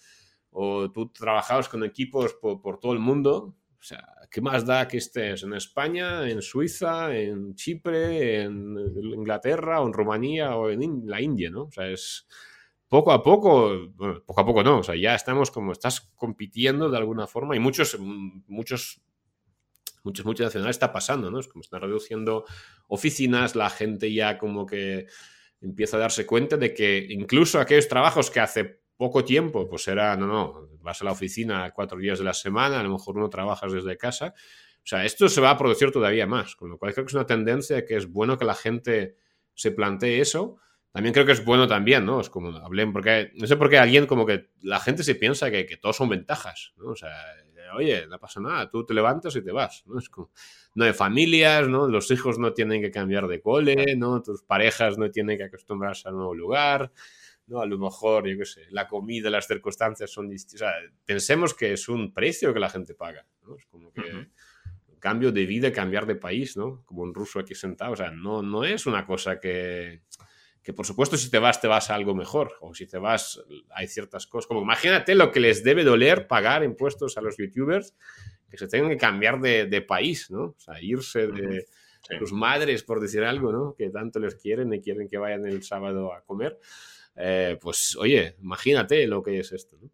O 0.52 0.88
tú 0.92 1.08
trabajabas 1.08 1.68
con 1.68 1.82
equipos 1.82 2.34
por, 2.34 2.62
por 2.62 2.78
todo 2.78 2.92
el 2.92 3.00
mundo, 3.00 3.56
o 3.76 3.82
sea, 3.82 4.06
¿qué 4.30 4.40
más 4.40 4.64
da 4.64 4.86
que 4.86 4.98
estés 4.98 5.42
en 5.42 5.54
España, 5.54 6.28
en 6.28 6.40
Suiza, 6.40 7.14
en 7.14 7.54
Chipre, 7.54 8.42
en 8.42 8.76
Inglaterra 9.02 9.80
o 9.80 9.86
en 9.86 9.92
Rumanía 9.92 10.56
o 10.56 10.70
en 10.70 11.02
la 11.06 11.20
India, 11.20 11.50
¿no? 11.50 11.64
O 11.64 11.70
sea, 11.72 11.88
es 11.88 12.26
poco 12.88 13.12
a 13.12 13.22
poco, 13.22 13.88
bueno, 13.94 14.22
poco 14.24 14.40
a 14.40 14.46
poco 14.46 14.62
no, 14.62 14.78
o 14.78 14.82
sea, 14.82 14.96
ya 14.96 15.14
estamos 15.14 15.50
como, 15.50 15.72
estás 15.72 16.00
compitiendo 16.14 16.88
de 16.88 16.96
alguna 16.96 17.26
forma 17.26 17.56
y 17.56 17.58
muchos, 17.58 17.98
muchos, 17.98 19.00
muchos 20.04 20.24
multinacionales 20.24 20.76
está 20.76 20.92
pasando, 20.92 21.30
¿no? 21.30 21.40
Es 21.40 21.48
como 21.48 21.62
están 21.62 21.80
reduciendo 21.80 22.44
oficinas, 22.88 23.56
la 23.56 23.70
gente 23.70 24.12
ya 24.12 24.38
como 24.38 24.64
que 24.64 25.06
empieza 25.60 25.96
a 25.96 26.00
darse 26.00 26.24
cuenta 26.24 26.56
de 26.56 26.72
que 26.72 27.06
incluso 27.10 27.60
aquellos 27.60 27.88
trabajos 27.88 28.30
que 28.30 28.40
hace 28.40 28.79
poco 29.00 29.24
tiempo, 29.24 29.66
pues 29.66 29.88
era, 29.88 30.14
no, 30.14 30.26
no, 30.26 30.68
vas 30.82 31.00
a 31.00 31.06
la 31.06 31.12
oficina 31.12 31.70
cuatro 31.70 31.98
días 31.98 32.18
de 32.18 32.24
la 32.26 32.34
semana, 32.34 32.80
a 32.80 32.82
lo 32.82 32.90
mejor 32.90 33.16
no 33.16 33.30
trabajas 33.30 33.72
desde 33.72 33.96
casa. 33.96 34.34
O 34.76 34.86
sea, 34.86 35.06
esto 35.06 35.26
se 35.30 35.40
va 35.40 35.48
a 35.48 35.56
producir 35.56 35.90
todavía 35.90 36.26
más, 36.26 36.54
con 36.54 36.68
lo 36.68 36.76
cual 36.76 36.92
creo 36.92 37.06
que 37.06 37.08
es 37.08 37.14
una 37.14 37.24
tendencia 37.24 37.86
que 37.86 37.96
es 37.96 38.06
bueno 38.06 38.36
que 38.36 38.44
la 38.44 38.54
gente 38.54 39.16
se 39.54 39.70
plantee 39.70 40.20
eso. 40.20 40.58
También 40.92 41.14
creo 41.14 41.24
que 41.24 41.32
es 41.32 41.42
bueno 41.42 41.66
también, 41.66 42.04
¿no? 42.04 42.20
Es 42.20 42.28
como, 42.28 42.54
hablé, 42.58 42.86
porque 42.88 43.30
no 43.36 43.46
sé 43.46 43.56
por 43.56 43.70
qué 43.70 43.78
alguien 43.78 44.06
como 44.06 44.26
que 44.26 44.50
la 44.60 44.80
gente 44.80 45.02
se 45.02 45.14
piensa 45.14 45.50
que, 45.50 45.64
que 45.64 45.78
todos 45.78 45.96
son 45.96 46.10
ventajas, 46.10 46.74
¿no? 46.76 46.90
O 46.90 46.96
sea, 46.96 47.10
oye, 47.74 48.06
no 48.06 48.18
pasa 48.18 48.38
nada, 48.38 48.68
tú 48.68 48.84
te 48.84 48.92
levantas 48.92 49.34
y 49.34 49.42
te 49.42 49.50
vas, 49.50 49.82
¿no? 49.86 49.98
Es 49.98 50.10
como, 50.10 50.30
no 50.74 50.84
hay 50.84 50.92
familias, 50.92 51.68
¿no? 51.68 51.88
Los 51.88 52.10
hijos 52.10 52.38
no 52.38 52.52
tienen 52.52 52.82
que 52.82 52.90
cambiar 52.90 53.28
de 53.28 53.40
cole, 53.40 53.96
¿no? 53.96 54.20
Tus 54.20 54.42
parejas 54.42 54.98
no 54.98 55.10
tienen 55.10 55.38
que 55.38 55.44
acostumbrarse 55.44 56.08
a 56.08 56.10
un 56.10 56.18
nuevo 56.18 56.34
lugar, 56.34 56.92
¿no? 57.50 57.60
A 57.60 57.66
lo 57.66 57.78
mejor, 57.78 58.26
yo 58.26 58.38
qué 58.38 58.46
sé, 58.46 58.66
la 58.70 58.88
comida, 58.88 59.28
las 59.28 59.46
circunstancias 59.46 60.10
son 60.10 60.28
distintas. 60.28 60.62
O 60.62 60.64
sea, 60.64 60.90
pensemos 61.04 61.52
que 61.52 61.74
es 61.74 61.88
un 61.88 62.14
precio 62.14 62.54
que 62.54 62.60
la 62.60 62.70
gente 62.70 62.94
paga, 62.94 63.26
¿no? 63.42 63.56
Es 63.56 63.66
como 63.66 63.92
que 63.92 64.28
cambio 64.98 65.32
de 65.32 65.46
vida, 65.46 65.72
cambiar 65.72 66.06
de 66.06 66.14
país, 66.14 66.56
¿no? 66.56 66.82
Como 66.84 67.02
un 67.02 67.14
ruso 67.14 67.40
aquí 67.40 67.54
sentado, 67.54 67.92
o 67.92 67.96
sea, 67.96 68.10
no, 68.10 68.42
no 68.42 68.64
es 68.64 68.86
una 68.86 69.06
cosa 69.06 69.40
que, 69.40 70.02
que 70.62 70.72
por 70.72 70.86
supuesto 70.86 71.16
si 71.16 71.30
te 71.30 71.38
vas 71.38 71.60
te 71.60 71.68
vas 71.68 71.90
a 71.90 71.94
algo 71.94 72.14
mejor 72.14 72.52
o 72.60 72.74
si 72.74 72.86
te 72.86 72.98
vas 72.98 73.42
hay 73.70 73.88
ciertas 73.88 74.26
cosas 74.26 74.46
como 74.46 74.62
imagínate 74.62 75.14
lo 75.14 75.30
que 75.30 75.40
les 75.40 75.64
debe 75.64 75.84
doler 75.84 76.26
pagar 76.26 76.62
impuestos 76.62 77.16
a 77.16 77.22
los 77.22 77.36
youtubers 77.38 77.96
que 78.50 78.58
se 78.58 78.68
tengan 78.68 78.90
que 78.90 78.96
cambiar 78.96 79.40
de, 79.40 79.82
país 79.82 80.30
no 80.30 80.42
o 80.42 80.56
sea 80.58 80.80
irse 80.82 81.28
de 81.28 81.66
sus 82.18 82.32
madres 82.32 82.82
por 82.82 83.00
decir 83.00 83.24
algo 83.24 83.52
no 83.52 83.74
que 83.74 83.88
tanto 83.88 84.18
les 84.18 84.34
quieren 84.34 84.72
y 84.74 84.80
quieren 84.80 85.08
que 85.08 85.16
vayan 85.16 85.46
el 85.46 85.62
sábado 85.62 86.12
a 86.12 86.22
comer 86.22 86.58
eh, 87.20 87.58
pues 87.60 87.96
oye 87.96 88.36
imagínate 88.40 89.06
lo 89.06 89.22
que 89.22 89.38
es 89.38 89.52
esto 89.52 89.76
¿no? 89.80 89.90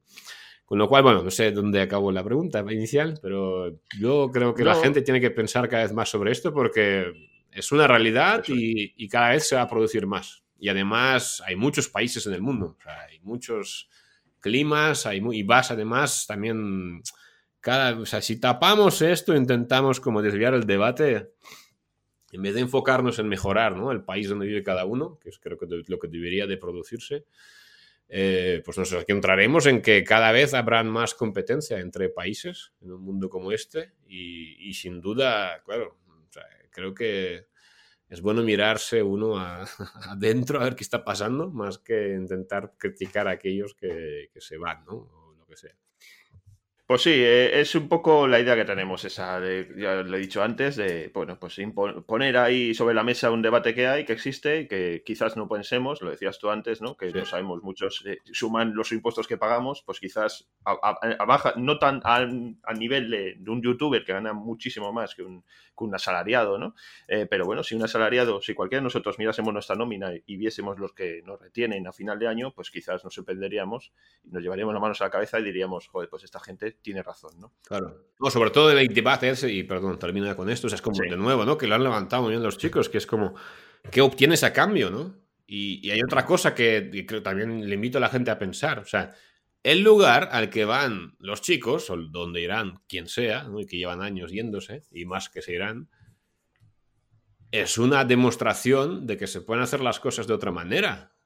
Con 0.66 0.78
lo 0.78 0.88
cual, 0.88 1.04
bueno, 1.04 1.22
no 1.22 1.30
sé 1.30 1.52
dónde 1.52 1.80
acabó 1.80 2.10
la 2.10 2.24
pregunta 2.24 2.58
inicial, 2.68 3.20
pero 3.22 3.78
yo 4.00 4.30
creo 4.32 4.52
que 4.52 4.64
la 4.64 4.74
gente 4.74 5.00
tiene 5.00 5.20
que 5.20 5.30
pensar 5.30 5.68
cada 5.68 5.84
vez 5.84 5.92
más 5.92 6.08
sobre 6.08 6.32
esto 6.32 6.52
porque 6.52 7.12
es 7.52 7.70
una 7.70 7.86
realidad 7.86 8.42
y, 8.48 8.92
y, 8.96 9.08
cada 9.08 9.30
vez 9.30 9.46
se 9.46 9.54
va 9.54 9.62
a 9.62 9.68
producir 9.68 10.08
más. 10.08 10.42
Y 10.58 10.68
además 10.68 11.40
hay 11.46 11.54
muchos 11.54 11.88
países 11.88 12.26
en 12.26 12.32
el 12.32 12.42
mundo, 12.42 12.76
hay 12.84 13.20
muchos 13.20 13.88
climas, 14.40 15.06
hay 15.06 15.22
y 15.32 15.42
vas 15.42 15.70
además 15.70 16.26
también, 16.26 17.00
cada, 17.60 17.98
o 17.98 18.06
sea, 18.06 18.20
si 18.20 18.40
tapamos 18.40 19.02
esto, 19.02 19.36
intentamos 19.36 20.00
como 20.00 20.22
desviar 20.22 20.54
el 20.54 20.66
debate, 20.66 21.30
en 22.32 22.42
vez 22.42 22.54
de 22.54 22.60
enfocarnos 22.60 23.18
en 23.18 23.28
mejorar 23.28 23.76
¿no? 23.76 23.92
el 23.92 24.02
país 24.02 24.28
donde 24.28 24.46
vive 24.46 24.62
cada 24.62 24.84
uno, 24.84 25.18
que 25.20 25.30
es 25.30 25.38
creo 25.38 25.58
que 25.58 25.66
lo 25.86 25.98
que 25.98 26.08
debería 26.08 26.46
de 26.46 26.56
producirse, 26.56 27.24
eh, 28.08 28.62
pues 28.64 28.78
nos 28.78 28.92
encontraremos 28.92 29.66
en 29.66 29.82
que 29.82 30.04
cada 30.04 30.30
vez 30.30 30.54
habrá 30.54 30.82
más 30.84 31.14
competencia 31.14 31.80
entre 31.80 32.08
países 32.08 32.72
en 32.80 32.92
un 32.92 33.02
mundo 33.02 33.28
como 33.28 33.50
este 33.52 33.94
y, 34.06 34.72
sin 34.74 35.00
duda, 35.00 35.62
claro, 35.64 35.98
creo 36.70 36.94
que 36.94 37.46
es 38.08 38.20
bueno 38.20 38.42
mirarse 38.42 39.02
uno 39.02 39.38
adentro 40.08 40.60
a 40.60 40.64
ver 40.64 40.76
qué 40.76 40.84
está 40.84 41.04
pasando, 41.04 41.50
más 41.50 41.78
que 41.78 42.14
intentar 42.14 42.74
criticar 42.78 43.26
a 43.26 43.32
aquellos 43.32 43.74
que, 43.74 44.30
que 44.32 44.40
se 44.40 44.56
van, 44.56 44.84
¿no? 44.84 44.92
O 44.94 45.34
lo 45.36 45.46
que 45.46 45.56
sea. 45.56 45.74
Pues 46.86 47.02
sí, 47.02 47.10
eh, 47.10 47.60
es 47.60 47.74
un 47.74 47.88
poco 47.88 48.28
la 48.28 48.38
idea 48.38 48.54
que 48.54 48.64
tenemos, 48.64 49.04
esa 49.04 49.40
de, 49.40 49.74
ya 49.76 50.04
lo 50.04 50.16
he 50.16 50.20
dicho 50.20 50.40
antes, 50.40 50.76
de 50.76 51.10
bueno, 51.12 51.36
pues 51.36 51.58
poner 52.06 52.36
ahí 52.36 52.74
sobre 52.74 52.94
la 52.94 53.02
mesa 53.02 53.32
un 53.32 53.42
debate 53.42 53.74
que 53.74 53.88
hay, 53.88 54.04
que 54.04 54.12
existe, 54.12 54.68
que 54.68 55.02
quizás 55.04 55.36
no 55.36 55.48
pensemos, 55.48 56.00
lo 56.00 56.10
decías 56.12 56.38
tú 56.38 56.48
antes, 56.48 56.80
¿no? 56.80 56.96
Que 56.96 57.10
no 57.10 57.24
sabemos 57.24 57.60
muchos, 57.64 58.04
eh, 58.06 58.18
suman 58.32 58.72
los 58.76 58.92
impuestos 58.92 59.26
que 59.26 59.36
pagamos, 59.36 59.82
pues 59.84 59.98
quizás 59.98 60.48
a, 60.64 61.24
baja, 61.24 61.54
no 61.56 61.80
tan 61.80 62.00
a, 62.04 62.24
nivel 62.72 63.10
de, 63.10 63.50
un 63.50 63.60
youtuber 63.60 64.04
que 64.04 64.12
gana 64.12 64.32
muchísimo 64.32 64.92
más 64.92 65.16
que 65.16 65.24
un, 65.24 65.42
que 65.42 65.82
un 65.84 65.92
asalariado, 65.92 66.56
¿no? 66.56 66.76
Eh, 67.08 67.26
pero 67.28 67.46
bueno, 67.46 67.64
si 67.64 67.74
un 67.74 67.82
asalariado, 67.82 68.40
si 68.40 68.54
cualquiera 68.54 68.80
de 68.80 68.84
nosotros 68.84 69.18
mirásemos 69.18 69.52
nuestra 69.52 69.74
nómina 69.74 70.12
y 70.24 70.36
viésemos 70.36 70.78
los 70.78 70.92
que 70.92 71.20
nos 71.24 71.40
retienen 71.40 71.84
a 71.88 71.92
final 71.92 72.20
de 72.20 72.28
año, 72.28 72.52
pues 72.52 72.70
quizás 72.70 73.02
nos 73.02 73.12
sorprenderíamos 73.12 73.92
y 74.22 74.30
nos 74.30 74.40
llevaríamos 74.40 74.72
las 74.72 74.80
manos 74.80 75.00
a 75.00 75.04
la 75.06 75.10
cabeza 75.10 75.40
y 75.40 75.42
diríamos, 75.42 75.88
joder, 75.88 76.08
pues 76.08 76.22
esta 76.22 76.38
gente 76.38 76.75
tiene 76.82 77.02
razón, 77.02 77.38
¿no? 77.40 77.54
Claro. 77.62 78.06
No, 78.18 78.30
sobre 78.30 78.50
todo 78.50 78.70
el 78.70 78.88
debate 78.88 79.28
ese, 79.28 79.52
y 79.52 79.62
perdón, 79.62 79.98
termino 79.98 80.34
con 80.36 80.48
esto, 80.50 80.66
es 80.68 80.80
como 80.80 81.00
de 81.00 81.16
nuevo, 81.16 81.44
¿no? 81.44 81.58
Que 81.58 81.66
lo 81.66 81.74
han 81.74 81.82
levantado 81.82 82.22
muy 82.22 82.30
bien 82.30 82.42
los 82.42 82.58
chicos, 82.58 82.88
que 82.88 82.98
es 82.98 83.06
como, 83.06 83.34
¿qué 83.90 84.00
obtienes 84.00 84.42
a 84.44 84.52
cambio, 84.52 84.90
no? 84.90 85.14
Y, 85.46 85.90
hay 85.90 86.00
otra 86.02 86.24
cosa 86.24 86.54
que, 86.54 87.06
que, 87.06 87.20
también 87.20 87.68
le 87.68 87.74
invito 87.74 87.98
a 87.98 88.00
la 88.00 88.08
gente 88.08 88.30
a 88.30 88.38
pensar, 88.38 88.80
o 88.80 88.84
sea, 88.84 89.14
el 89.62 89.82
lugar 89.82 90.28
al 90.32 90.48
que 90.48 90.64
van 90.64 91.16
los 91.18 91.40
chicos, 91.40 91.90
o 91.90 91.96
donde 91.96 92.40
irán 92.40 92.82
quien 92.88 93.08
sea, 93.08 93.44
¿no? 93.44 93.60
y 93.60 93.66
que 93.66 93.76
llevan 93.76 94.00
años 94.00 94.30
yéndose, 94.30 94.84
y 94.92 95.04
más 95.06 95.28
que 95.28 95.42
se 95.42 95.52
irán, 95.52 95.88
es 97.50 97.78
una 97.78 98.04
demostración 98.04 99.06
de 99.06 99.16
que 99.16 99.26
se 99.26 99.40
pueden 99.40 99.62
hacer 99.62 99.80
las 99.80 100.00
cosas 100.00 100.26
de 100.26 100.34
otra 100.34 100.52
manera. 100.52 101.16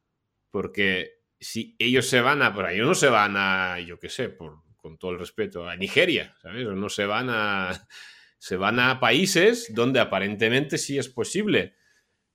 Porque 0.50 1.20
si 1.38 1.76
ellos 1.78 2.08
se 2.08 2.20
van 2.20 2.42
a 2.42 2.54
por 2.54 2.66
ahí, 2.66 2.78
no 2.78 2.94
se 2.94 3.08
van 3.08 3.34
a, 3.36 3.78
yo 3.80 3.98
qué 3.98 4.08
sé, 4.08 4.28
por, 4.28 4.62
con 4.80 4.98
todo 4.98 5.12
el 5.12 5.18
respeto, 5.18 5.68
a 5.68 5.76
Nigeria, 5.76 6.34
¿sabes? 6.42 6.66
No 6.66 6.88
se 6.88 7.06
van 7.06 7.28
a, 7.30 7.86
se 8.38 8.56
van 8.56 8.80
a 8.80 9.00
países 9.00 9.72
donde 9.74 10.00
aparentemente 10.00 10.78
sí 10.78 10.98
es 10.98 11.08
posible 11.08 11.74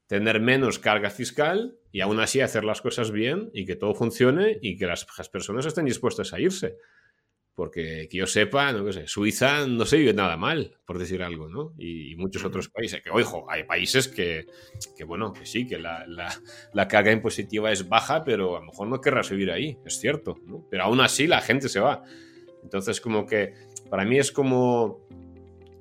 tener 0.07 0.39
menos 0.39 0.79
carga 0.79 1.09
fiscal 1.09 1.77
y 1.91 2.01
aún 2.01 2.19
así 2.19 2.41
hacer 2.41 2.63
las 2.63 2.81
cosas 2.81 3.11
bien 3.11 3.49
y 3.53 3.65
que 3.65 3.75
todo 3.75 3.95
funcione 3.95 4.57
y 4.61 4.77
que 4.77 4.85
las, 4.85 5.05
personas 5.31 5.65
estén 5.65 5.85
dispuestas 5.85 6.33
a 6.33 6.39
irse. 6.39 6.77
Porque 7.55 8.09
que 8.11 8.17
yo 8.17 8.27
sepa, 8.27 8.73
no 8.73 8.91
sé, 8.91 9.07
Suiza 9.07 9.65
no 9.65 9.85
se 9.85 9.97
vive 9.97 10.13
nada 10.13 10.35
mal, 10.35 10.77
por 10.85 10.99
decir 10.99 11.23
algo, 11.23 11.47
¿no? 11.47 11.73
Y, 11.77 12.13
muchos 12.17 12.43
otros 12.43 12.67
países. 12.67 13.01
Que, 13.01 13.09
ojo, 13.09 13.49
hay 13.49 13.63
países 13.63 14.09
que, 14.09 14.45
que 14.97 15.05
bueno, 15.05 15.31
que 15.31 15.45
sí, 15.45 15.65
que 15.65 15.79
la, 15.79 16.05
la, 16.05 16.37
la, 16.73 16.87
carga 16.89 17.13
impositiva 17.13 17.71
es 17.71 17.87
baja, 17.87 18.25
pero 18.25 18.57
a 18.57 18.59
lo 18.59 18.65
mejor 18.65 18.89
no 18.89 18.99
querrás 18.99 19.29
vivir 19.29 19.51
ahí, 19.51 19.77
es 19.85 20.01
cierto, 20.01 20.35
¿no? 20.45 20.67
Pero 20.69 20.83
aún 20.83 20.99
así 20.99 21.27
la 21.27 21.39
gente 21.39 21.69
se 21.69 21.79
va. 21.79 22.03
Entonces, 22.65 22.99
como 22.99 23.27
que 23.27 23.53
para 23.91 24.05
mí 24.05 24.17
es 24.17 24.31
como 24.31 24.99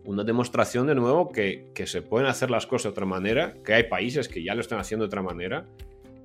una 0.04 0.22
demostración 0.22 0.86
de 0.86 0.94
nuevo 0.94 1.32
que, 1.32 1.70
que, 1.74 1.86
se 1.86 2.02
pueden 2.02 2.28
hacer 2.28 2.50
las 2.50 2.66
cosas 2.66 2.84
de 2.84 2.88
otra 2.90 3.06
manera, 3.06 3.54
que 3.64 3.72
hay 3.72 3.84
países 3.84 4.28
que 4.28 4.44
ya 4.44 4.54
lo 4.54 4.60
están 4.60 4.78
haciendo 4.78 5.04
de 5.04 5.06
otra 5.06 5.22
manera, 5.22 5.66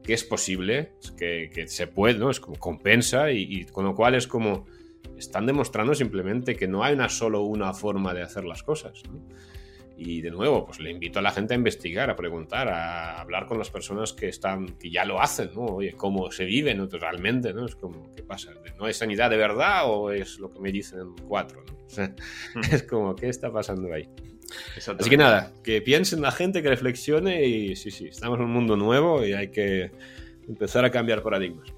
que 0.04 0.12
es 0.12 0.26
posible, 0.26 0.92
que, 1.18 1.50
que 1.54 1.66
se 1.70 1.88
puede, 1.88 2.20
¿no? 2.20 2.30
Es 2.30 2.42
como 2.42 2.58
compensa 2.60 3.32
y, 3.32 3.44
y, 3.44 3.64
con 3.64 3.86
lo 3.86 3.96
cual 3.96 4.16
es 4.16 4.28
como 4.28 4.66
están 5.18 5.46
demostrando 5.46 5.96
simplemente 5.96 6.58
que 6.58 6.68
no 6.68 6.84
hay 6.84 6.94
una 6.94 7.08
solo 7.08 7.44
una 7.44 7.74
forma 7.74 8.14
de 8.14 8.22
hacer 8.22 8.44
las 8.44 8.62
cosas. 8.62 9.02
¿no? 9.10 9.22
Y 10.02 10.22
de 10.22 10.32
nuevo, 10.32 10.66
pues 10.66 10.80
le 10.80 10.92
invito 10.92 11.20
a 11.20 11.22
la 11.22 11.32
gente 11.32 11.54
a 11.54 11.58
investigar, 11.58 12.10
a 12.10 12.16
preguntar, 12.16 12.70
a 12.70 13.20
hablar 13.20 13.46
con 13.46 13.58
las 13.58 13.70
personas 13.70 14.14
que 14.14 14.30
están, 14.30 14.78
que 14.78 14.90
ya 14.90 15.04
lo 15.04 15.22
hacen, 15.22 15.50
¿no? 15.54 15.66
Oye, 15.66 15.92
cómo 15.92 16.32
se 16.32 16.46
vive 16.46 16.74
¿no? 16.74 16.88
realmente, 16.88 17.54
¿no? 17.54 17.66
Es 17.66 17.76
como, 17.76 18.10
¿qué 18.16 18.24
pasa? 18.24 18.54
¿No 18.78 18.86
hay 18.86 18.94
sanidad 18.94 19.30
de 19.30 19.36
verdad 19.36 19.82
o 19.88 20.12
es 20.12 20.40
lo 20.40 20.50
que 20.50 20.62
me 20.62 20.72
dicen 20.72 21.16
cuatro? 21.28 21.66
¿no? 21.68 22.14
es 22.72 22.84
como, 22.84 23.14
¿qué 23.14 23.28
está 23.28 23.52
pasando 23.52 23.94
ahí? 23.94 24.08
Así 24.78 25.10
que 25.10 25.18
nada, 25.18 25.54
que 25.64 25.82
piensen 25.82 26.22
la 26.22 26.32
gente, 26.32 26.64
que 26.64 26.70
reflexione 26.70 27.46
y 27.46 27.76
sí, 27.76 27.92
sí, 27.92 28.08
estamos 28.08 28.40
en 28.40 28.46
un 28.46 28.52
mundo 28.52 28.78
nuevo 28.78 29.26
y 29.26 29.34
hay 29.34 29.50
que 29.50 29.92
empezar 30.48 30.86
a 30.86 30.92
cambiar 30.92 31.22
paradigmas. 31.22 31.74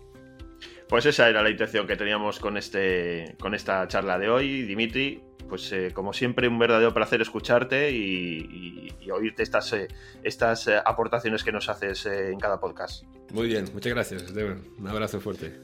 Pues 0.92 1.06
esa 1.06 1.30
era 1.30 1.42
la 1.42 1.50
intención 1.50 1.88
que 1.88 1.96
teníamos 1.96 2.38
con, 2.38 2.58
este, 2.58 3.38
con 3.40 3.56
esta 3.56 3.88
charla 3.88 4.20
de 4.20 4.30
hoy, 4.30 4.64
Dimitri 4.64 5.24
pues 5.48 5.72
eh, 5.74 5.92
como 5.94 6.14
siempre 6.14 6.48
un 6.48 6.60
verdadero 6.60 6.94
placer 6.94 7.22
escucharte 7.22 7.92
y, 7.92 8.90
oírte 9.12 9.44
estas, 9.44 9.74
eh, 9.74 9.88
estas 10.24 10.68
eh, 10.68 10.78
aportaciones 10.86 11.44
que 11.44 11.52
nos 11.52 11.68
haces 11.68 12.06
en 12.06 12.40
cada 12.40 12.60
podcast. 12.60 13.04
Muy 13.34 13.48
bien, 13.48 13.66
muchas 13.74 13.94
gracias, 13.94 14.32
Un 14.32 14.88
abrazo 14.88 15.20
fuerte. 15.20 15.60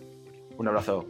Un 0.58 0.68
abrazo. 0.68 1.10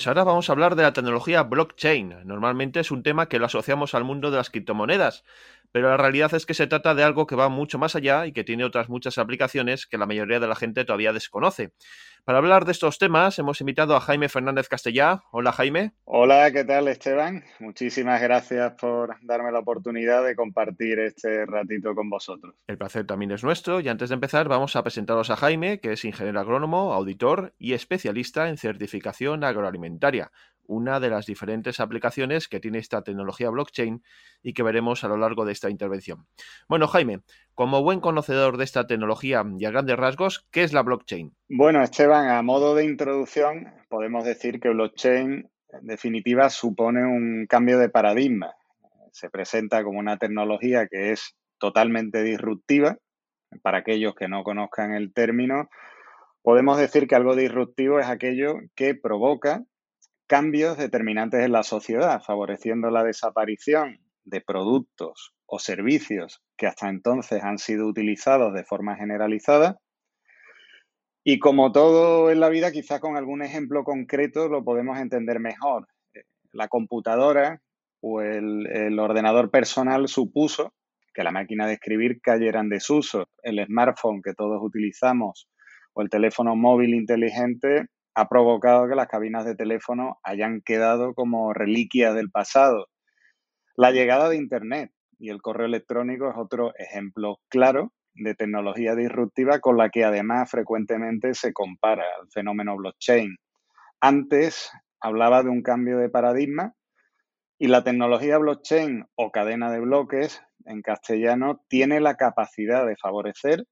Pues 0.00 0.06
ahora 0.06 0.24
vamos 0.24 0.48
a 0.48 0.52
hablar 0.52 0.76
de 0.76 0.82
la 0.82 0.94
tecnología 0.94 1.42
blockchain. 1.42 2.24
Normalmente 2.24 2.80
es 2.80 2.90
un 2.90 3.02
tema 3.02 3.28
que 3.28 3.38
lo 3.38 3.44
asociamos 3.44 3.94
al 3.94 4.02
mundo 4.02 4.30
de 4.30 4.38
las 4.38 4.48
criptomonedas, 4.48 5.24
pero 5.72 5.88
la 5.88 5.96
realidad 5.96 6.34
es 6.34 6.46
que 6.46 6.54
se 6.54 6.66
trata 6.66 6.94
de 6.94 7.02
algo 7.02 7.26
que 7.26 7.36
va 7.36 7.48
mucho 7.48 7.78
más 7.78 7.96
allá 7.96 8.26
y 8.26 8.32
que 8.32 8.44
tiene 8.44 8.64
otras 8.64 8.88
muchas 8.88 9.18
aplicaciones 9.18 9.86
que 9.86 9.98
la 9.98 10.06
mayoría 10.06 10.40
de 10.40 10.48
la 10.48 10.56
gente 10.56 10.84
todavía 10.84 11.12
desconoce. 11.12 11.72
Para 12.24 12.38
hablar 12.38 12.66
de 12.66 12.72
estos 12.72 12.98
temas 12.98 13.38
hemos 13.38 13.60
invitado 13.60 13.96
a 13.96 14.00
Jaime 14.00 14.28
Fernández 14.28 14.68
Castellá. 14.68 15.22
Hola 15.32 15.52
Jaime. 15.52 15.92
Hola, 16.04 16.50
¿qué 16.52 16.64
tal 16.64 16.88
Esteban? 16.88 17.44
Muchísimas 17.60 18.20
gracias 18.20 18.74
por 18.74 19.16
darme 19.22 19.50
la 19.52 19.60
oportunidad 19.60 20.24
de 20.24 20.36
compartir 20.36 20.98
este 20.98 21.46
ratito 21.46 21.94
con 21.94 22.10
vosotros. 22.10 22.54
El 22.66 22.76
placer 22.76 23.06
también 23.06 23.30
es 23.30 23.42
nuestro 23.42 23.80
y 23.80 23.88
antes 23.88 24.10
de 24.10 24.14
empezar 24.14 24.48
vamos 24.48 24.76
a 24.76 24.82
presentaros 24.82 25.30
a 25.30 25.36
Jaime, 25.36 25.80
que 25.80 25.92
es 25.92 26.04
ingeniero 26.04 26.40
agrónomo, 26.40 26.92
auditor 26.92 27.54
y 27.58 27.72
especialista 27.72 28.48
en 28.48 28.58
certificación 28.58 29.42
agroalimentaria 29.42 30.30
una 30.70 31.00
de 31.00 31.10
las 31.10 31.26
diferentes 31.26 31.80
aplicaciones 31.80 32.46
que 32.46 32.60
tiene 32.60 32.78
esta 32.78 33.02
tecnología 33.02 33.50
blockchain 33.50 34.04
y 34.40 34.52
que 34.52 34.62
veremos 34.62 35.02
a 35.02 35.08
lo 35.08 35.16
largo 35.16 35.44
de 35.44 35.50
esta 35.52 35.68
intervención. 35.68 36.26
Bueno, 36.68 36.86
Jaime, 36.86 37.22
como 37.54 37.82
buen 37.82 38.00
conocedor 38.00 38.56
de 38.56 38.64
esta 38.64 38.86
tecnología 38.86 39.44
y 39.58 39.64
a 39.64 39.70
grandes 39.70 39.96
rasgos, 39.96 40.46
¿qué 40.52 40.62
es 40.62 40.72
la 40.72 40.82
blockchain? 40.82 41.34
Bueno, 41.48 41.82
Esteban, 41.82 42.28
a 42.28 42.40
modo 42.42 42.76
de 42.76 42.84
introducción, 42.84 43.74
podemos 43.88 44.24
decir 44.24 44.60
que 44.60 44.68
blockchain 44.68 45.50
en 45.72 45.86
definitiva 45.86 46.48
supone 46.50 47.04
un 47.04 47.46
cambio 47.48 47.78
de 47.78 47.88
paradigma. 47.88 48.54
se 49.12 49.28
presenta 49.28 49.82
como 49.82 49.98
una 49.98 50.18
tecnología 50.18 50.86
que 50.86 51.10
es 51.10 51.34
totalmente 51.58 52.22
disruptiva. 52.22 52.96
Para 53.62 53.78
aquellos 53.78 54.14
que 54.14 54.28
no 54.28 54.44
conozcan 54.44 54.94
el 54.94 55.12
término, 55.12 55.68
podemos 56.42 56.78
decir 56.78 57.08
que 57.08 57.16
algo 57.16 57.34
disruptivo 57.34 57.98
es 57.98 58.06
aquello 58.06 58.54
que 58.76 58.94
provoca 58.94 59.64
cambios 60.30 60.78
determinantes 60.78 61.40
en 61.40 61.50
la 61.50 61.64
sociedad, 61.64 62.22
favoreciendo 62.22 62.88
la 62.92 63.02
desaparición 63.02 63.98
de 64.22 64.40
productos 64.40 65.34
o 65.44 65.58
servicios 65.58 66.40
que 66.56 66.68
hasta 66.68 66.88
entonces 66.88 67.42
han 67.42 67.58
sido 67.58 67.88
utilizados 67.88 68.54
de 68.54 68.62
forma 68.62 68.94
generalizada. 68.94 69.80
Y 71.24 71.40
como 71.40 71.72
todo 71.72 72.30
en 72.30 72.38
la 72.38 72.48
vida, 72.48 72.70
quizás 72.70 73.00
con 73.00 73.16
algún 73.16 73.42
ejemplo 73.42 73.82
concreto 73.82 74.48
lo 74.48 74.62
podemos 74.62 75.00
entender 75.00 75.40
mejor. 75.40 75.88
La 76.52 76.68
computadora 76.68 77.60
o 78.00 78.20
el, 78.20 78.68
el 78.68 79.00
ordenador 79.00 79.50
personal 79.50 80.06
supuso 80.06 80.72
que 81.12 81.24
la 81.24 81.32
máquina 81.32 81.66
de 81.66 81.72
escribir 81.72 82.20
cayera 82.20 82.60
en 82.60 82.68
desuso. 82.68 83.28
El 83.42 83.66
smartphone 83.66 84.22
que 84.22 84.34
todos 84.34 84.62
utilizamos 84.62 85.48
o 85.92 86.02
el 86.02 86.08
teléfono 86.08 86.54
móvil 86.54 86.94
inteligente 86.94 87.88
ha 88.20 88.28
provocado 88.28 88.86
que 88.86 88.94
las 88.94 89.08
cabinas 89.08 89.46
de 89.46 89.56
teléfono 89.56 90.18
hayan 90.22 90.60
quedado 90.60 91.14
como 91.14 91.54
reliquias 91.54 92.14
del 92.14 92.30
pasado. 92.30 92.88
La 93.76 93.92
llegada 93.92 94.28
de 94.28 94.36
Internet 94.36 94.92
y 95.18 95.30
el 95.30 95.40
correo 95.40 95.66
electrónico 95.66 96.28
es 96.28 96.36
otro 96.36 96.74
ejemplo 96.76 97.38
claro 97.48 97.94
de 98.12 98.34
tecnología 98.34 98.94
disruptiva 98.94 99.60
con 99.60 99.78
la 99.78 99.88
que 99.88 100.04
además 100.04 100.50
frecuentemente 100.50 101.32
se 101.32 101.54
compara 101.54 102.04
el 102.22 102.28
fenómeno 102.30 102.76
blockchain. 102.76 103.38
Antes 104.02 104.70
hablaba 105.00 105.42
de 105.42 105.48
un 105.48 105.62
cambio 105.62 105.96
de 105.96 106.10
paradigma 106.10 106.74
y 107.58 107.68
la 107.68 107.84
tecnología 107.84 108.36
blockchain 108.36 109.06
o 109.14 109.30
cadena 109.30 109.72
de 109.72 109.80
bloques 109.80 110.42
en 110.66 110.82
castellano 110.82 111.64
tiene 111.68 112.00
la 112.00 112.16
capacidad 112.16 112.86
de 112.86 112.96
favorecer 112.96 113.64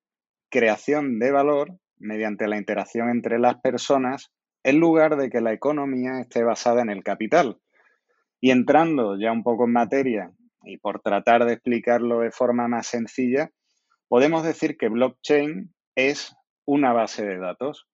creación 0.48 1.18
de 1.18 1.32
valor 1.32 1.78
mediante 1.98 2.48
la 2.48 2.56
interacción 2.56 3.10
entre 3.10 3.38
las 3.38 3.60
personas 3.60 4.30
en 4.62 4.80
lugar 4.80 5.16
de 5.16 5.30
que 5.30 5.40
la 5.40 5.52
economía 5.52 6.20
esté 6.20 6.42
basada 6.44 6.82
en 6.82 6.90
el 6.90 7.02
capital. 7.02 7.60
Y 8.40 8.50
entrando 8.50 9.18
ya 9.18 9.32
un 9.32 9.42
poco 9.42 9.64
en 9.64 9.72
materia 9.72 10.32
y 10.62 10.78
por 10.78 11.00
tratar 11.00 11.44
de 11.44 11.54
explicarlo 11.54 12.20
de 12.20 12.30
forma 12.30 12.68
más 12.68 12.86
sencilla, 12.86 13.50
podemos 14.08 14.44
decir 14.44 14.76
que 14.76 14.88
blockchain 14.88 15.74
es 15.94 16.34
una 16.64 16.92
base 16.92 17.24
de 17.24 17.38
datos 17.38 17.86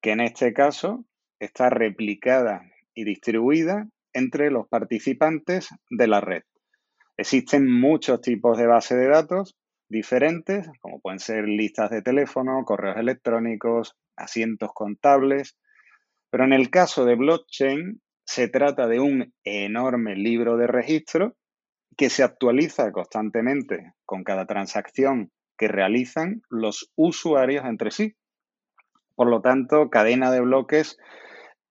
que 0.00 0.12
en 0.12 0.20
este 0.20 0.52
caso 0.52 1.04
está 1.38 1.70
replicada 1.70 2.62
y 2.94 3.04
distribuida 3.04 3.88
entre 4.12 4.50
los 4.50 4.68
participantes 4.68 5.68
de 5.90 6.06
la 6.06 6.20
red. 6.20 6.42
Existen 7.16 7.70
muchos 7.70 8.20
tipos 8.20 8.56
de 8.56 8.66
base 8.66 8.96
de 8.96 9.08
datos 9.08 9.56
diferentes, 9.88 10.68
como 10.80 11.00
pueden 11.00 11.18
ser 11.18 11.46
listas 11.46 11.90
de 11.90 12.02
teléfono, 12.02 12.64
correos 12.64 12.96
electrónicos, 12.96 13.96
asientos 14.16 14.70
contables, 14.72 15.58
pero 16.30 16.44
en 16.44 16.52
el 16.52 16.70
caso 16.70 17.04
de 17.04 17.16
blockchain 17.16 18.00
se 18.24 18.48
trata 18.48 18.86
de 18.86 19.00
un 19.00 19.34
enorme 19.44 20.14
libro 20.14 20.56
de 20.56 20.66
registro 20.66 21.36
que 21.96 22.08
se 22.08 22.22
actualiza 22.22 22.92
constantemente 22.92 23.94
con 24.06 24.24
cada 24.24 24.46
transacción 24.46 25.32
que 25.58 25.68
realizan 25.68 26.42
los 26.48 26.90
usuarios 26.94 27.64
entre 27.66 27.90
sí. 27.90 28.14
Por 29.14 29.28
lo 29.28 29.42
tanto, 29.42 29.90
cadena 29.90 30.30
de 30.30 30.40
bloques 30.40 30.96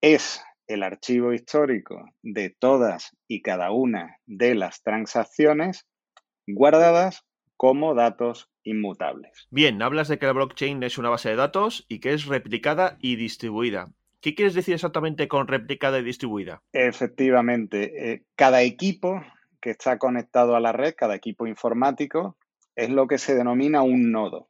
es 0.02 0.44
el 0.68 0.84
archivo 0.84 1.34
histórico 1.34 2.12
de 2.22 2.52
todas 2.52 3.18
y 3.28 3.42
cada 3.42 3.72
una 3.72 4.18
de 4.28 4.54
las 4.54 4.84
transacciones 4.84 5.88
guardadas 6.46 7.26
como 7.58 7.96
datos 7.96 8.50
inmutables. 8.64 9.48
Bien, 9.50 9.82
hablas 9.82 10.08
de 10.08 10.20
que 10.20 10.28
la 10.28 10.34
blockchain 10.34 10.84
es 10.84 10.98
una 10.98 11.10
base 11.10 11.30
de 11.30 11.36
datos 11.36 11.86
y 11.90 12.00
que 12.00 12.14
es 12.14 12.26
replicada 12.26 12.98
y 13.02 13.16
distribuida. 13.16 13.92
¿Qué 14.22 14.36
quieres 14.36 14.54
decir 14.54 14.74
exactamente 14.74 15.28
con 15.28 15.48
replicada 15.48 16.00
y 16.00 16.04
distribuida? 16.04 16.62
Efectivamente, 16.74 18.12
eh, 18.12 18.26
cada 18.36 18.62
equipo 18.62 19.24
que 19.62 19.72
está 19.72 19.98
conectado 19.98 20.56
a 20.56 20.60
la 20.60 20.72
red, 20.72 20.94
cada 20.96 21.16
equipo 21.16 21.48
informático, 21.48 22.38
es 22.76 22.90
lo 22.90 23.08
que 23.08 23.18
se 23.18 23.36
denomina 23.36 23.82
un 23.82 24.12
nodo. 24.12 24.50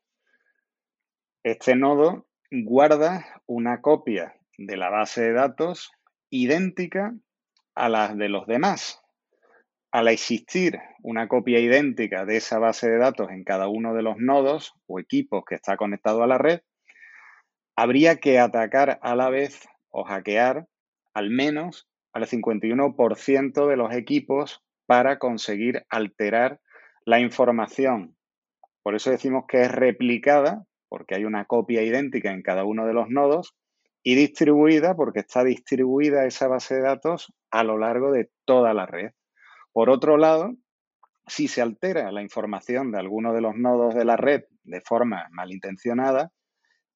Este 1.44 1.76
nodo 1.76 2.28
guarda 2.52 3.42
una 3.46 3.82
copia 3.82 4.36
de 4.58 4.78
la 4.78 4.90
base 4.90 5.22
de 5.22 5.34
datos 5.34 5.92
idéntica 6.30 7.14
a 7.76 7.90
las 7.90 8.18
de 8.18 8.30
los 8.30 8.46
demás 8.46 9.02
al 9.92 10.08
existir 10.08 10.80
una 11.02 11.28
copia 11.28 11.60
idéntica 11.60 12.26
de 12.26 12.38
esa 12.38 12.60
base 12.60 12.90
de 12.90 12.98
datos 12.98 13.32
en 13.32 13.44
cada 13.44 13.68
uno 13.68 13.94
de 13.94 14.04
los 14.04 14.18
nodos 14.18 14.74
o 14.88 15.00
equipos 15.00 15.44
que 15.48 15.56
está 15.56 15.78
conectado 15.78 16.24
a 16.24 16.28
la 16.28 16.38
red, 16.38 16.62
habría 17.80 18.18
que 18.18 18.40
atacar 18.40 19.00
a 19.02 19.16
la 19.16 19.30
vez 19.30 19.70
o 19.90 20.04
hackear 20.04 20.68
al 21.14 21.30
menos 21.30 21.88
al 22.12 22.28
51% 22.28 23.68
de 23.68 23.78
los 23.78 23.94
equipos 23.94 24.62
para 24.86 25.18
conseguir 25.18 25.86
alterar 25.88 26.60
la 27.06 27.22
información. 27.22 28.18
Por 28.84 28.96
eso 28.96 29.12
decimos 29.12 29.46
que 29.48 29.62
es 29.62 29.72
replicada, 29.72 30.66
porque 30.90 31.16
hay 31.16 31.24
una 31.24 31.46
copia 31.46 31.82
idéntica 31.82 32.34
en 32.34 32.42
cada 32.42 32.66
uno 32.66 32.86
de 32.86 32.94
los 32.94 33.10
nodos, 33.10 33.56
y 34.04 34.16
distribuida, 34.16 34.98
porque 34.98 35.22
está 35.22 35.46
distribuida 35.46 36.26
esa 36.26 36.50
base 36.50 36.76
de 36.76 36.82
datos 36.82 37.34
a 37.50 37.64
lo 37.64 37.78
largo 37.78 38.12
de 38.12 38.30
toda 38.44 38.74
la 38.74 38.88
red. 38.88 39.12
Por 39.72 39.90
otro 39.90 40.18
lado, 40.18 40.54
si 41.28 41.48
se 41.48 41.62
altera 41.62 42.12
la 42.12 42.24
información 42.24 42.92
de 42.92 43.00
alguno 43.00 43.32
de 43.34 43.40
los 43.40 43.56
nodos 43.56 43.96
de 43.96 44.04
la 44.04 44.18
red 44.18 44.44
de 44.64 44.82
forma 44.82 45.30
malintencionada, 45.32 46.34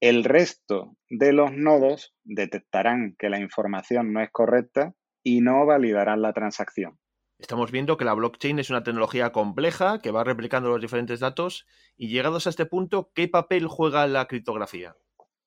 el 0.00 0.24
resto 0.24 0.96
de 1.08 1.32
los 1.32 1.52
nodos 1.52 2.14
detectarán 2.24 3.14
que 3.18 3.30
la 3.30 3.40
información 3.40 4.12
no 4.12 4.20
es 4.20 4.30
correcta 4.30 4.94
y 5.22 5.40
no 5.40 5.64
validarán 5.66 6.22
la 6.22 6.32
transacción. 6.32 6.98
Estamos 7.38 7.72
viendo 7.72 7.96
que 7.96 8.04
la 8.04 8.14
blockchain 8.14 8.58
es 8.58 8.70
una 8.70 8.84
tecnología 8.84 9.32
compleja 9.32 9.98
que 10.00 10.10
va 10.10 10.24
replicando 10.24 10.68
los 10.68 10.80
diferentes 10.80 11.20
datos 11.20 11.66
y 11.96 12.08
llegados 12.08 12.46
a 12.46 12.50
este 12.50 12.66
punto, 12.66 13.10
¿qué 13.14 13.28
papel 13.28 13.66
juega 13.66 14.06
la 14.06 14.26
criptografía? 14.26 14.96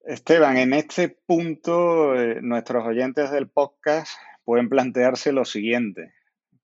Esteban, 0.01 0.57
en 0.57 0.73
este 0.73 1.17
punto 1.25 2.15
eh, 2.15 2.39
nuestros 2.41 2.85
oyentes 2.85 3.31
del 3.31 3.49
podcast 3.49 4.17
pueden 4.43 4.69
plantearse 4.69 5.31
lo 5.31 5.45
siguiente 5.45 6.13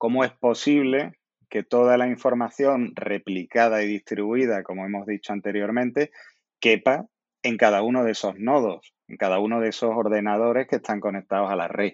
cómo 0.04 0.26
es 0.26 0.34
posible 0.34 1.14
que 1.50 1.64
toda 1.64 1.96
la 1.96 2.08
información 2.08 2.92
replicada 2.94 3.84
y 3.84 3.88
distribuida, 3.88 4.62
como 4.62 4.86
hemos 4.86 5.08
dicho 5.08 5.32
anteriormente, 5.32 6.12
quepa 6.60 7.08
en 7.44 7.58
cada 7.58 7.84
uno 7.84 8.04
de 8.04 8.12
esos 8.12 8.40
nodos, 8.40 8.94
en 9.08 9.18
cada 9.18 9.40
uno 9.40 9.60
de 9.60 9.70
esos 9.70 9.92
ordenadores 9.94 10.68
que 10.68 10.78
están 10.78 11.00
conectados 11.00 11.52
a 11.52 11.56
la 11.56 11.68
red. 11.68 11.94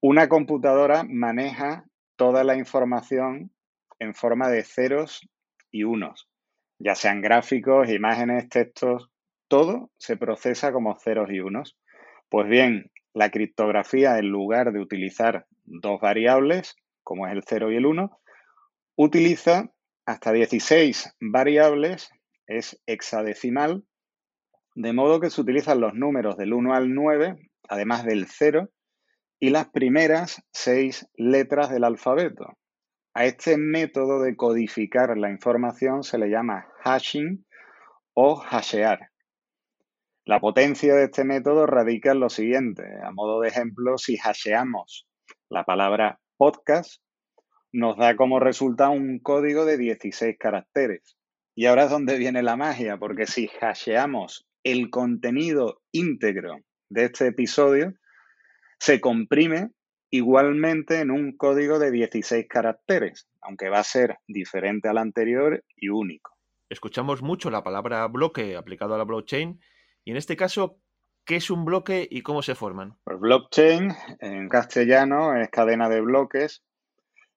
Una 0.00 0.28
computadora 0.28 1.04
maneja 1.08 1.84
toda 2.16 2.44
la 2.44 2.56
información 2.56 3.50
en 3.98 4.14
forma 4.14 4.48
de 4.48 4.62
ceros 4.62 5.26
y 5.70 5.84
unos, 5.84 6.28
ya 6.78 6.94
sean 6.94 7.22
gráficos, 7.22 7.88
imágenes, 7.88 8.48
textos, 8.48 9.10
todo 9.48 9.90
se 9.96 10.16
procesa 10.16 10.72
como 10.72 10.96
ceros 10.98 11.30
y 11.30 11.40
unos. 11.40 11.76
Pues 12.28 12.48
bien, 12.48 12.90
la 13.14 13.30
criptografía, 13.30 14.18
en 14.18 14.28
lugar 14.28 14.72
de 14.72 14.80
utilizar 14.80 15.46
dos 15.64 16.00
variables, 16.00 16.76
como 17.02 17.26
es 17.26 17.32
el 17.32 17.42
0 17.46 17.72
y 17.72 17.76
el 17.76 17.86
1, 17.86 18.10
utiliza 18.96 19.70
hasta 20.06 20.32
16 20.32 21.16
variables, 21.20 22.10
es 22.46 22.80
hexadecimal, 22.86 23.84
de 24.74 24.92
modo 24.92 25.20
que 25.20 25.30
se 25.30 25.40
utilizan 25.40 25.80
los 25.80 25.94
números 25.94 26.36
del 26.36 26.52
1 26.52 26.74
al 26.74 26.94
9, 26.94 27.50
además 27.68 28.04
del 28.04 28.26
0, 28.26 28.70
y 29.38 29.50
las 29.50 29.68
primeras 29.68 30.42
seis 30.52 31.08
letras 31.14 31.70
del 31.70 31.84
alfabeto. 31.84 32.56
A 33.14 33.26
este 33.26 33.56
método 33.56 34.20
de 34.20 34.36
codificar 34.36 35.16
la 35.16 35.30
información 35.30 36.02
se 36.02 36.18
le 36.18 36.28
llama 36.28 36.66
hashing 36.82 37.46
o 38.14 38.40
hashear. 38.40 39.10
La 40.24 40.40
potencia 40.40 40.94
de 40.94 41.04
este 41.04 41.22
método 41.22 41.66
radica 41.66 42.12
en 42.12 42.20
lo 42.20 42.28
siguiente. 42.28 42.84
A 43.04 43.12
modo 43.12 43.40
de 43.40 43.48
ejemplo, 43.48 43.98
si 43.98 44.16
hasheamos 44.16 45.06
la 45.50 45.64
palabra 45.64 46.18
podcast, 46.36 47.02
nos 47.70 47.96
da 47.96 48.16
como 48.16 48.40
resultado 48.40 48.92
un 48.92 49.18
código 49.18 49.64
de 49.64 49.76
16 49.76 50.36
caracteres. 50.38 51.16
Y 51.54 51.66
ahora 51.66 51.84
es 51.84 51.90
donde 51.90 52.16
viene 52.18 52.42
la 52.42 52.56
magia, 52.56 52.96
porque 52.96 53.26
si 53.26 53.50
hasheamos 53.60 54.46
el 54.64 54.90
contenido 54.90 55.82
íntegro 55.92 56.58
de 56.88 57.04
este 57.04 57.28
episodio, 57.28 57.94
se 58.78 59.00
comprime 59.00 59.70
igualmente 60.10 61.00
en 61.00 61.10
un 61.10 61.36
código 61.36 61.78
de 61.78 61.90
16 61.90 62.46
caracteres, 62.48 63.28
aunque 63.40 63.68
va 63.68 63.78
a 63.78 63.84
ser 63.84 64.16
diferente 64.26 64.88
al 64.88 64.98
anterior 64.98 65.64
y 65.76 65.88
único. 65.88 66.32
Escuchamos 66.68 67.22
mucho 67.22 67.50
la 67.50 67.62
palabra 67.62 68.06
bloque 68.08 68.56
aplicado 68.56 68.94
a 68.94 68.98
la 68.98 69.04
blockchain 69.04 69.60
y 70.04 70.10
en 70.10 70.16
este 70.16 70.36
caso, 70.36 70.78
¿Qué 71.26 71.36
es 71.36 71.50
un 71.50 71.64
bloque 71.64 72.06
y 72.10 72.20
cómo 72.20 72.42
se 72.42 72.54
forman? 72.54 72.98
Pues 73.02 73.18
blockchain 73.18 73.94
en 74.20 74.50
castellano 74.50 75.34
es 75.34 75.48
cadena 75.48 75.88
de 75.88 76.02
bloques 76.02 76.62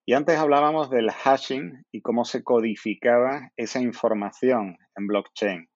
Y 0.06 0.14
antes 0.14 0.38
hablábamos 0.38 0.90
del 0.90 1.10
hashing 1.10 1.86
y 1.94 2.02
cómo 2.02 2.26
se 2.26 2.44
codificaba 2.44 3.50
esa 3.56 3.80
información 3.80 4.78
en 4.98 5.08
blockchain. 5.08 5.70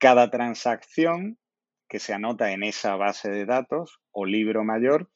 Cada 0.00 0.30
transacción 0.30 1.38
que 1.86 1.98
se 1.98 2.14
anota 2.14 2.52
en 2.52 2.62
esa 2.62 2.96
base 2.96 3.30
de 3.30 3.44
datos 3.44 4.00
o 4.12 4.24
libro 4.24 4.64
mayor 4.64 5.10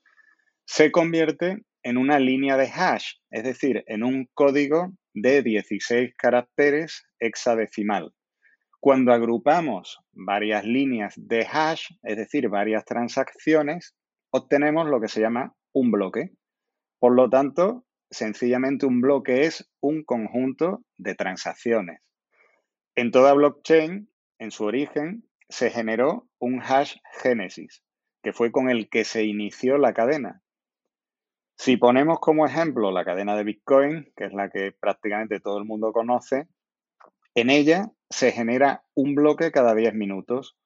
se 0.67 0.93
convierte 0.93 1.65
en 1.83 1.97
una 1.97 2.19
línea 2.19 2.59
de 2.59 2.67
hash, 2.67 3.15
es 3.31 3.45
decir, 3.45 3.83
en 3.87 4.05
un 4.05 4.29
código 4.35 4.93
de 5.15 5.43
16 5.43 6.13
caracteres 6.19 7.07
hexadecimal. 7.19 8.13
Cuando 8.79 9.15
agrupamos 9.15 10.01
varias 10.13 10.67
líneas 10.67 11.15
de 11.17 11.47
hash, 11.51 11.87
es 12.03 12.19
decir, 12.19 12.51
varias 12.51 12.85
transacciones, 12.85 13.97
obtenemos 14.29 14.87
lo 14.87 15.01
que 15.01 15.09
se 15.09 15.23
llama 15.23 15.55
un 15.73 15.93
bloque. 15.93 16.33
Por 16.99 17.15
lo 17.15 17.31
tanto, 17.31 17.87
sencillamente 18.11 18.85
un 18.85 19.01
bloque 19.01 19.47
es 19.47 19.67
un 19.81 20.05
conjunto 20.05 20.85
de 20.99 21.15
transacciones. 21.15 22.03
En 22.95 23.11
toda 23.11 23.33
blockchain, 23.33 24.11
en 24.39 24.51
su 24.51 24.65
origen, 24.65 25.29
se 25.49 25.71
generó 25.71 26.29
un 26.39 26.61
hash 26.61 26.97
génesis, 27.23 27.83
que 28.23 28.33
fue 28.33 28.51
con 28.51 28.71
el 28.71 28.89
que 28.89 29.05
se 29.05 29.25
inició 29.25 29.79
la 29.79 29.93
cadena. 29.93 30.43
Si 31.57 31.77
ponemos 31.77 32.19
como 32.19 32.47
ejemplo 32.47 32.91
la 32.91 33.05
cadena 33.05 33.37
de 33.37 33.45
Bitcoin, 33.45 34.13
que 34.17 34.25
es 34.25 34.33
la 34.33 34.51
que 34.51 34.73
prácticamente 34.73 35.41
todo 35.41 35.59
el 35.59 35.65
mundo 35.65 35.93
conoce, 35.93 36.49
en 37.35 37.51
ella 37.51 37.91
se 38.11 38.33
genera 38.33 38.85
un 38.95 39.15
bloque 39.15 39.53
cada 39.53 39.75
10 39.75 39.95
minutos. 39.95 40.57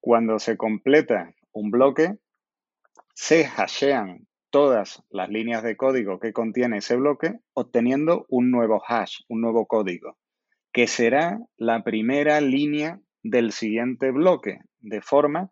Cuando 0.00 0.38
se 0.38 0.56
completa 0.56 1.34
un 1.52 1.70
bloque, 1.70 2.18
se 3.14 3.44
hashean 3.44 4.26
todas 4.50 5.02
las 5.10 5.28
líneas 5.28 5.62
de 5.62 5.76
código 5.76 6.18
que 6.18 6.32
contiene 6.32 6.78
ese 6.78 6.96
bloque, 6.96 7.38
obteniendo 7.54 8.26
un 8.28 8.50
nuevo 8.50 8.82
hash, 8.86 9.20
un 9.28 9.40
nuevo 9.40 9.66
código, 9.66 10.18
que 10.72 10.86
será 10.86 11.40
la 11.56 11.82
primera 11.82 12.40
línea 12.40 13.00
del 13.22 13.52
siguiente 13.52 14.10
bloque, 14.10 14.60
de 14.78 15.00
forma 15.00 15.50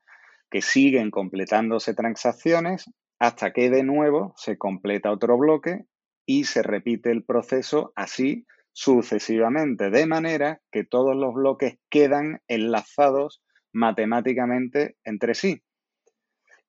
que 0.51 0.63
siguen 0.63 1.11
completándose 1.11 1.95
transacciones 1.95 2.91
hasta 3.19 3.53
que 3.53 3.69
de 3.71 3.83
nuevo 3.83 4.33
se 4.37 4.57
completa 4.57 5.11
otro 5.11 5.37
bloque 5.37 5.85
y 6.25 6.45
se 6.45 6.63
repite 6.63 7.11
el 7.11 7.25
proceso 7.25 7.93
así 7.97 8.47
sucesivamente, 8.73 9.91
de 9.91 10.07
manera 10.07 10.61
que 10.71 10.85
todos 10.85 11.17
los 11.17 11.35
bloques 11.35 11.79
quedan 11.91 12.41
enlazados 12.47 13.43
matemáticamente 13.73 14.97
entre 15.05 15.35
sí. 15.35 15.63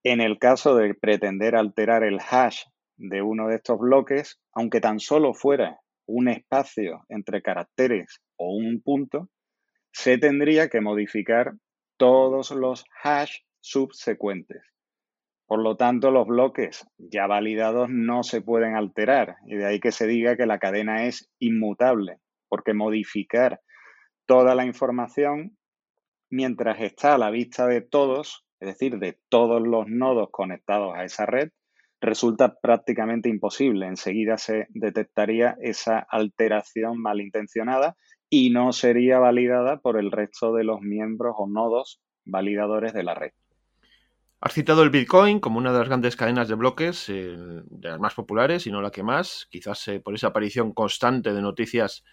En 0.04 0.22
el 0.22 0.40
caso 0.40 0.76
de 0.76 0.96
pretender 0.96 1.56
alterar 1.56 2.04
el 2.04 2.20
hash 2.20 2.64
de 2.98 3.22
uno 3.22 3.48
de 3.48 3.56
estos 3.56 3.80
bloques, 3.80 4.42
aunque 4.54 4.82
tan 4.82 5.00
solo 5.00 5.34
fuera 5.34 5.80
un 6.10 6.28
espacio 6.28 7.06
entre 7.10 7.42
caracteres 7.42 8.22
o 8.38 8.54
un 8.56 8.82
punto, 8.82 9.30
se 9.92 10.18
tendría 10.18 10.70
que 10.70 10.82
modificar 10.82 11.54
todos 11.98 12.52
los 12.52 12.86
hash 13.04 13.40
subsecuentes. 13.60 14.64
Por 15.46 15.64
lo 15.64 15.78
tanto, 15.78 16.12
los 16.12 16.28
bloques 16.28 16.86
ya 16.98 17.28
validados 17.28 17.90
no 17.90 18.24
se 18.24 18.42
pueden 18.42 18.76
alterar 18.76 19.38
y 19.46 19.56
de 19.56 19.66
ahí 19.66 19.80
que 19.80 19.92
se 19.92 20.08
diga 20.08 20.38
que 20.38 20.46
la 20.46 20.60
cadena 20.60 21.06
es 21.06 21.32
inmutable, 21.40 22.20
porque 22.48 22.74
modificar 22.74 23.62
toda 24.26 24.56
la 24.56 24.66
información 24.66 25.58
mientras 26.30 26.80
está 26.82 27.16
a 27.16 27.18
la 27.18 27.32
vista 27.32 27.66
de 27.66 27.82
todos 27.82 28.46
es 28.60 28.68
decir, 28.68 29.00
de 29.00 29.18
todos 29.30 29.62
los 29.66 29.88
nodos 29.88 30.30
conectados 30.32 30.94
a 30.96 31.06
esa 31.06 31.26
red, 31.26 31.50
resulta 32.02 32.60
prácticamente 32.60 33.30
imposible. 33.30 33.88
Enseguida 33.88 34.38
se 34.38 34.68
detectaría 34.70 35.58
esa 35.62 36.00
alteración 36.00 37.02
malintencionada 37.02 37.96
y 38.30 38.52
no 38.52 38.72
sería 38.74 39.20
validada 39.20 39.80
por 39.80 39.98
el 39.98 40.12
resto 40.12 40.54
de 40.54 40.64
los 40.64 40.82
miembros 40.82 41.36
o 41.38 41.48
nodos 41.48 42.02
validadores 42.26 42.94
de 42.94 43.04
la 43.04 43.16
red. 43.16 43.32
Has 44.42 44.54
citado 44.54 44.84
el 44.84 44.90
Bitcoin 44.90 45.42
como 45.42 45.58
una 45.58 45.74
de 45.74 45.80
las 45.80 45.90
grandes 45.90 46.16
cadenas 46.16 46.48
de 46.48 46.56
bloques, 46.56 47.10
eh, 47.10 47.36
de 47.38 47.90
las 47.90 48.00
más 48.00 48.14
populares 48.14 48.66
y 48.68 48.72
no 48.72 48.82
la 48.82 48.92
que 48.92 49.04
más, 49.04 49.48
quizás 49.50 49.86
eh, 49.90 50.00
por 50.00 50.16
esa 50.16 50.28
aparición 50.28 50.72
constante 50.72 51.34
de 51.34 51.42
noticias 51.42 52.06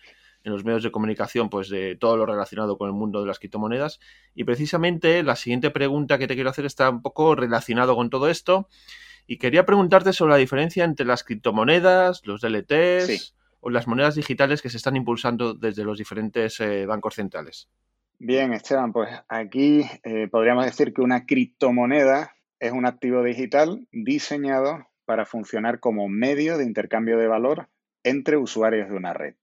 en 0.43 0.53
los 0.53 0.65
medios 0.65 0.83
de 0.83 0.91
comunicación 0.91 1.51
pues 1.51 1.69
de 1.69 1.97
todo 1.97 2.17
lo 2.17 2.27
relacionado 2.27 2.79
con 2.79 2.89
el 2.89 2.95
mundo 2.95 3.21
de 3.21 3.27
las 3.27 3.39
criptomonedas. 3.39 4.01
Y 4.35 4.43
precisamente 4.43 5.23
la 5.23 5.37
siguiente 5.37 5.71
pregunta 5.71 6.19
que 6.19 6.27
te 6.27 6.35
quiero 6.35 6.51
hacer 6.51 6.67
está 6.67 6.91
un 6.91 7.03
poco 7.03 7.37
relacionado 7.37 7.95
con 7.95 8.11
todo 8.11 8.29
esto. 8.29 8.69
Y 9.27 9.39
quería 9.39 9.67
preguntarte 9.67 10.13
sobre 10.13 10.33
la 10.33 10.39
diferencia 10.39 10.85
entre 10.85 11.07
las 11.07 11.25
criptomonedas, 11.25 12.23
los 12.25 12.41
DLTs 12.41 13.35
o 13.61 13.71
las 13.71 13.87
monedas 13.89 14.15
digitales 14.15 14.63
que 14.63 14.71
se 14.71 14.77
están 14.77 14.97
impulsando 14.97 15.55
desde 15.55 15.85
los 15.85 15.99
diferentes 15.99 16.61
eh, 16.61 16.87
bancos 16.87 17.15
centrales. 17.15 17.69
Bien, 18.19 18.53
Esteban, 18.53 18.93
pues 18.93 19.11
aquí 19.29 19.85
eh, 20.05 20.29
podríamos 20.31 20.65
decir 20.65 20.95
que 20.95 21.03
una 21.03 21.27
criptomoneda 21.27 22.37
es 22.61 22.73
un 22.73 22.87
activo 22.87 23.23
digital 23.23 23.87
diseñado 23.93 24.87
para 25.05 25.27
funcionar 25.27 25.81
como 25.81 26.09
medio 26.09 26.57
de 26.57 26.65
intercambio 26.65 27.19
de 27.19 27.29
valor 27.29 27.69
entre 28.03 28.37
usuarios 28.37 28.89
de 28.89 28.97
una 28.97 29.13
red. 29.13 29.35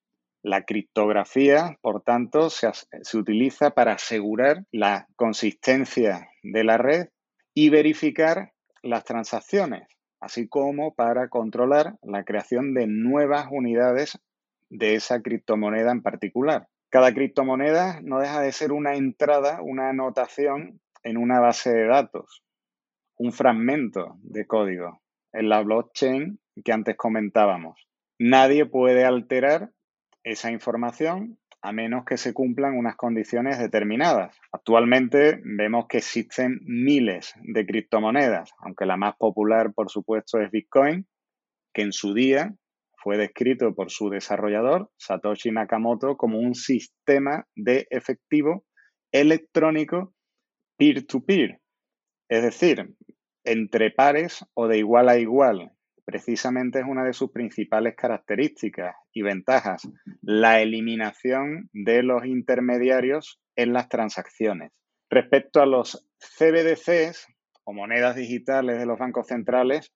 La 0.41 0.63
criptografía, 0.63 1.77
por 1.81 2.01
tanto, 2.01 2.49
se, 2.49 2.69
utiliza 3.13 3.71
para 3.71 3.93
asegurar 3.93 4.65
la 4.71 5.07
consistencia 5.15 6.29
de 6.41 6.63
la 6.63 6.77
red 6.77 7.09
y 7.53 7.69
verificar 7.69 8.52
las 8.83 9.03
transacciones, 9.05 9.87
así 10.19 10.47
como 10.47 10.93
para 10.93 11.29
controlar 11.29 11.95
la 12.03 12.23
creación 12.23 12.73
de 12.73 12.85
nuevas 12.87 13.47
unidades 13.49 14.19
de 14.69 14.95
esa 14.95 15.21
criptomoneda 15.21 15.91
en 15.91 16.01
particular. 16.01 16.67
Cada 16.89 17.13
criptomoneda 17.13 18.01
no 18.03 18.19
deja 18.19 18.41
de 18.41 18.51
ser 18.51 18.71
una 18.71 18.95
entrada, 18.95 19.59
una 19.61 19.89
anotación 19.89 20.79
en 21.01 21.17
una 21.17 21.39
base 21.39 21.73
de 21.73 21.87
datos, 21.87 22.43
un 23.17 23.31
fragmento 23.31 24.17
de 24.21 24.45
código 24.45 25.01
en 25.31 25.49
la 25.49 25.61
blockchain 25.61 26.39
que 26.63 26.71
antes 26.71 26.95
comentábamos. 26.95 27.87
Nadie 28.19 28.65
puede 28.65 29.05
alterar 29.05 29.71
esa 30.23 30.51
información 30.51 31.39
a 31.63 31.71
menos 31.71 32.03
que 32.03 32.17
se 32.17 32.33
cumplan 32.33 32.77
unas 32.77 32.97
condiciones 32.97 33.57
determinadas. 33.57 34.35
Actualmente 34.51 35.39
vemos 35.45 35.85
que 35.87 35.99
existen 35.99 36.59
miles 36.65 37.33
de 37.41 37.65
criptomonedas, 37.65 38.51
aunque 38.59 38.85
la 38.85 38.97
más 38.97 39.15
popular, 39.15 39.73
por 39.73 39.89
supuesto, 39.89 40.41
es 40.41 40.51
Bitcoin, 40.51 41.07
que 41.73 41.83
en 41.83 41.93
su 41.93 42.13
día 42.13 42.53
fue 42.97 43.17
descrito 43.17 43.73
por 43.73 43.91
su 43.91 44.09
desarrollador, 44.09 44.91
Satoshi 44.97 45.51
Nakamoto, 45.51 46.17
como 46.17 46.37
un 46.37 46.53
sistema 46.53 47.47
de 47.55 47.87
efectivo 47.89 48.65
electrónico 49.13 50.13
peer-to-peer, 50.77 51.61
es 52.29 52.43
decir, 52.43 52.93
entre 53.45 53.91
pares 53.91 54.45
o 54.53 54.67
de 54.67 54.79
igual 54.79 55.07
a 55.07 55.17
igual, 55.17 55.71
precisamente 56.05 56.79
es 56.79 56.85
una 56.85 57.03
de 57.03 57.13
sus 57.13 57.31
principales 57.31 57.95
características 57.95 58.95
y 59.11 59.21
ventajas, 59.21 59.87
la 60.21 60.61
eliminación 60.61 61.69
de 61.73 62.03
los 62.03 62.25
intermediarios 62.25 63.39
en 63.55 63.73
las 63.73 63.89
transacciones. 63.89 64.71
Respecto 65.09 65.61
a 65.61 65.65
los 65.65 66.07
CBDCs 66.19 67.27
o 67.65 67.73
monedas 67.73 68.15
digitales 68.15 68.79
de 68.79 68.85
los 68.85 68.99
bancos 68.99 69.27
centrales, 69.27 69.93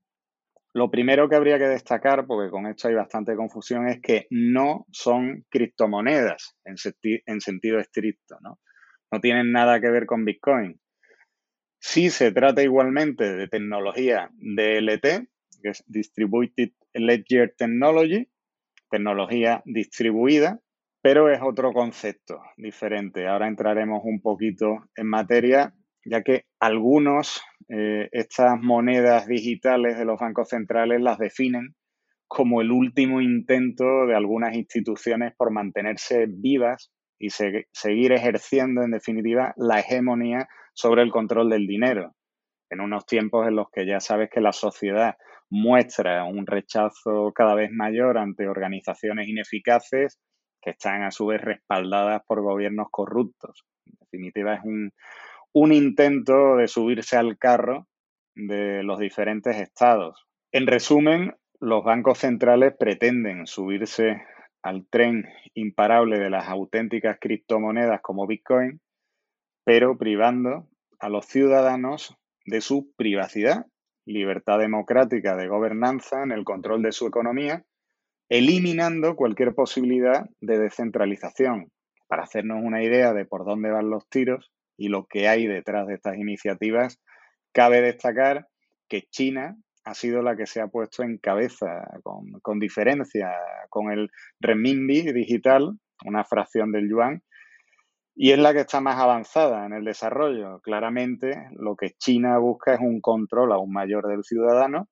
lo 0.73 0.91
primero 0.91 1.27
que 1.27 1.35
habría 1.35 1.57
que 1.57 1.67
destacar, 1.67 2.27
porque 2.27 2.51
con 2.51 2.67
esto 2.67 2.87
hay 2.87 2.93
bastante 2.93 3.35
confusión, 3.35 3.87
es 3.87 3.99
que 3.99 4.27
no 4.29 4.85
son 4.91 5.43
criptomonedas 5.49 6.55
en, 6.65 7.41
sentido 7.41 7.79
estricto, 7.79 8.37
¿no? 8.41 8.59
Tienen 9.19 9.51
nada 9.51 9.79
que 9.79 9.89
ver 9.89 10.05
con 10.05 10.23
Bitcoin. 10.23 10.79
Sí 11.79 12.09
se 12.09 12.31
trata 12.31 12.61
igualmente 12.61 13.33
de 13.33 13.47
tecnología 13.47 14.29
DLT, 14.33 15.27
que 15.61 15.69
es 15.69 15.83
Distributed 15.87 16.71
Ledger 16.93 17.53
Technology, 17.57 18.27
tecnología 18.89 19.61
distribuida, 19.65 20.59
pero 21.01 21.31
es 21.31 21.39
otro 21.41 21.73
concepto 21.73 22.41
diferente. 22.57 23.27
Ahora 23.27 23.47
entraremos 23.47 24.01
un 24.03 24.21
poquito 24.21 24.89
en 24.95 25.07
materia, 25.07 25.73
ya 26.05 26.21
que 26.21 26.45
algunos, 26.59 27.41
eh, 27.69 28.09
estas 28.11 28.59
monedas 28.61 29.27
digitales 29.27 29.97
de 29.97 30.05
los 30.05 30.19
bancos 30.19 30.49
centrales 30.49 31.01
las 31.01 31.17
definen 31.17 31.75
como 32.27 32.61
el 32.61 32.71
último 32.71 33.21
intento 33.21 34.05
de 34.05 34.15
algunas 34.15 34.55
instituciones 34.55 35.33
por 35.37 35.51
mantenerse 35.51 36.25
vivas 36.27 36.91
y 37.19 37.29
seguir 37.29 38.11
ejerciendo, 38.11 38.83
en 38.83 38.91
definitiva, 38.91 39.53
la 39.57 39.79
hegemonía 39.79 40.47
sobre 40.73 41.01
el 41.01 41.09
control 41.09 41.49
del 41.49 41.65
dinero, 41.65 42.13
en 42.69 42.81
unos 42.81 43.05
tiempos 43.05 43.47
en 43.47 43.55
los 43.55 43.69
que 43.71 43.85
ya 43.85 43.99
sabes 43.99 44.29
que 44.29 44.41
la 44.41 44.53
sociedad 44.53 45.17
muestra 45.49 46.23
un 46.25 46.45
rechazo 46.45 47.31
cada 47.33 47.55
vez 47.55 47.71
mayor 47.71 48.17
ante 48.17 48.47
organizaciones 48.47 49.27
ineficaces 49.27 50.19
que 50.61 50.71
están 50.71 51.03
a 51.03 51.11
su 51.11 51.27
vez 51.27 51.41
respaldadas 51.41 52.21
por 52.27 52.41
gobiernos 52.41 52.87
corruptos. 52.91 53.65
En 53.85 53.93
definitiva, 53.99 54.55
es 54.55 54.61
un, 54.63 54.91
intento 55.71 56.57
de 56.57 56.67
subirse 56.67 57.17
al 57.17 57.37
carro 57.37 57.87
de 58.35 58.83
los 58.83 58.99
diferentes 58.99 59.57
estados. 59.57 60.27
En 60.51 60.67
resumen, 60.67 61.35
los 61.59 61.83
bancos 61.83 62.19
centrales 62.19 62.75
pretenden 62.77 63.47
subirse 63.47 64.21
al 64.61 64.85
tren 64.89 65.25
imparable 65.53 66.19
de 66.19 66.29
las 66.29 66.47
auténticas 66.47 67.17
criptomonedas 67.19 68.01
como 68.01 68.27
Bitcoin, 68.27 68.81
pero 69.63 69.97
privando 69.97 70.67
a 70.99 71.09
los 71.09 71.25
ciudadanos 71.25 72.15
de 72.47 72.61
su 72.61 72.91
privacidad, 72.95 73.67
libertad 74.05 74.57
democrática 74.57 75.35
de 75.35 75.47
gobernanza 75.47 76.23
en 76.23 76.31
el 76.31 76.45
control 76.45 76.81
de 76.81 76.93
su 76.93 77.05
economía, 77.05 77.65
eliminando 78.29 79.15
cualquier 79.15 79.53
posibilidad 79.53 80.25
de 80.39 80.57
descentralización. 80.57 81.71
Para 82.07 82.23
hacernos 82.23 82.59
una 82.63 82.81
idea 82.81 83.13
de 83.13 83.25
por 83.25 83.45
dónde 83.45 83.69
van 83.69 83.89
los 83.89 84.07
tiros 84.09 84.49
y 84.77 84.87
lo 84.87 85.05
que 85.05 85.27
hay 85.27 85.45
detrás 85.45 85.87
de 85.87 85.95
estas 85.95 86.17
iniciativas, 86.17 86.99
cabe 87.51 87.81
destacar 87.81 88.47
que 88.87 89.01
China 89.11 89.57
ha 89.83 89.93
sido 89.93 90.21
la 90.21 90.37
que 90.37 90.45
se 90.45 90.61
ha 90.61 90.67
puesto 90.67 91.03
en 91.03 91.17
cabeza, 91.17 91.85
con, 92.41 92.59
diferencia, 92.59 93.33
con 93.69 93.91
el 93.91 94.09
renminbi 94.39 95.11
digital, 95.11 95.77
una 96.05 96.23
fracción 96.23 96.71
del 96.71 96.89
yuan, 96.89 97.23
y 98.19 98.31
es 98.31 98.39
la 98.39 98.51
que 98.51 98.61
está 98.61 98.81
más 98.81 98.97
avanzada 98.97 99.67
en 99.67 99.73
el 99.73 99.85
desarrollo. 99.85 100.59
Claramente, 100.61 101.49
lo 101.51 101.75
que 101.75 101.91
China 101.99 102.39
busca 102.39 102.73
es 102.73 102.79
un 102.79 102.99
control 102.99 103.51
aún 103.51 103.71
mayor 103.71 104.07
del 104.07 104.23
ciudadano, 104.23 104.89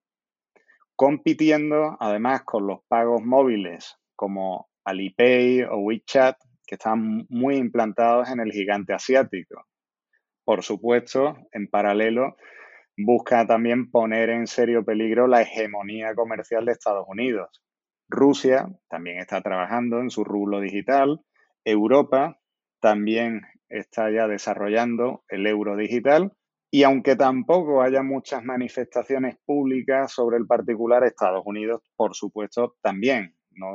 compitiendo 0.96 1.98
además 2.00 2.44
con 2.44 2.68
los 2.68 2.82
pagos 2.88 3.24
móviles 3.24 3.98
como 4.16 4.70
Alipay 4.84 5.64
o 5.64 5.78
WeChat, 5.78 6.38
que 6.68 6.76
están 6.76 7.26
muy 7.30 7.56
implantados 7.56 8.30
en 8.30 8.42
el 8.42 8.52
gigante 8.52 8.94
asiático. 8.94 9.66
Por 10.44 10.62
supuesto, 10.62 11.36
en 11.52 11.68
paralelo, 11.68 12.36
busca 12.96 13.48
también 13.48 13.90
poner 13.90 14.30
en 14.30 14.46
serio 14.46 14.86
peligro 14.86 15.26
la 15.26 15.42
hegemonía 15.42 16.14
comercial 16.14 16.66
de 16.66 16.74
Estados 16.74 17.06
Unidos. 17.08 17.64
Rusia 18.08 18.68
también 18.88 19.18
está 19.18 19.42
trabajando 19.42 20.00
en 20.00 20.12
su 20.12 20.24
rublo 20.24 20.60
digital. 20.60 21.22
Europa 21.64 22.40
también 22.86 23.42
está 23.68 24.12
ya 24.12 24.28
desarrollando 24.28 25.24
el 25.28 25.48
euro 25.48 25.76
digital. 25.76 26.34
Y 26.70 26.84
aunque 26.84 27.16
tampoco 27.16 27.82
haya 27.82 28.04
muchas 28.04 28.44
manifestaciones 28.44 29.38
públicas 29.44 30.12
sobre 30.12 30.38
el 30.38 30.46
particular, 30.46 31.04
Estados 31.04 31.42
Unidos, 31.48 31.82
por 31.96 32.14
supuesto, 32.14 32.76
también. 32.84 33.36
No, 33.50 33.70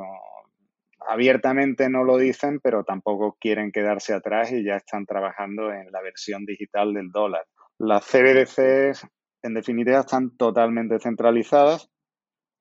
abiertamente 1.08 1.90
no 1.90 2.04
lo 2.04 2.18
dicen, 2.18 2.60
pero 2.62 2.84
tampoco 2.84 3.36
quieren 3.40 3.72
quedarse 3.72 4.14
atrás 4.14 4.52
y 4.52 4.64
ya 4.64 4.76
están 4.76 5.06
trabajando 5.06 5.72
en 5.72 5.90
la 5.90 6.02
versión 6.02 6.44
digital 6.44 6.94
del 6.94 7.10
dólar. 7.10 7.46
Las 7.78 8.04
CBDCs, 8.06 9.08
en 9.42 9.54
definitiva, 9.54 9.98
están 9.98 10.36
totalmente 10.36 11.00
centralizadas 11.00 11.90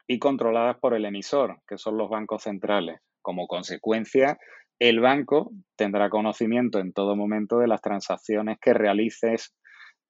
y 0.07 0.17
controladas 0.17 0.79
por 0.79 0.95
el 0.95 1.05
emisor, 1.05 1.61
que 1.67 1.77
son 1.77 1.95
los 1.95 2.09
bancos 2.09 2.41
centrales. 2.41 3.01
Como 3.21 3.45
consecuencia, 3.45 4.39
el 4.79 5.01
banco 5.01 5.51
tendrá 5.75 6.09
conocimiento 6.09 6.79
en 6.79 6.93
todo 6.93 7.15
momento 7.15 7.59
de 7.59 7.67
las 7.67 7.81
transacciones 7.81 8.57
que 8.59 8.73
realices 8.73 9.53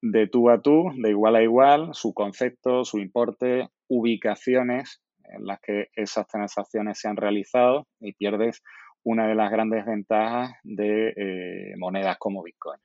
de 0.02 0.28
tú 0.28 0.50
a 0.50 0.62
tú, 0.62 0.92
de 0.96 1.10
igual 1.10 1.36
a 1.36 1.44
igual, 1.44 1.90
su 1.94 2.14
concepto, 2.14 2.86
su 2.86 3.00
importe, 3.00 3.70
ubicaciones 3.88 5.02
en 5.24 5.46
las 5.46 5.60
que 5.60 5.88
esas 5.96 6.28
transacciones 6.28 7.00
se 7.00 7.08
han 7.08 7.18
realizado 7.18 7.88
y 8.00 8.14
pierdes 8.14 8.64
una 9.04 9.28
de 9.28 9.36
las 9.36 9.52
grandes 9.52 9.86
ventajas 9.86 10.52
de 10.64 11.14
eh, 11.16 11.74
monedas 11.78 12.18
como 12.18 12.44
Bitcoin. 12.44 12.80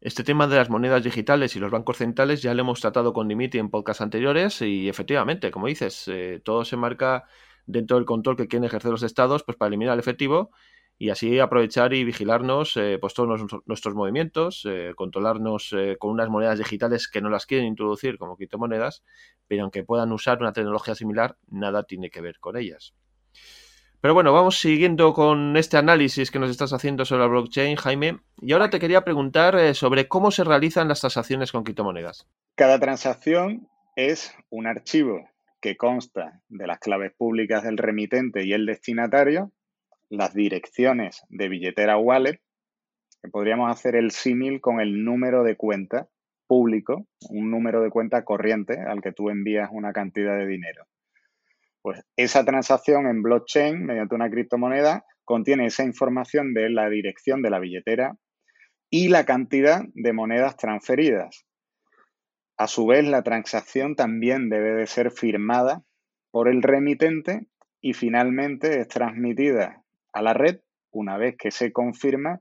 Este 0.00 0.22
tema 0.22 0.46
de 0.46 0.56
las 0.56 0.70
monedas 0.70 1.02
digitales 1.02 1.56
y 1.56 1.60
los 1.60 1.70
bancos 1.70 1.96
centrales 1.96 2.42
ya 2.42 2.52
lo 2.54 2.62
hemos 2.62 2.80
tratado 2.80 3.12
con 3.12 3.26
Dimitri 3.26 3.58
en 3.58 3.70
podcasts 3.70 4.02
anteriores 4.02 4.60
y 4.62 4.88
efectivamente, 4.88 5.50
como 5.50 5.66
dices, 5.66 6.08
eh, 6.08 6.40
todo 6.44 6.64
se 6.64 6.76
marca 6.76 7.24
dentro 7.66 7.96
del 7.96 8.04
control 8.04 8.36
que 8.36 8.46
quieren 8.46 8.66
ejercer 8.66 8.90
los 8.90 9.02
estados 9.02 9.42
pues 9.44 9.56
para 9.56 9.68
eliminar 9.68 9.94
el 9.94 10.00
efectivo 10.00 10.50
y 10.98 11.10
así 11.10 11.38
aprovechar 11.38 11.92
y 11.92 12.04
vigilarnos 12.04 12.76
eh, 12.76 12.98
pues 13.00 13.14
todos 13.14 13.62
nuestros 13.66 13.94
movimientos, 13.94 14.64
eh, 14.68 14.92
controlarnos 14.96 15.74
con 15.98 16.10
unas 16.10 16.28
monedas 16.28 16.58
digitales 16.58 17.08
que 17.08 17.20
no 17.20 17.30
las 17.30 17.46
quieren 17.46 17.66
introducir 17.66 18.18
como 18.18 18.36
criptomonedas, 18.36 19.02
pero 19.48 19.62
aunque 19.62 19.84
puedan 19.84 20.12
usar 20.12 20.38
una 20.40 20.52
tecnología 20.52 20.94
similar, 20.94 21.36
nada 21.48 21.84
tiene 21.84 22.10
que 22.10 22.20
ver 22.20 22.38
con 22.38 22.56
ellas. 22.56 22.94
Pero 24.04 24.12
bueno, 24.12 24.34
vamos 24.34 24.60
siguiendo 24.60 25.14
con 25.14 25.56
este 25.56 25.78
análisis 25.78 26.30
que 26.30 26.38
nos 26.38 26.50
estás 26.50 26.74
haciendo 26.74 27.06
sobre 27.06 27.22
la 27.22 27.28
blockchain, 27.28 27.76
Jaime. 27.76 28.18
Y 28.36 28.52
ahora 28.52 28.68
te 28.68 28.78
quería 28.78 29.02
preguntar 29.02 29.56
eh, 29.56 29.72
sobre 29.72 30.08
cómo 30.08 30.30
se 30.30 30.44
realizan 30.44 30.88
las 30.88 31.00
transacciones 31.00 31.52
con 31.52 31.64
criptomonedas. 31.64 32.28
Cada 32.54 32.78
transacción 32.78 33.66
es 33.96 34.36
un 34.50 34.66
archivo 34.66 35.26
que 35.58 35.78
consta 35.78 36.42
de 36.50 36.66
las 36.66 36.80
claves 36.80 37.14
públicas 37.16 37.62
del 37.62 37.78
remitente 37.78 38.44
y 38.44 38.52
el 38.52 38.66
destinatario, 38.66 39.52
las 40.16 40.34
direcciones 40.34 41.22
de 41.28 41.48
billetera 41.48 41.98
wallet, 41.98 42.40
que 43.22 43.30
podríamos 43.30 43.70
hacer 43.70 43.96
el 43.96 44.10
símil 44.10 44.60
con 44.60 44.80
el 44.80 45.04
número 45.04 45.44
de 45.44 45.56
cuenta 45.56 46.08
público, 46.46 47.06
un 47.30 47.50
número 47.50 47.82
de 47.82 47.90
cuenta 47.90 48.24
corriente 48.24 48.80
al 48.80 49.00
que 49.00 49.12
tú 49.12 49.30
envías 49.30 49.70
una 49.72 49.92
cantidad 49.92 50.36
de 50.36 50.46
dinero. 50.46 50.84
Pues 51.82 52.02
esa 52.16 52.44
transacción 52.44 53.06
en 53.06 53.22
blockchain, 53.22 53.84
mediante 53.84 54.14
una 54.14 54.30
criptomoneda, 54.30 55.04
contiene 55.24 55.66
esa 55.66 55.84
información 55.84 56.54
de 56.54 56.70
la 56.70 56.88
dirección 56.88 57.42
de 57.42 57.50
la 57.50 57.58
billetera 57.58 58.16
y 58.90 59.08
la 59.08 59.24
cantidad 59.24 59.82
de 59.94 60.12
monedas 60.12 60.56
transferidas. 60.56 61.44
A 62.56 62.68
su 62.68 62.86
vez, 62.86 63.04
la 63.04 63.22
transacción 63.22 63.96
también 63.96 64.48
debe 64.48 64.72
de 64.72 64.86
ser 64.86 65.10
firmada 65.10 65.82
por 66.30 66.48
el 66.48 66.62
remitente 66.62 67.48
y 67.80 67.92
finalmente 67.92 68.80
es 68.80 68.88
transmitida 68.88 69.83
a 70.14 70.22
la 70.22 70.32
red 70.32 70.60
una 70.90 71.18
vez 71.18 71.36
que 71.36 71.50
se 71.50 71.72
confirma 71.72 72.40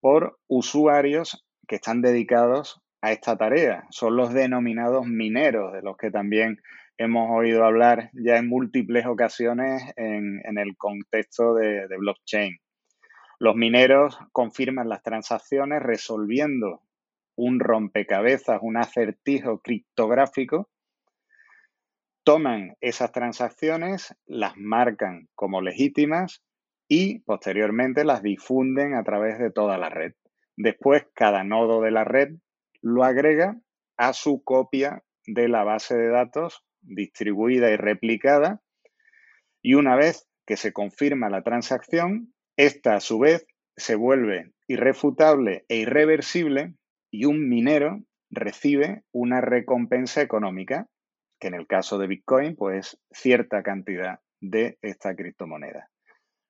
por 0.00 0.38
usuarios 0.48 1.46
que 1.66 1.76
están 1.76 2.02
dedicados 2.02 2.82
a 3.00 3.12
esta 3.12 3.36
tarea. 3.36 3.86
Son 3.90 4.16
los 4.16 4.34
denominados 4.34 5.06
mineros, 5.06 5.72
de 5.72 5.82
los 5.82 5.96
que 5.96 6.10
también 6.10 6.60
hemos 6.98 7.30
oído 7.30 7.64
hablar 7.64 8.10
ya 8.12 8.36
en 8.36 8.48
múltiples 8.48 9.06
ocasiones 9.06 9.82
en, 9.96 10.58
el 10.58 10.76
contexto 10.76 11.54
de, 11.54 11.86
de 11.86 11.96
blockchain. 11.96 12.58
Los 13.38 13.56
mineros 13.56 14.18
confirman 14.32 14.88
las 14.88 15.02
transacciones 15.02 15.82
resolviendo 15.82 16.82
un 17.36 17.60
rompecabezas, 17.60 18.58
un 18.62 18.76
acertijo 18.76 19.60
criptográfico, 19.60 20.68
toman 22.24 22.76
esas 22.80 23.10
transacciones, 23.10 24.14
las 24.26 24.56
marcan 24.56 25.28
como 25.34 25.60
legítimas 25.60 26.42
y 26.94 27.20
posteriormente 27.20 28.04
las 28.04 28.22
difunden 28.22 28.92
a 28.92 29.02
través 29.02 29.38
de 29.38 29.50
toda 29.50 29.78
la 29.78 29.88
red. 29.88 30.12
Después, 30.58 31.06
cada 31.14 31.42
nodo 31.42 31.80
de 31.80 31.90
la 31.90 32.04
red 32.04 32.34
lo 32.82 33.02
agrega 33.02 33.56
a 33.96 34.12
su 34.12 34.44
copia 34.44 35.02
de 35.24 35.48
la 35.48 35.64
base 35.64 35.96
de 35.96 36.08
datos 36.08 36.62
distribuida 36.82 37.70
y 37.70 37.76
replicada. 37.76 38.60
Y 39.62 39.72
una 39.72 39.96
vez 39.96 40.28
que 40.44 40.58
se 40.58 40.74
confirma 40.74 41.30
la 41.30 41.42
transacción, 41.42 42.34
esta 42.58 42.96
a 42.96 43.00
su 43.00 43.18
vez 43.18 43.46
se 43.74 43.94
vuelve 43.94 44.52
irrefutable 44.68 45.64
e 45.68 45.76
irreversible 45.76 46.74
y 47.10 47.24
un 47.24 47.48
minero 47.48 48.02
recibe 48.28 49.02
una 49.12 49.40
recompensa 49.40 50.20
económica, 50.20 50.88
que 51.40 51.48
en 51.48 51.54
el 51.54 51.66
caso 51.66 51.96
de 51.96 52.08
Bitcoin, 52.08 52.54
pues 52.54 53.00
cierta 53.12 53.62
cantidad 53.62 54.20
de 54.42 54.76
esta 54.82 55.16
criptomoneda. 55.16 55.88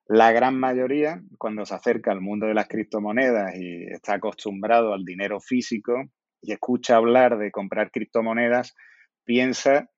La 0.07 0.31
gran 0.33 0.59
mayoría, 0.59 1.21
cuando 1.37 1.65
se 1.65 1.75
acerca 1.75 2.11
al 2.11 2.19
mundo 2.19 2.47
de 2.47 2.53
las 2.53 2.67
criptomonedas 2.67 3.55
y 3.55 3.85
está 3.85 4.15
acostumbrado 4.15 4.93
al 4.93 5.05
dinero 5.05 5.39
físico 5.39 5.93
y 6.41 6.51
escucha 6.51 6.97
hablar 6.97 7.37
de 7.37 7.51
comprar 7.51 7.89
criptomonedas, 7.89 8.75
piensa 9.23 9.89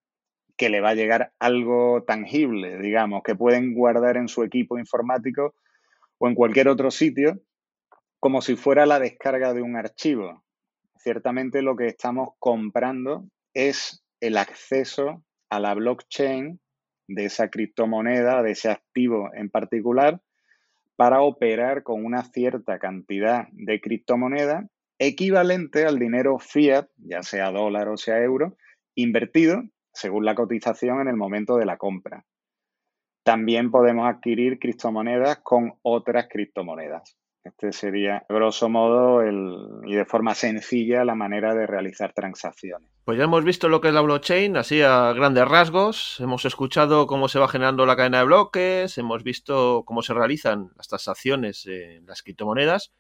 que 0.58 0.70
le 0.70 0.80
va 0.80 0.90
a 0.90 0.96
llegar 0.96 1.34
algo 1.40 2.04
tangible, 2.04 2.78
digamos, 2.80 3.24
que 3.24 3.36
pueden 3.36 3.74
guardar 3.74 4.18
en 4.18 4.28
su 4.28 4.44
equipo 4.44 4.78
informático 4.78 5.56
o 6.20 6.28
en 6.28 6.36
cualquier 6.36 6.70
otro 6.70 6.92
sitio, 6.92 7.42
como 8.20 8.42
si 8.42 8.56
fuera 8.56 8.86
la 8.86 9.00
descarga 9.00 9.54
de 9.54 9.64
un 9.64 9.76
archivo. 9.76 10.44
Ciertamente 10.98 11.62
lo 11.62 11.76
que 11.76 11.88
estamos 11.88 12.30
comprando 12.40 13.26
es 13.54 14.06
el 14.22 14.38
acceso 14.38 15.24
a 15.50 15.60
la 15.60 15.74
blockchain 15.74 16.60
de 17.08 17.26
esa 17.26 17.50
criptomoneda, 17.50 18.42
de 18.44 18.52
ese 18.52 18.70
activo 18.70 19.30
en 19.34 19.50
particular, 19.50 20.22
para 20.96 21.22
operar 21.22 21.84
con 21.84 22.06
una 22.06 22.24
cierta 22.24 22.80
cantidad 22.80 23.48
de 23.52 23.82
criptomoneda 23.82 24.68
equivalente 24.98 25.86
al 25.86 26.00
dinero 26.00 26.40
fiat, 26.40 26.88
ya 26.98 27.22
sea 27.22 27.52
dólar 27.52 27.90
o 27.90 27.98
sea 27.98 28.22
euro, 28.24 28.58
invertido 28.96 29.64
según 29.94 30.26
la 30.26 30.36
cotización 30.36 31.02
en 31.02 31.08
el 31.08 31.18
momento 31.18 31.58
de 31.58 31.66
la 31.66 31.78
compra. 31.78 32.26
También 33.24 33.72
podemos 33.72 34.08
adquirir 34.08 34.60
criptomonedas 34.60 35.40
con 35.40 35.74
otras 35.82 36.28
criptomonedas. 36.30 37.18
Este 37.44 37.72
sería, 37.72 38.26
grosso 38.30 38.70
modo, 38.70 39.22
y 39.24 39.96
de 39.96 40.06
forma 40.06 40.34
sencilla, 40.34 41.06
la 41.06 41.16
manera 41.16 41.54
de 41.54 41.68
realizar 41.68 42.14
transacciones. 42.14 42.95
Pues 43.06 43.20
ya 43.20 43.26
hemos 43.26 43.44
visto 43.44 43.70
lo 43.70 43.82
que 43.82 43.90
es 43.90 43.94
la 43.94 44.02
blockchain, 44.02 44.58
así 44.58 44.82
a 44.82 45.14
grandes 45.14 45.48
rasgos. 45.48 46.20
Hemos 46.20 46.44
escuchado 46.44 47.06
cómo 47.06 47.28
se 47.28 47.38
va 47.38 47.48
generando 47.48 47.86
la 47.86 47.96
cadena 47.96 48.18
de 48.18 48.26
bloques, 48.26 48.98
hemos 48.98 49.24
visto 49.24 49.84
cómo 49.86 50.02
se 50.02 50.16
realizan 50.16 50.72
las 50.76 50.88
transacciones 50.88 51.68
en 51.68 52.08
las 52.08 52.24
criptomonedas. 52.24 52.94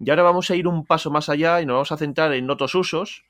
Y 0.00 0.10
ahora 0.10 0.24
vamos 0.24 0.50
a 0.50 0.56
ir 0.56 0.66
un 0.66 0.84
paso 0.84 1.12
más 1.12 1.28
allá 1.28 1.60
y 1.60 1.66
nos 1.66 1.74
vamos 1.74 1.92
a 1.92 1.96
centrar 1.96 2.32
en 2.34 2.50
otros 2.50 2.74
usos. 2.74 3.24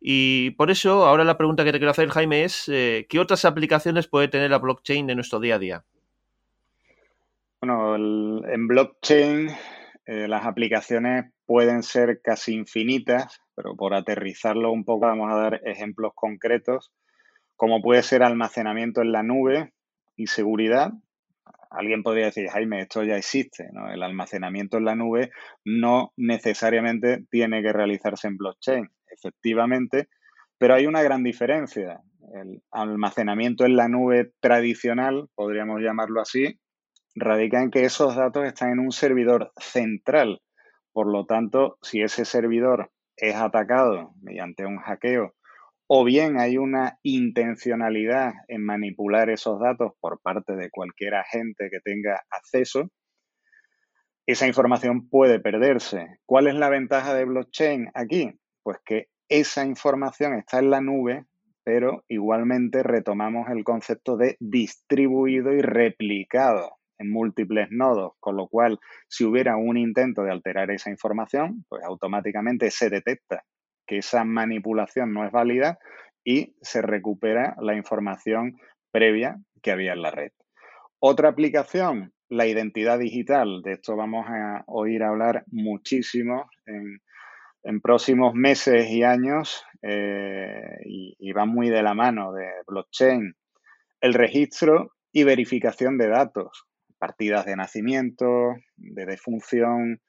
Y 0.00 0.50
por 0.50 0.72
eso, 0.72 1.06
ahora 1.06 1.22
la 1.22 1.38
pregunta 1.38 1.62
que 1.62 1.70
te 1.70 1.78
quiero 1.78 1.92
hacer, 1.92 2.08
Jaime, 2.08 2.42
es 2.42 2.68
eh, 2.68 3.06
¿qué 3.08 3.20
otras 3.20 3.44
aplicaciones 3.44 4.08
puede 4.08 4.26
tener 4.26 4.50
la 4.50 4.58
blockchain 4.58 5.08
en 5.08 5.16
nuestro 5.16 5.38
día 5.38 5.54
a 5.54 5.58
día? 5.60 5.84
Bueno, 7.60 7.94
en 7.94 8.66
blockchain 8.66 9.50
eh, 10.06 10.26
las 10.26 10.44
aplicaciones 10.44 11.26
pueden 11.48 11.82
ser 11.82 12.20
casi 12.22 12.54
infinitas 12.54 13.40
pero 13.58 13.74
por 13.74 13.92
aterrizarlo 13.92 14.70
un 14.70 14.84
poco 14.84 15.06
vamos 15.06 15.32
a 15.32 15.36
dar 15.36 15.60
ejemplos 15.64 16.12
concretos, 16.14 16.92
como 17.56 17.82
puede 17.82 18.04
ser 18.04 18.22
almacenamiento 18.22 19.02
en 19.02 19.10
la 19.10 19.24
nube 19.24 19.72
y 20.14 20.28
seguridad. 20.28 20.92
Alguien 21.68 22.04
podría 22.04 22.26
decir, 22.26 22.48
Jaime, 22.50 22.82
esto 22.82 23.02
ya 23.02 23.16
existe, 23.16 23.68
¿no? 23.72 23.90
El 23.90 24.04
almacenamiento 24.04 24.76
en 24.78 24.84
la 24.84 24.94
nube 24.94 25.32
no 25.64 26.12
necesariamente 26.16 27.24
tiene 27.32 27.60
que 27.60 27.72
realizarse 27.72 28.28
en 28.28 28.36
blockchain, 28.36 28.90
efectivamente, 29.08 30.08
pero 30.56 30.74
hay 30.74 30.86
una 30.86 31.02
gran 31.02 31.24
diferencia. 31.24 32.00
El 32.32 32.62
almacenamiento 32.70 33.64
en 33.64 33.74
la 33.74 33.88
nube 33.88 34.30
tradicional, 34.38 35.28
podríamos 35.34 35.80
llamarlo 35.80 36.20
así, 36.20 36.60
radica 37.16 37.60
en 37.60 37.72
que 37.72 37.84
esos 37.84 38.14
datos 38.14 38.44
están 38.44 38.70
en 38.70 38.78
un 38.78 38.92
servidor 38.92 39.50
central. 39.56 40.40
Por 40.98 41.12
lo 41.12 41.26
tanto, 41.26 41.78
si 41.80 42.02
ese 42.02 42.24
servidor 42.24 42.90
es 43.16 43.36
atacado 43.36 44.14
mediante 44.20 44.66
un 44.66 44.78
hackeo 44.78 45.32
o 45.86 46.02
bien 46.02 46.40
hay 46.40 46.58
una 46.58 46.98
intencionalidad 47.04 48.32
en 48.48 48.64
manipular 48.64 49.30
esos 49.30 49.60
datos 49.60 49.92
por 50.00 50.20
parte 50.20 50.56
de 50.56 50.70
cualquier 50.70 51.14
agente 51.14 51.70
que 51.70 51.78
tenga 51.78 52.20
acceso, 52.28 52.90
esa 54.26 54.48
información 54.48 55.08
puede 55.08 55.38
perderse. 55.38 56.18
¿Cuál 56.26 56.48
es 56.48 56.56
la 56.56 56.68
ventaja 56.68 57.14
de 57.14 57.26
blockchain 57.26 57.92
aquí? 57.94 58.32
Pues 58.64 58.78
que 58.84 59.06
esa 59.28 59.64
información 59.64 60.34
está 60.34 60.58
en 60.58 60.70
la 60.70 60.80
nube, 60.80 61.26
pero 61.62 62.02
igualmente 62.08 62.82
retomamos 62.82 63.48
el 63.50 63.62
concepto 63.62 64.16
de 64.16 64.36
distribuido 64.40 65.52
y 65.52 65.62
replicado 65.62 66.77
en 66.98 67.10
múltiples 67.10 67.68
nodos, 67.70 68.12
con 68.20 68.36
lo 68.36 68.48
cual 68.48 68.78
si 69.08 69.24
hubiera 69.24 69.56
un 69.56 69.76
intento 69.76 70.22
de 70.22 70.32
alterar 70.32 70.70
esa 70.70 70.90
información, 70.90 71.64
pues 71.68 71.84
automáticamente 71.84 72.70
se 72.70 72.90
detecta 72.90 73.44
que 73.86 73.98
esa 73.98 74.24
manipulación 74.24 75.12
no 75.12 75.24
es 75.24 75.32
válida 75.32 75.78
y 76.24 76.54
se 76.60 76.82
recupera 76.82 77.56
la 77.60 77.74
información 77.74 78.58
previa 78.90 79.38
que 79.62 79.70
había 79.70 79.92
en 79.92 80.02
la 80.02 80.10
red. 80.10 80.32
Otra 81.00 81.28
aplicación, 81.28 82.12
la 82.28 82.46
identidad 82.46 82.98
digital. 82.98 83.62
De 83.62 83.72
esto 83.72 83.96
vamos 83.96 84.26
a 84.28 84.64
oír 84.66 85.02
hablar 85.02 85.44
muchísimo 85.46 86.50
en, 86.66 87.00
próximos 87.80 88.34
meses 88.34 88.88
y 88.90 89.02
años 89.02 89.62
eh, 89.82 90.78
y, 90.84 91.16
y 91.18 91.32
va 91.32 91.44
muy 91.44 91.68
de 91.68 91.82
la 91.82 91.94
mano 91.94 92.32
de 92.32 92.48
blockchain. 92.66 93.34
El 94.00 94.14
registro 94.14 94.92
y 95.12 95.24
verificación 95.24 95.98
de 95.98 96.08
datos 96.08 96.68
partidas 96.98 97.46
de 97.46 97.56
nacimiento, 97.56 98.54
de 98.76 99.06
defunción, 99.06 100.00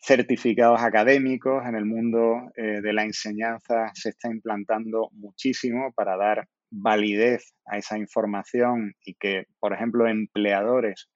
certificados 0.00 0.82
académicos. 0.82 1.64
En 1.66 1.74
el 1.74 1.84
mundo 1.84 2.50
eh, 2.56 2.80
de 2.80 2.92
la 2.92 3.04
enseñanza 3.04 3.90
se 3.94 4.10
está 4.10 4.28
implantando 4.28 5.08
muchísimo 5.12 5.92
para 5.94 6.16
dar 6.16 6.48
validez 6.70 7.54
a 7.66 7.78
esa 7.78 7.98
información 7.98 8.94
y 9.02 9.14
que, 9.14 9.46
por 9.58 9.72
ejemplo, 9.72 10.06
empleadores 10.06 11.08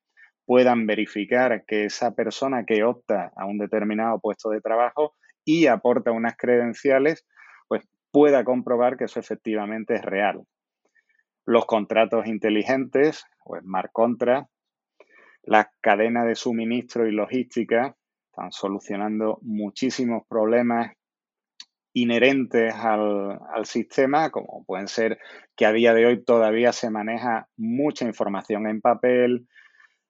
puedan 0.44 0.86
verificar 0.86 1.64
que 1.66 1.84
esa 1.84 2.14
persona 2.14 2.64
que 2.64 2.82
opta 2.84 3.32
a 3.36 3.46
un 3.46 3.58
determinado 3.58 4.18
puesto 4.20 4.50
de 4.50 4.60
trabajo 4.60 5.14
y 5.44 5.66
aporta 5.66 6.12
unas 6.12 6.36
credenciales, 6.36 7.24
pues 7.68 7.86
pueda 8.10 8.44
comprobar 8.44 8.96
que 8.96 9.04
eso 9.04 9.20
efectivamente 9.20 9.94
es 9.94 10.02
real. 10.02 10.42
Los 11.44 11.66
contratos 11.66 12.26
inteligentes 12.26 13.24
o 13.44 13.58
smart 13.58 13.90
contracts 13.92 14.51
las 15.42 15.66
cadenas 15.80 16.26
de 16.26 16.34
suministro 16.34 17.06
y 17.06 17.12
logística 17.12 17.96
están 18.30 18.52
solucionando 18.52 19.38
muchísimos 19.42 20.22
problemas 20.28 20.92
inherentes 21.94 22.74
al, 22.74 23.38
sistema, 23.64 24.30
como 24.30 24.64
pueden 24.64 24.88
ser 24.88 25.18
que 25.54 25.66
a 25.66 25.72
día 25.72 25.92
de 25.92 26.06
hoy 26.06 26.24
todavía 26.24 26.72
se 26.72 26.90
maneja 26.90 27.48
mucha 27.56 28.06
información 28.06 28.66
en 28.66 28.80
papel, 28.80 29.46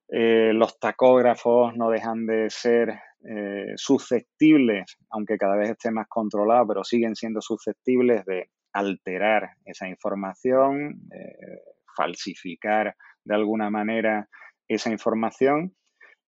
eh, 0.09 0.53
los 0.53 0.79
tacógrafos 0.79 1.77
no 1.77 1.91
dejan 1.91 2.27
de 2.27 2.51
ser 2.51 3.01
eh, 3.25 3.73
susceptibles, 3.77 4.99
aunque 5.11 5.39
cada 5.39 5.57
vez 5.57 5.71
esté 5.71 5.91
más 5.91 6.07
controlado, 6.09 6.69
pero 6.69 6.85
siguen 6.85 7.17
siendo 7.17 7.41
susceptibles 7.41 8.25
de 8.27 8.51
alterar 8.73 9.51
esa 9.65 9.89
información, 9.89 11.01
eh, 11.13 11.63
falsificar 11.97 12.95
de 13.25 13.35
alguna 13.35 13.71
manera 13.71 14.29
esa 14.69 14.91
información 14.91 15.75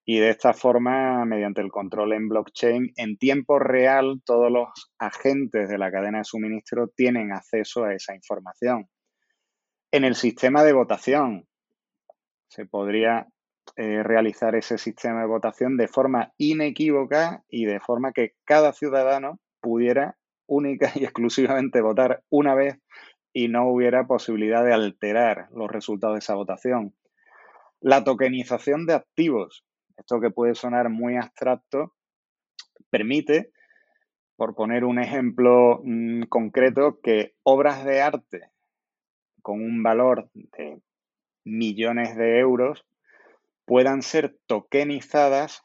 y 0.06 0.18
de 0.18 0.30
esta 0.30 0.52
forma, 0.52 1.24
mediante 1.24 1.62
el 1.62 1.70
control 1.70 2.12
en 2.12 2.28
blockchain, 2.28 2.92
en 2.96 3.16
tiempo 3.16 3.58
real 3.58 4.20
todos 4.24 4.52
los 4.52 4.68
agentes 4.98 5.68
de 5.68 5.78
la 5.78 5.90
cadena 5.90 6.18
de 6.18 6.24
suministro 6.24 6.88
tienen 6.88 7.32
acceso 7.32 7.84
a 7.84 7.94
esa 7.94 8.14
información. 8.14 8.88
En 9.90 10.04
el 10.04 10.14
sistema 10.14 10.62
de 10.62 10.74
votación 10.74 11.46
se 12.48 12.66
podría 12.66 13.28
eh, 13.76 14.02
realizar 14.02 14.54
ese 14.56 14.76
sistema 14.76 15.20
de 15.20 15.26
votación 15.26 15.78
de 15.78 15.88
forma 15.88 16.32
inequívoca 16.36 17.42
y 17.48 17.64
de 17.64 17.80
forma 17.80 18.12
que 18.12 18.34
cada 18.44 18.74
ciudadano 18.74 19.40
pudiera 19.60 20.18
única 20.46 20.92
y 20.94 21.04
exclusivamente 21.04 21.80
votar 21.80 22.22
una 22.28 22.54
vez 22.54 22.78
y 23.32 23.48
no 23.48 23.66
hubiera 23.68 24.06
posibilidad 24.06 24.64
de 24.64 24.74
alterar 24.74 25.48
los 25.50 25.70
resultados 25.70 26.16
de 26.16 26.18
esa 26.18 26.34
votación. 26.34 26.94
La 27.84 28.02
tokenización 28.02 28.86
de 28.86 28.94
activos, 28.94 29.62
esto 29.98 30.18
que 30.18 30.30
puede 30.30 30.54
sonar 30.54 30.88
muy 30.88 31.18
abstracto, 31.18 31.92
permite, 32.88 33.52
por 34.36 34.54
poner 34.54 34.86
un 34.86 34.98
ejemplo 34.98 35.82
mm, 35.84 36.22
concreto, 36.30 36.98
que 37.02 37.34
obras 37.42 37.84
de 37.84 38.00
arte 38.00 38.48
con 39.42 39.60
un 39.60 39.82
valor 39.82 40.30
de 40.32 40.80
millones 41.44 42.16
de 42.16 42.38
euros 42.38 42.86
puedan 43.66 44.00
ser 44.00 44.34
tokenizadas, 44.46 45.62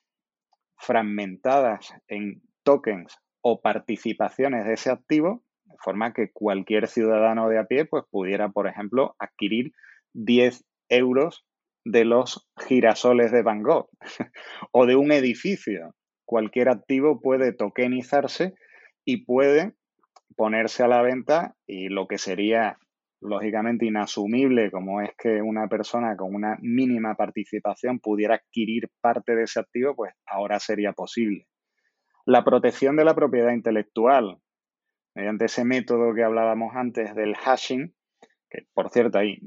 fragmentadas 0.75 1.93
en 2.09 2.41
tokens 2.63 3.17
o 3.39 3.61
participaciones 3.61 4.65
de 4.65 4.73
ese 4.73 4.91
activo, 4.91 5.45
de 5.63 5.77
forma 5.79 6.11
que 6.11 6.33
cualquier 6.33 6.89
ciudadano 6.89 7.47
de 7.47 7.59
a 7.59 7.63
pie 7.63 7.85
pues, 7.85 8.03
pudiera, 8.11 8.49
por 8.49 8.67
ejemplo, 8.67 9.15
adquirir 9.19 9.71
10 10.11 10.65
euros 10.89 11.45
de 11.91 12.05
los 12.05 12.47
girasoles 12.57 13.31
de 13.31 13.41
Van 13.41 13.63
Gogh 13.63 13.89
o 14.71 14.85
de 14.85 14.95
un 14.95 15.11
edificio. 15.11 15.95
Cualquier 16.25 16.69
activo 16.69 17.19
puede 17.21 17.53
tokenizarse 17.53 18.53
y 19.03 19.25
puede 19.25 19.73
ponerse 20.35 20.83
a 20.83 20.87
la 20.87 21.01
venta 21.01 21.55
y 21.65 21.89
lo 21.89 22.07
que 22.07 22.17
sería 22.17 22.77
lógicamente 23.21 23.85
inasumible 23.85 24.71
como 24.71 25.01
es 25.01 25.09
que 25.17 25.41
una 25.41 25.67
persona 25.67 26.15
con 26.15 26.33
una 26.33 26.57
mínima 26.61 27.15
participación 27.15 27.99
pudiera 27.99 28.35
adquirir 28.35 28.89
parte 29.01 29.35
de 29.35 29.43
ese 29.43 29.59
activo, 29.59 29.95
pues 29.95 30.13
ahora 30.25 30.59
sería 30.59 30.93
posible. 30.93 31.47
La 32.25 32.43
protección 32.43 32.95
de 32.95 33.05
la 33.05 33.15
propiedad 33.15 33.51
intelectual, 33.51 34.37
mediante 35.15 35.45
ese 35.45 35.65
método 35.65 36.13
que 36.13 36.23
hablábamos 36.23 36.75
antes 36.75 37.15
del 37.15 37.35
hashing, 37.35 37.93
que 38.49 38.67
por 38.73 38.89
cierto 38.91 39.17
hay 39.17 39.39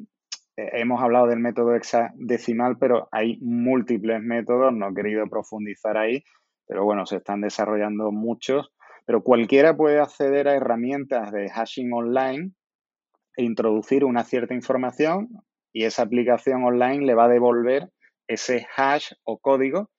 hemos 0.57 1.03
hablado 1.03 1.27
del 1.27 1.41
método 1.41 1.75
hexadecimal, 1.75 2.79
pero 2.79 3.09
hay 3.11 3.39
múltiples 3.41 4.23
métodos, 4.23 4.73
no 4.73 4.89
he 4.89 4.95
querido 4.95 5.27
profundizar 5.27 5.97
ahí, 5.97 6.25
pero 6.67 6.85
bueno, 6.85 7.07
se 7.07 7.17
están 7.17 7.41
desarrollando 7.41 8.11
muchos. 8.13 8.73
Pero 9.05 9.23
cualquiera 9.23 9.77
puede 9.77 9.99
acceder 9.99 10.47
a 10.47 10.55
herramientas 10.55 11.33
de 11.33 11.51
hashing 11.51 11.93
online 11.93 12.53
e 13.37 13.43
introducir 13.43 14.05
una 14.05 14.25
cierta 14.25 14.55
información 14.55 15.29
y 15.73 15.85
esa 15.85 16.03
aplicación 16.03 16.63
online 16.65 17.05
le 17.05 17.15
va 17.15 17.25
a 17.25 17.29
devolver 17.29 17.89
ese 18.29 18.67
hash 18.77 19.13
o 19.25 19.39
código. 19.39 19.91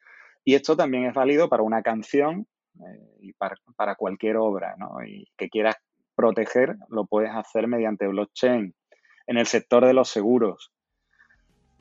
Y 0.46 0.56
esto 0.56 0.78
también 0.78 1.06
es 1.06 1.14
válido 1.14 1.50
para 1.50 1.64
una 1.64 1.82
canción 1.82 2.48
eh, 2.76 3.18
y 3.20 3.34
para, 3.34 3.56
para, 3.76 3.96
cualquier 3.96 4.38
obra, 4.38 4.76
¿no? 4.78 5.04
Y 5.06 5.28
que 5.38 5.50
quieras 5.50 5.76
proteger, 6.16 6.76
lo 6.90 7.06
puedes 7.06 7.32
hacer 7.32 7.68
mediante 7.68 8.08
blockchain 8.08 8.74
en 9.28 9.38
el 9.38 9.48
sector 9.48 9.86
de 9.86 9.94
los 9.94 10.10
seguros. 10.10 10.72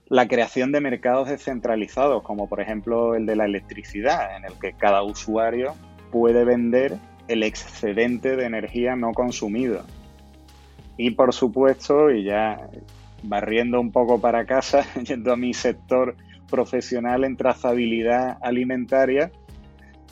La 0.06 0.28
creación 0.28 0.72
de 0.72 0.80
mercados 0.80 1.28
descentralizados, 1.28 2.22
como 2.22 2.48
por 2.48 2.60
ejemplo 2.60 3.14
el 3.14 3.26
de 3.26 3.36
la 3.36 3.46
electricidad, 3.46 4.36
en 4.36 4.44
el 4.44 4.58
que 4.58 4.74
cada 4.74 5.02
usuario 5.02 5.74
puede 6.10 6.44
vender 6.44 6.98
el 7.28 7.42
excedente 7.42 8.36
de 8.36 8.44
energía 8.44 8.96
no 8.96 9.12
consumido. 9.12 9.84
Y 10.96 11.12
por 11.12 11.32
supuesto, 11.32 12.10
y 12.10 12.24
ya 12.24 12.68
barriendo 13.22 13.80
un 13.80 13.92
poco 13.92 14.20
para 14.20 14.44
casa, 14.44 14.84
yendo 15.06 15.32
a 15.32 15.36
mi 15.36 15.54
sector 15.54 16.16
profesional 16.50 17.24
en 17.24 17.36
trazabilidad 17.36 18.36
alimentaria, 18.42 19.32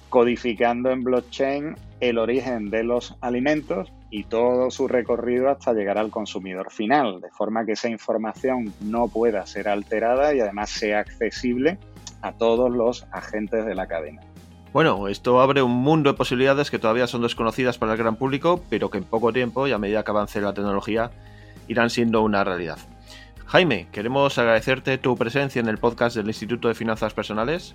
codificando 0.08 0.90
en 0.90 1.04
blockchain 1.04 1.74
el 2.00 2.18
origen 2.18 2.70
de 2.70 2.84
los 2.84 3.16
alimentos 3.20 3.92
y 4.10 4.24
todo 4.24 4.70
su 4.70 4.88
recorrido 4.88 5.48
hasta 5.48 5.72
llegar 5.72 5.96
al 5.96 6.10
consumidor 6.10 6.70
final, 6.70 7.20
de 7.20 7.30
forma 7.30 7.64
que 7.64 7.72
esa 7.72 7.88
información 7.88 8.72
no 8.80 9.08
pueda 9.08 9.46
ser 9.46 9.68
alterada 9.68 10.34
y 10.34 10.40
además 10.40 10.70
sea 10.70 10.98
accesible 10.98 11.78
a 12.22 12.32
todos 12.32 12.70
los 12.70 13.06
agentes 13.12 13.64
de 13.64 13.74
la 13.74 13.86
cadena. 13.86 14.20
Bueno, 14.72 15.08
esto 15.08 15.40
abre 15.40 15.62
un 15.62 15.72
mundo 15.72 16.12
de 16.12 16.16
posibilidades 16.16 16.70
que 16.70 16.78
todavía 16.78 17.06
son 17.06 17.22
desconocidas 17.22 17.78
para 17.78 17.92
el 17.92 17.98
gran 17.98 18.16
público, 18.16 18.62
pero 18.68 18.90
que 18.90 18.98
en 18.98 19.04
poco 19.04 19.32
tiempo 19.32 19.66
y 19.66 19.72
a 19.72 19.78
medida 19.78 20.04
que 20.04 20.10
avance 20.10 20.40
la 20.40 20.54
tecnología 20.54 21.10
irán 21.66 21.90
siendo 21.90 22.22
una 22.22 22.44
realidad. 22.44 22.78
Jaime, 23.46 23.88
queremos 23.90 24.38
agradecerte 24.38 24.96
tu 24.98 25.16
presencia 25.16 25.58
en 25.58 25.68
el 25.68 25.78
podcast 25.78 26.14
del 26.14 26.28
Instituto 26.28 26.68
de 26.68 26.74
Finanzas 26.74 27.14
Personales. 27.14 27.74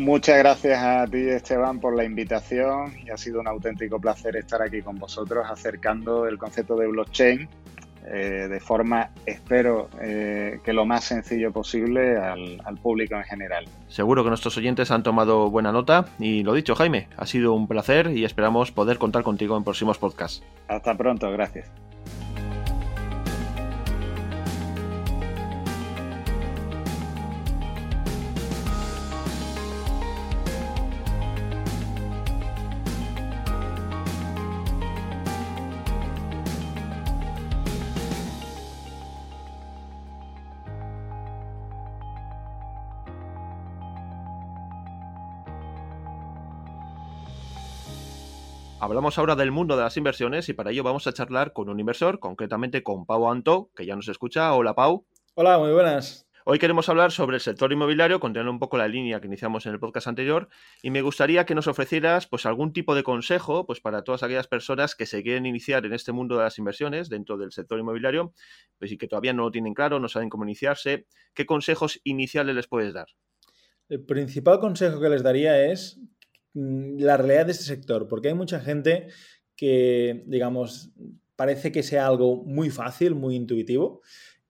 Muchas 0.00 0.38
gracias 0.38 0.82
a 0.82 1.06
ti, 1.06 1.18
Esteban, 1.18 1.78
por 1.78 1.94
la 1.94 2.04
invitación 2.04 2.94
y 3.04 3.10
ha 3.10 3.18
sido 3.18 3.38
un 3.38 3.46
auténtico 3.46 4.00
placer 4.00 4.34
estar 4.34 4.62
aquí 4.62 4.80
con 4.80 4.98
vosotros 4.98 5.44
acercando 5.46 6.26
el 6.26 6.38
concepto 6.38 6.74
de 6.74 6.86
blockchain 6.86 7.46
eh, 8.06 8.48
de 8.48 8.60
forma, 8.60 9.10
espero, 9.26 9.90
eh, 10.00 10.58
que 10.64 10.72
lo 10.72 10.86
más 10.86 11.04
sencillo 11.04 11.52
posible 11.52 12.16
al, 12.16 12.62
al 12.64 12.78
público 12.78 13.14
en 13.14 13.24
general. 13.24 13.66
Seguro 13.88 14.24
que 14.24 14.30
nuestros 14.30 14.56
oyentes 14.56 14.90
han 14.90 15.02
tomado 15.02 15.50
buena 15.50 15.70
nota 15.70 16.06
y 16.18 16.44
lo 16.44 16.54
dicho, 16.54 16.74
Jaime, 16.74 17.08
ha 17.18 17.26
sido 17.26 17.52
un 17.52 17.68
placer 17.68 18.10
y 18.10 18.24
esperamos 18.24 18.72
poder 18.72 18.96
contar 18.96 19.22
contigo 19.22 19.54
en 19.58 19.64
próximos 19.64 19.98
podcasts. 19.98 20.42
Hasta 20.66 20.96
pronto, 20.96 21.30
gracias. 21.30 21.70
Hablamos 49.00 49.18
ahora 49.18 49.34
del 49.34 49.50
mundo 49.50 49.78
de 49.78 49.82
las 49.82 49.96
inversiones 49.96 50.50
y 50.50 50.52
para 50.52 50.72
ello 50.72 50.82
vamos 50.82 51.06
a 51.06 51.14
charlar 51.14 51.54
con 51.54 51.70
un 51.70 51.80
inversor, 51.80 52.20
concretamente 52.20 52.82
con 52.82 53.06
Pau 53.06 53.30
Anto, 53.30 53.70
que 53.74 53.86
ya 53.86 53.96
nos 53.96 54.08
escucha. 54.08 54.52
Hola 54.52 54.74
Pau. 54.74 55.06
Hola, 55.32 55.58
muy 55.58 55.72
buenas. 55.72 56.28
Hoy 56.44 56.58
queremos 56.58 56.86
hablar 56.90 57.10
sobre 57.10 57.36
el 57.36 57.40
sector 57.40 57.72
inmobiliario, 57.72 58.20
continuando 58.20 58.52
un 58.52 58.58
poco 58.58 58.76
la 58.76 58.88
línea 58.88 59.18
que 59.18 59.26
iniciamos 59.26 59.64
en 59.64 59.72
el 59.72 59.80
podcast 59.80 60.06
anterior, 60.06 60.50
y 60.82 60.90
me 60.90 61.00
gustaría 61.00 61.46
que 61.46 61.54
nos 61.54 61.66
ofrecieras 61.66 62.26
pues 62.26 62.44
algún 62.44 62.74
tipo 62.74 62.94
de 62.94 63.02
consejo 63.02 63.64
pues 63.64 63.80
para 63.80 64.04
todas 64.04 64.22
aquellas 64.22 64.48
personas 64.48 64.94
que 64.94 65.06
se 65.06 65.22
quieren 65.22 65.46
iniciar 65.46 65.86
en 65.86 65.94
este 65.94 66.12
mundo 66.12 66.36
de 66.36 66.42
las 66.42 66.58
inversiones 66.58 67.08
dentro 67.08 67.38
del 67.38 67.52
sector 67.52 67.78
inmobiliario, 67.78 68.34
pues 68.78 68.92
y 68.92 68.98
que 68.98 69.08
todavía 69.08 69.32
no 69.32 69.44
lo 69.44 69.50
tienen 69.50 69.72
claro, 69.72 69.98
no 69.98 70.10
saben 70.10 70.28
cómo 70.28 70.44
iniciarse. 70.44 71.06
¿Qué 71.32 71.46
consejos 71.46 72.02
iniciales 72.04 72.54
les 72.54 72.68
puedes 72.68 72.92
dar? 72.92 73.06
El 73.88 74.04
principal 74.04 74.60
consejo 74.60 75.00
que 75.00 75.08
les 75.08 75.22
daría 75.22 75.72
es 75.72 75.98
la 76.54 77.16
realidad 77.16 77.46
de 77.46 77.52
este 77.52 77.64
sector, 77.64 78.08
porque 78.08 78.28
hay 78.28 78.34
mucha 78.34 78.60
gente 78.60 79.08
que, 79.56 80.24
digamos, 80.26 80.92
parece 81.36 81.72
que 81.72 81.82
sea 81.82 82.06
algo 82.06 82.44
muy 82.44 82.70
fácil, 82.70 83.14
muy 83.14 83.36
intuitivo 83.36 84.02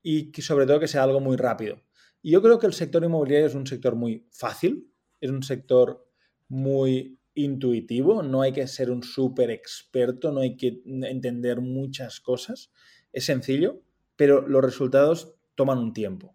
y 0.02 0.32
que 0.32 0.42
sobre 0.42 0.66
todo 0.66 0.80
que 0.80 0.88
sea 0.88 1.02
algo 1.02 1.20
muy 1.20 1.36
rápido. 1.36 1.82
Y 2.22 2.32
yo 2.32 2.42
creo 2.42 2.58
que 2.58 2.66
el 2.66 2.72
sector 2.72 3.04
inmobiliario 3.04 3.46
es 3.46 3.54
un 3.54 3.66
sector 3.66 3.96
muy 3.96 4.26
fácil, 4.30 4.90
es 5.20 5.30
un 5.30 5.42
sector 5.42 6.06
muy 6.48 7.18
intuitivo, 7.34 8.22
no 8.22 8.42
hay 8.42 8.52
que 8.52 8.66
ser 8.66 8.90
un 8.90 9.02
súper 9.02 9.50
experto, 9.50 10.32
no 10.32 10.40
hay 10.40 10.56
que 10.56 10.82
entender 10.84 11.60
muchas 11.60 12.20
cosas, 12.20 12.72
es 13.12 13.24
sencillo, 13.24 13.82
pero 14.16 14.46
los 14.46 14.62
resultados 14.62 15.34
toman 15.54 15.78
un 15.78 15.92
tiempo. 15.92 16.34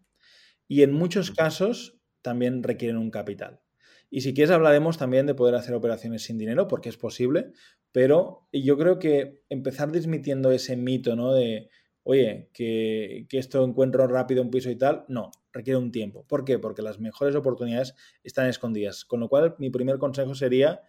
Y 0.68 0.82
en 0.82 0.94
muchos 0.94 1.32
casos 1.32 2.00
también 2.22 2.64
requieren 2.64 2.98
un 2.98 3.12
capital. 3.12 3.62
Y 4.10 4.22
si 4.22 4.34
quieres 4.34 4.52
hablaremos 4.52 4.98
también 4.98 5.26
de 5.26 5.36
poder 5.36 5.56
hacer 5.56 5.76
operaciones 5.76 6.24
sin 6.24 6.38
dinero, 6.38 6.68
porque 6.68 6.90
es 6.90 6.98
posible, 6.98 7.52
pero 7.92 8.48
yo 8.52 8.78
creo 8.78 9.00
que 9.00 9.42
empezar 9.50 9.92
desmitiendo 9.92 10.52
ese 10.52 10.78
mito, 10.78 11.16
¿no? 11.16 11.34
De, 11.34 11.70
oye, 12.04 12.50
que, 12.54 13.26
que 13.30 13.38
esto 13.38 13.64
encuentro 13.64 14.08
rápido 14.08 14.42
un 14.42 14.52
piso 14.52 14.70
y 14.70 14.78
tal, 14.78 15.06
no, 15.08 15.32
requiere 15.52 15.78
un 15.78 15.92
tiempo. 15.92 16.26
¿Por 16.28 16.46
qué? 16.46 16.60
Porque 16.60 16.82
las 16.82 17.00
mejores 17.00 17.36
oportunidades 17.36 17.96
están 18.24 18.48
escondidas. 18.48 19.06
Con 19.06 19.22
lo 19.22 19.30
cual, 19.30 19.56
mi 19.58 19.70
primer 19.70 19.98
consejo 19.98 20.36
sería, 20.36 20.82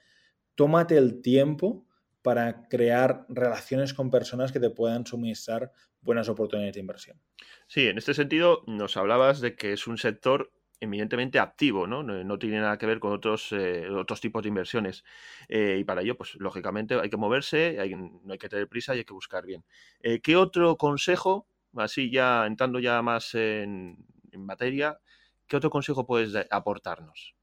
tómate 0.57 0.97
el 0.97 1.23
tiempo 1.23 1.87
para 2.23 2.69
crear 2.69 3.25
relaciones 3.29 3.95
con 3.95 4.11
personas 4.11 4.51
que 4.51 4.59
te 4.59 4.71
puedan 4.71 5.07
suministrar 5.07 5.71
buenas 6.01 6.29
oportunidades 6.29 6.75
de 6.75 6.81
inversión. 6.81 7.21
Sí, 7.69 7.87
en 7.87 7.99
este 7.99 8.15
sentido 8.15 8.65
nos 8.67 8.97
hablabas 8.97 9.41
de 9.41 9.55
que 9.55 9.73
es 9.73 9.87
un 9.87 9.97
sector 9.97 10.53
eminentemente 10.81 11.39
activo, 11.39 11.87
¿no? 11.87 12.03
No, 12.03 12.39
tiene 12.39 12.61
nada 12.61 12.79
que 12.79 12.87
ver 12.87 13.01
con 13.01 13.13
otros, 13.13 13.53
eh, 13.53 13.89
otros 13.89 14.21
tipos 14.21 14.43
de 14.43 14.49
inversiones. 14.49 15.05
Eh, 15.49 15.79
y 15.81 15.85
para 15.85 16.03
ello, 16.03 16.17
pues 16.17 16.35
lógicamente 16.37 16.95
hay 16.95 17.09
que 17.09 17.17
moverse, 17.17 17.77
no 18.25 18.33
hay 18.33 18.39
que 18.39 18.49
tener 18.49 18.69
prisa 18.69 18.95
y 18.95 18.99
hay 18.99 19.05
que 19.05 19.15
buscar 19.15 19.47
bien. 19.47 19.65
Eh, 20.01 20.21
¿Qué 20.21 20.37
otro 20.37 20.77
consejo, 20.77 21.49
así 21.77 22.11
ya 22.11 22.47
entrando 22.47 22.79
ya 22.79 23.01
más 23.03 23.35
en, 23.35 24.05
en 24.33 24.45
materia, 24.45 25.01
qué 25.47 25.57
otro 25.57 25.71
consejo 25.71 26.07
puedes 26.07 26.35
aportarnos? 26.51 27.35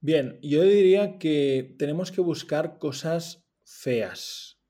Bien, 0.00 0.38
yo 0.42 0.62
diría 0.62 1.18
que 1.18 1.74
tenemos 1.78 2.12
que 2.12 2.20
buscar 2.20 2.78
cosas 2.78 3.44
feas. 3.64 4.60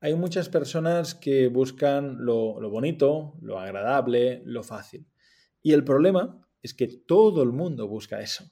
Hay 0.00 0.14
muchas 0.14 0.48
personas 0.48 1.14
que 1.14 1.48
buscan 1.48 2.24
lo, 2.24 2.60
lo 2.60 2.70
bonito, 2.70 3.34
lo 3.40 3.58
agradable, 3.58 4.42
lo 4.44 4.62
fácil. 4.62 5.06
Y 5.62 5.72
el 5.72 5.84
problema 5.84 6.45
es 6.62 6.74
que 6.74 6.88
todo 6.88 7.42
el 7.42 7.52
mundo 7.52 7.88
busca 7.88 8.20
eso. 8.20 8.50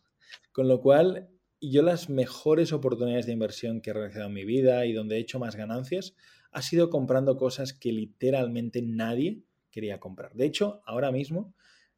Con 0.53 0.69
lo 0.69 0.81
cual, 0.81 1.29
yo 1.61 1.83
las 1.83 2.09
mejores 2.09 2.73
oportunidades 2.73 3.27
de 3.27 3.33
inversión 3.33 3.81
que 3.81 3.91
he 3.91 3.93
realizado 3.93 4.27
en 4.27 4.35
mi 4.35 4.45
vida 4.45 4.87
y 4.87 4.93
donde 4.93 5.17
he 5.17 5.21
hecho 5.21 5.39
más 5.39 5.57
ganancias 5.57 6.15
ha 6.53 6.63
sido 6.63 6.91
comprando 6.91 7.37
cosas 7.37 7.73
que 7.73 7.93
literalmente 7.93 8.83
nadie 8.83 9.43
quería 9.71 9.99
comprar. 9.99 10.35
De 10.35 10.47
hecho, 10.47 10.83
ahora 10.87 11.11
mismo, 11.11 11.55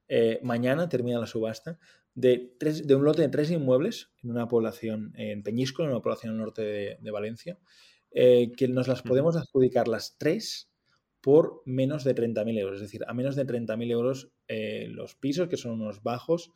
eh, 0.08 0.40
mañana 0.42 0.88
termina 0.88 1.18
la 1.18 1.26
subasta 1.26 1.78
de, 2.14 2.54
tres, 2.58 2.86
de 2.86 2.94
un 2.94 3.04
lote 3.04 3.22
de 3.22 3.28
tres 3.28 3.50
inmuebles 3.50 4.10
en 4.22 4.30
una 4.30 4.48
población 4.48 5.12
en 5.16 5.42
Peñíscola, 5.42 5.88
en 5.88 5.94
una 5.94 6.02
población 6.02 6.32
al 6.32 6.38
norte 6.38 6.62
de, 6.98 7.10
Valencia, 7.10 7.58
eh, 8.12 8.52
que 8.56 8.68
nos 8.68 8.88
las 8.88 9.02
podemos 9.02 9.36
adjudicar 9.36 9.88
las 9.88 10.16
tres 10.16 10.70
por 11.26 11.60
menos 11.64 12.04
de 12.04 12.14
30.000 12.14 12.56
euros. 12.56 12.76
Es 12.76 12.82
decir, 12.82 13.02
a 13.08 13.12
menos 13.12 13.34
de 13.34 13.44
30.000 13.44 13.90
euros 13.90 14.30
eh, 14.46 14.86
los 14.90 15.16
pisos, 15.16 15.48
que 15.48 15.56
son 15.56 15.72
unos 15.72 16.04
bajos, 16.04 16.52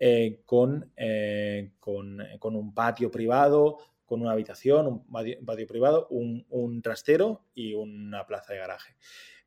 eh, 0.00 0.40
con, 0.44 0.90
eh, 0.96 1.70
con, 1.78 2.56
un 2.56 2.74
patio 2.74 3.12
privado, 3.12 3.78
con 4.04 4.20
una 4.20 4.32
habitación, 4.32 4.88
un 4.88 5.06
patio, 5.46 5.68
privado, 5.68 6.08
un, 6.10 6.44
un, 6.48 6.82
trastero 6.82 7.44
y 7.54 7.74
una 7.74 8.26
plaza 8.26 8.54
de 8.54 8.58
garaje. 8.58 8.96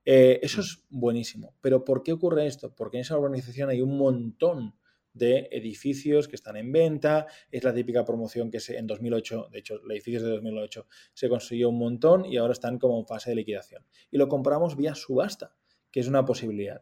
eso 0.05 0.61
es 0.61 0.85
buenísimo. 0.89 1.53
Pero 1.59 1.83
¿por 1.83 2.01
qué 2.01 2.13
ocurre 2.13 2.47
esto? 2.47 2.73
Porque 2.73 2.95
en 2.95 3.01
esa 3.01 3.17
urbanización 3.17 3.69
hay 3.69 3.81
un 3.81 3.97
montón 3.97 4.73
de 5.13 5.49
edificios 5.51 6.27
que 6.27 6.35
están 6.35 6.57
en 6.57 6.71
venta. 6.71 7.27
Es 7.51 7.63
la 7.63 7.73
típica 7.73 8.05
promoción 8.05 8.49
que 8.49 8.59
se, 8.59 8.77
en 8.77 8.87
2008, 8.87 9.49
de 9.51 9.59
hecho, 9.59 9.77
los 9.77 9.91
edificios 9.91 10.23
de 10.23 10.29
2008 10.29 10.87
se 11.13 11.29
construyó 11.29 11.69
un 11.69 11.79
montón 11.79 12.25
y 12.25 12.37
ahora 12.37 12.53
están 12.53 12.79
como 12.79 12.99
en 12.99 13.05
fase 13.05 13.31
de 13.31 13.35
liquidación. 13.35 13.85
Y 14.09 14.17
lo 14.17 14.27
compramos 14.27 14.77
vía 14.77 14.95
subasta, 14.95 15.55
que 15.91 15.99
es 15.99 16.07
una 16.07 16.25
posibilidad. 16.25 16.81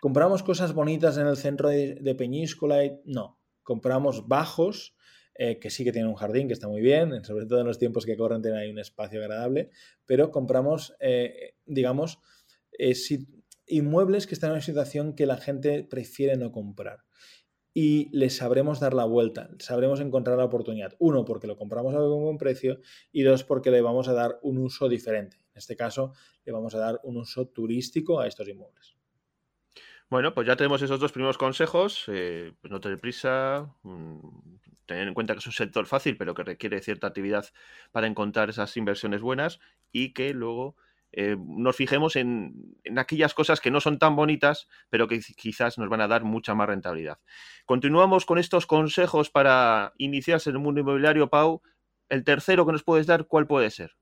¿Compramos 0.00 0.42
cosas 0.42 0.74
bonitas 0.74 1.16
en 1.16 1.26
el 1.26 1.36
centro 1.36 1.68
de, 1.68 2.14
Peñíscola? 2.16 2.82
No, 3.04 3.38
compramos 3.62 4.26
bajos. 4.26 4.96
Eh, 5.34 5.58
que 5.58 5.70
sí 5.70 5.82
que 5.82 5.92
tienen 5.92 6.10
un 6.10 6.14
jardín, 6.14 6.46
que 6.46 6.52
está 6.52 6.68
muy 6.68 6.82
bien, 6.82 7.24
sobre 7.24 7.46
todo 7.46 7.60
en 7.60 7.66
los 7.66 7.78
tiempos 7.78 8.04
que 8.04 8.18
corren 8.18 8.42
tiene 8.42 8.58
ahí 8.58 8.70
un 8.70 8.78
espacio 8.78 9.18
agradable, 9.18 9.70
pero 10.04 10.30
compramos, 10.30 10.94
eh, 11.00 11.54
digamos, 11.64 12.18
eh, 12.78 12.94
inmuebles 13.66 14.26
que 14.26 14.34
están 14.34 14.50
en 14.50 14.56
una 14.56 14.62
situación 14.62 15.14
que 15.14 15.24
la 15.24 15.38
gente 15.38 15.84
prefiere 15.84 16.36
no 16.36 16.52
comprar 16.52 17.04
y 17.74 18.08
le 18.16 18.30
sabremos 18.30 18.80
dar 18.80 18.94
la 18.94 19.04
vuelta, 19.04 19.48
sabremos 19.58 20.00
encontrar 20.00 20.36
la 20.38 20.44
oportunidad. 20.44 20.94
Uno, 20.98 21.24
porque 21.24 21.46
lo 21.46 21.56
compramos 21.56 21.94
a 21.94 22.02
un 22.02 22.22
buen 22.22 22.38
precio 22.38 22.80
y 23.12 23.22
dos, 23.22 23.44
porque 23.44 23.70
le 23.70 23.80
vamos 23.80 24.08
a 24.08 24.12
dar 24.12 24.38
un 24.42 24.58
uso 24.58 24.88
diferente. 24.88 25.38
En 25.52 25.58
este 25.58 25.76
caso, 25.76 26.12
le 26.44 26.52
vamos 26.52 26.74
a 26.74 26.78
dar 26.78 27.00
un 27.04 27.16
uso 27.16 27.48
turístico 27.48 28.20
a 28.20 28.26
estos 28.26 28.48
inmuebles. 28.48 28.96
Bueno, 30.10 30.34
pues 30.34 30.46
ya 30.46 30.56
tenemos 30.56 30.82
esos 30.82 31.00
dos 31.00 31.12
primeros 31.12 31.38
consejos. 31.38 32.04
Eh, 32.08 32.52
pues 32.60 32.70
no 32.70 32.80
tener 32.80 33.00
prisa, 33.00 33.74
mm, 33.82 34.18
tener 34.84 35.08
en 35.08 35.14
cuenta 35.14 35.32
que 35.32 35.38
es 35.38 35.46
un 35.46 35.54
sector 35.54 35.86
fácil, 35.86 36.18
pero 36.18 36.34
que 36.34 36.44
requiere 36.44 36.82
cierta 36.82 37.06
actividad 37.06 37.46
para 37.92 38.06
encontrar 38.06 38.50
esas 38.50 38.76
inversiones 38.76 39.22
buenas 39.22 39.58
y 39.90 40.12
que 40.12 40.34
luego 40.34 40.76
eh, 41.12 41.36
nos 41.38 41.76
fijemos 41.76 42.16
en, 42.16 42.74
aquellas 42.96 43.34
cosas 43.34 43.60
que 43.60 43.70
no 43.70 43.80
son 43.80 43.98
tan 43.98 44.16
bonitas, 44.16 44.66
pero 44.88 45.06
que 45.06 45.20
quizás 45.36 45.76
nos 45.76 45.90
van 45.90 46.00
a 46.00 46.08
dar 46.08 46.24
mucha 46.24 46.54
más 46.54 46.66
rentabilidad. 46.66 47.18
Continuamos 47.66 48.24
con 48.24 48.38
estos 48.38 48.66
consejos 48.66 49.30
para 49.30 49.92
iniciarse 49.98 50.50
en 50.50 50.56
el 50.56 50.62
mundo 50.62 50.80
inmobiliario, 50.80 51.28
Pau. 51.28 51.60
El 52.08 52.24
tercero 52.24 52.64
que 52.64 52.72
nos 52.72 52.82
puedes 52.82 53.06
dar, 53.06 53.26
¿cuál 53.26 53.46
puede 53.46 53.70
ser? 53.70 53.92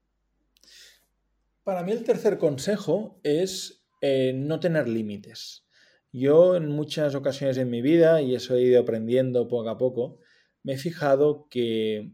Para 1.64 1.82
mí 1.82 1.92
el 1.92 2.04
tercer 2.04 2.38
consejo 2.38 3.18
es 3.24 3.84
eh, 4.00 4.32
no 4.34 4.60
tener 4.60 4.88
límites. 4.88 5.66
Yo 6.12 6.56
en 6.56 6.68
muchas 6.68 7.14
ocasiones 7.14 7.56
en 7.58 7.70
mi 7.70 7.82
vida, 7.82 8.22
y 8.22 8.34
eso 8.34 8.54
he 8.54 8.62
ido 8.62 8.80
aprendiendo 8.80 9.48
poco 9.48 9.68
a 9.68 9.78
poco, 9.78 10.18
me 10.62 10.74
he 10.74 10.78
fijado 10.78 11.48
que 11.48 12.12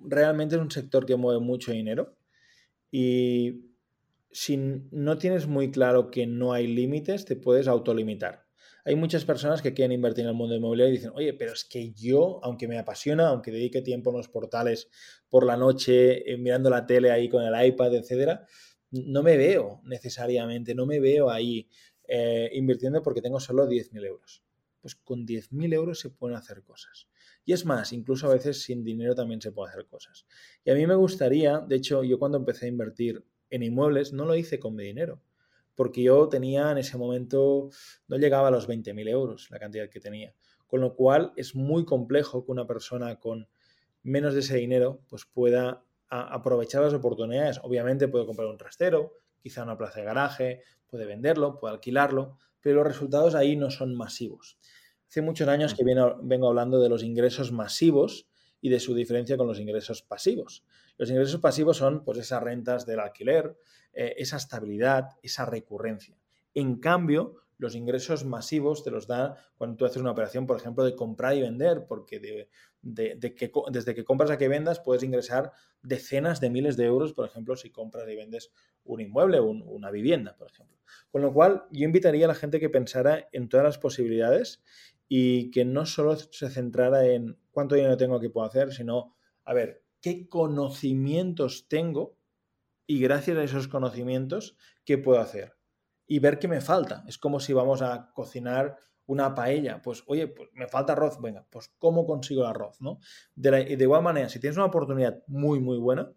realmente 0.00 0.54
es 0.54 0.60
un 0.60 0.70
sector 0.70 1.06
que 1.06 1.16
mueve 1.16 1.40
mucho 1.40 1.72
dinero 1.72 2.16
y 2.92 3.72
si 4.30 4.56
no 4.56 5.18
tienes 5.18 5.46
muy 5.46 5.70
claro 5.70 6.10
que 6.10 6.26
no 6.26 6.52
hay 6.52 6.66
límites, 6.66 7.24
te 7.24 7.36
puedes 7.36 7.66
autolimitar. 7.66 8.46
Hay 8.84 8.96
muchas 8.96 9.24
personas 9.24 9.62
que 9.62 9.72
quieren 9.72 9.92
invertir 9.92 10.24
en 10.24 10.30
el 10.30 10.36
mundo 10.36 10.54
inmobiliario 10.54 10.92
y 10.92 10.96
dicen, 10.98 11.12
oye, 11.14 11.32
pero 11.32 11.52
es 11.52 11.64
que 11.64 11.92
yo, 11.92 12.40
aunque 12.42 12.68
me 12.68 12.78
apasiona, 12.78 13.28
aunque 13.28 13.50
dedique 13.50 13.80
tiempo 13.80 14.10
en 14.10 14.18
los 14.18 14.28
portales 14.28 14.90
por 15.30 15.46
la 15.46 15.56
noche, 15.56 16.30
eh, 16.30 16.36
mirando 16.36 16.68
la 16.68 16.84
tele 16.84 17.10
ahí 17.10 17.28
con 17.28 17.42
el 17.42 17.66
iPad, 17.66 17.94
etcétera, 17.94 18.46
no 18.90 19.22
me 19.22 19.36
veo 19.38 19.80
necesariamente, 19.84 20.74
no 20.74 20.84
me 20.84 21.00
veo 21.00 21.30
ahí 21.30 21.68
eh, 22.06 22.50
invirtiendo 22.52 23.02
porque 23.02 23.22
tengo 23.22 23.40
solo 23.40 23.66
10.000 23.66 24.04
euros. 24.04 24.42
Pues 24.80 24.96
con 24.96 25.24
10.000 25.24 25.72
euros 25.72 26.00
se 26.00 26.10
pueden 26.10 26.36
hacer 26.36 26.62
cosas. 26.62 27.08
Y 27.44 27.52
es 27.52 27.64
más, 27.64 27.92
incluso 27.92 28.28
a 28.28 28.34
veces 28.34 28.62
sin 28.62 28.84
dinero 28.84 29.14
también 29.14 29.40
se 29.40 29.52
puede 29.52 29.70
hacer 29.70 29.86
cosas. 29.86 30.26
Y 30.64 30.70
a 30.70 30.74
mí 30.74 30.86
me 30.86 30.94
gustaría, 30.94 31.58
de 31.58 31.76
hecho, 31.76 32.04
yo 32.04 32.18
cuando 32.18 32.38
empecé 32.38 32.66
a 32.66 32.68
invertir 32.68 33.24
en 33.50 33.62
inmuebles 33.62 34.12
no 34.12 34.24
lo 34.24 34.34
hice 34.34 34.58
con 34.58 34.74
mi 34.74 34.84
dinero, 34.84 35.20
porque 35.74 36.02
yo 36.02 36.28
tenía 36.28 36.70
en 36.70 36.78
ese 36.78 36.96
momento, 36.98 37.70
no 38.06 38.16
llegaba 38.16 38.48
a 38.48 38.50
los 38.50 38.68
20.000 38.68 39.08
euros 39.08 39.50
la 39.50 39.58
cantidad 39.58 39.88
que 39.88 40.00
tenía. 40.00 40.34
Con 40.66 40.80
lo 40.80 40.94
cual 40.94 41.32
es 41.36 41.54
muy 41.54 41.84
complejo 41.84 42.44
que 42.44 42.52
una 42.52 42.66
persona 42.66 43.18
con 43.18 43.48
menos 44.02 44.34
de 44.34 44.40
ese 44.40 44.56
dinero 44.56 45.00
pues 45.08 45.24
pueda 45.24 45.84
aprovechar 46.08 46.82
las 46.82 46.94
oportunidades. 46.94 47.58
Obviamente 47.62 48.08
puede 48.08 48.26
comprar 48.26 48.48
un 48.48 48.58
trastero, 48.58 49.14
quizá 49.40 49.62
una 49.62 49.78
plaza 49.78 50.00
de 50.00 50.06
garaje, 50.06 50.62
puede 50.86 51.06
venderlo, 51.06 51.58
puede 51.58 51.74
alquilarlo, 51.74 52.38
pero 52.60 52.76
los 52.76 52.86
resultados 52.86 53.34
ahí 53.34 53.56
no 53.56 53.70
son 53.70 53.94
masivos. 53.94 54.58
Hace 55.12 55.20
muchos 55.20 55.46
años 55.46 55.74
que 55.74 55.84
vengo 55.84 56.48
hablando 56.48 56.80
de 56.80 56.88
los 56.88 57.02
ingresos 57.02 57.52
masivos 57.52 58.26
y 58.62 58.70
de 58.70 58.80
su 58.80 58.94
diferencia 58.94 59.36
con 59.36 59.46
los 59.46 59.60
ingresos 59.60 60.00
pasivos. 60.00 60.64
Los 60.96 61.10
ingresos 61.10 61.38
pasivos 61.38 61.76
son 61.76 62.02
pues, 62.02 62.16
esas 62.16 62.42
rentas 62.42 62.86
del 62.86 62.98
alquiler, 62.98 63.54
eh, 63.92 64.14
esa 64.16 64.38
estabilidad, 64.38 65.10
esa 65.22 65.44
recurrencia. 65.44 66.16
En 66.54 66.80
cambio, 66.80 67.42
los 67.58 67.74
ingresos 67.74 68.24
masivos 68.24 68.82
te 68.82 68.90
los 68.90 69.06
da 69.06 69.36
cuando 69.58 69.76
tú 69.76 69.84
haces 69.84 70.00
una 70.00 70.12
operación, 70.12 70.46
por 70.46 70.56
ejemplo, 70.56 70.82
de 70.82 70.96
comprar 70.96 71.36
y 71.36 71.42
vender, 71.42 71.84
porque 71.86 72.48
desde 72.80 73.94
que 73.94 74.04
compras 74.04 74.30
a 74.30 74.38
que 74.38 74.48
vendas 74.48 74.80
puedes 74.80 75.02
ingresar 75.02 75.52
decenas 75.82 76.40
de 76.40 76.48
miles 76.48 76.78
de 76.78 76.86
euros, 76.86 77.12
por 77.12 77.26
ejemplo, 77.26 77.54
si 77.54 77.68
compras 77.68 78.08
y 78.08 78.16
vendes 78.16 78.50
un 78.84 79.02
inmueble 79.02 79.40
o 79.40 79.44
una 79.44 79.90
vivienda, 79.90 80.34
por 80.38 80.50
ejemplo. 80.50 80.78
Con 81.10 81.20
lo 81.22 81.32
cual, 81.32 81.64
yo 81.70 81.84
invitaría 81.84 82.24
a 82.24 82.28
la 82.28 82.34
gente 82.34 82.58
que 82.58 82.70
pensara 82.70 83.28
en 83.32 83.48
todas 83.48 83.64
las 83.64 83.78
posibilidades 83.78 84.62
y 85.14 85.50
que 85.50 85.66
no 85.66 85.84
solo 85.84 86.16
se 86.16 86.48
centrara 86.48 87.04
en 87.04 87.38
cuánto 87.50 87.74
dinero 87.74 87.98
tengo 87.98 88.18
que 88.18 88.30
puedo 88.30 88.46
hacer, 88.46 88.72
sino, 88.72 89.14
a 89.44 89.52
ver, 89.52 89.84
qué 90.00 90.26
conocimientos 90.26 91.68
tengo 91.68 92.16
y 92.86 92.98
gracias 92.98 93.36
a 93.36 93.44
esos 93.44 93.68
conocimientos, 93.68 94.56
qué 94.86 94.96
puedo 94.96 95.20
hacer. 95.20 95.58
Y 96.06 96.20
ver 96.20 96.38
qué 96.38 96.48
me 96.48 96.62
falta. 96.62 97.04
Es 97.06 97.18
como 97.18 97.40
si 97.40 97.52
vamos 97.52 97.82
a 97.82 98.10
cocinar 98.14 98.78
una 99.04 99.34
paella. 99.34 99.82
Pues, 99.82 100.02
oye, 100.06 100.28
pues 100.28 100.48
me 100.54 100.66
falta 100.66 100.94
arroz. 100.94 101.20
Venga, 101.20 101.46
pues 101.50 101.70
¿cómo 101.76 102.06
consigo 102.06 102.40
el 102.44 102.48
arroz? 102.48 102.80
¿no? 102.80 102.98
De, 103.34 103.50
de 103.76 103.84
igual 103.84 104.02
manera, 104.02 104.30
si 104.30 104.40
tienes 104.40 104.56
una 104.56 104.64
oportunidad 104.64 105.22
muy, 105.26 105.60
muy 105.60 105.76
buena, 105.76 106.10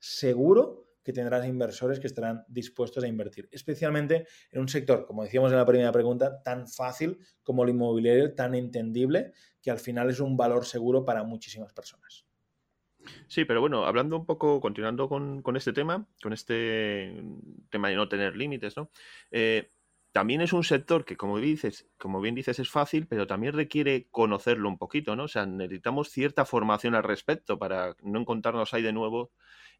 seguro 0.00 0.79
que 1.02 1.12
tendrás 1.12 1.46
inversores 1.46 2.00
que 2.00 2.06
estarán 2.06 2.44
dispuestos 2.48 3.04
a 3.04 3.08
invertir, 3.08 3.48
especialmente 3.50 4.26
en 4.50 4.60
un 4.60 4.68
sector, 4.68 5.06
como 5.06 5.22
decíamos 5.22 5.50
en 5.52 5.58
la 5.58 5.66
primera 5.66 5.92
pregunta, 5.92 6.42
tan 6.42 6.68
fácil 6.68 7.18
como 7.42 7.64
el 7.64 7.70
inmobiliario, 7.70 8.34
tan 8.34 8.54
entendible, 8.54 9.32
que 9.62 9.70
al 9.70 9.78
final 9.78 10.10
es 10.10 10.20
un 10.20 10.36
valor 10.36 10.64
seguro 10.64 11.04
para 11.04 11.22
muchísimas 11.24 11.72
personas. 11.72 12.26
Sí, 13.28 13.44
pero 13.44 13.60
bueno, 13.60 13.86
hablando 13.86 14.16
un 14.16 14.26
poco, 14.26 14.60
continuando 14.60 15.08
con, 15.08 15.42
este 15.56 15.72
tema, 15.72 16.06
con 16.22 16.32
este 16.32 17.22
tema 17.70 17.88
de 17.88 17.96
no 17.96 18.08
tener 18.08 18.36
límites, 18.36 18.76
¿no? 18.76 18.90
Eh, 19.30 19.70
también 20.12 20.40
es 20.40 20.52
un 20.52 20.64
sector 20.64 21.04
que, 21.04 21.16
como 21.16 21.38
dices, 21.38 21.88
como 21.96 22.20
bien 22.20 22.34
dices, 22.34 22.58
es 22.58 22.68
fácil, 22.68 23.06
pero 23.06 23.28
también 23.28 23.52
requiere 23.52 24.08
conocerlo 24.10 24.68
un 24.68 24.76
poquito, 24.76 25.14
¿no? 25.14 25.24
O 25.24 25.28
sea, 25.28 25.46
necesitamos 25.46 26.10
cierta 26.10 26.44
formación 26.44 26.96
al 26.96 27.04
respecto 27.04 27.58
para 27.58 27.94
no 28.02 28.18
encontrarnos 28.18 28.74
ahí 28.74 28.82
de 28.82 28.92
nuevo 28.92 29.30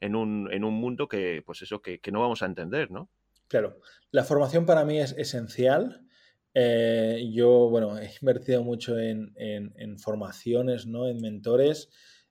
en 0.01 0.16
un, 0.16 0.53
en 0.53 0.64
un 0.64 0.74
mundo 0.74 1.09
que, 1.09 1.42
pues 1.44 1.62
eso, 1.62 1.82
que, 1.82 2.01
no 2.11 2.20
vamos 2.20 2.42
a 2.42 2.46
entender, 2.46 2.90
¿no? 2.90 3.11
Claro, 3.48 3.80
la 4.11 4.24
formación 4.24 4.66
para 4.66 4.84
mí 4.84 4.98
es 4.98 5.12
esencial. 5.12 6.07
Eh, 6.55 7.28
yo, 7.32 7.68
bueno, 7.68 7.98
he 7.98 8.11
invertido 8.20 8.62
mucho 8.64 8.98
en, 8.98 9.98
formaciones, 9.98 10.86
¿no? 10.86 11.09
En 11.09 11.20
mentores. 11.20 11.90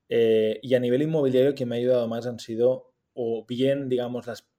Eh, 0.09 0.59
y 0.63 0.73
a 0.73 0.79
nivel 0.79 1.03
inmobiliario, 1.03 1.55
que 1.55 1.65
me 1.65 1.75
ha 1.75 1.79
ayudado 1.79 2.07
más 2.07 2.25
han 2.25 2.39
sido, 2.39 2.93
o 3.13 3.45
bien, 3.47 3.89
digamos, 3.89 4.27
las. 4.27 4.49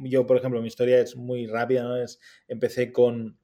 yo, 0.00 0.26
por 0.26 0.36
ejemplo, 0.36 0.60
mi 0.60 0.68
historia 0.68 1.00
es 1.00 1.16
muy 1.16 1.46
rápida, 1.46 1.84
¿no? 1.84 1.96
Es, 1.96 2.18
empecé 2.48 2.92
con, 2.92 3.38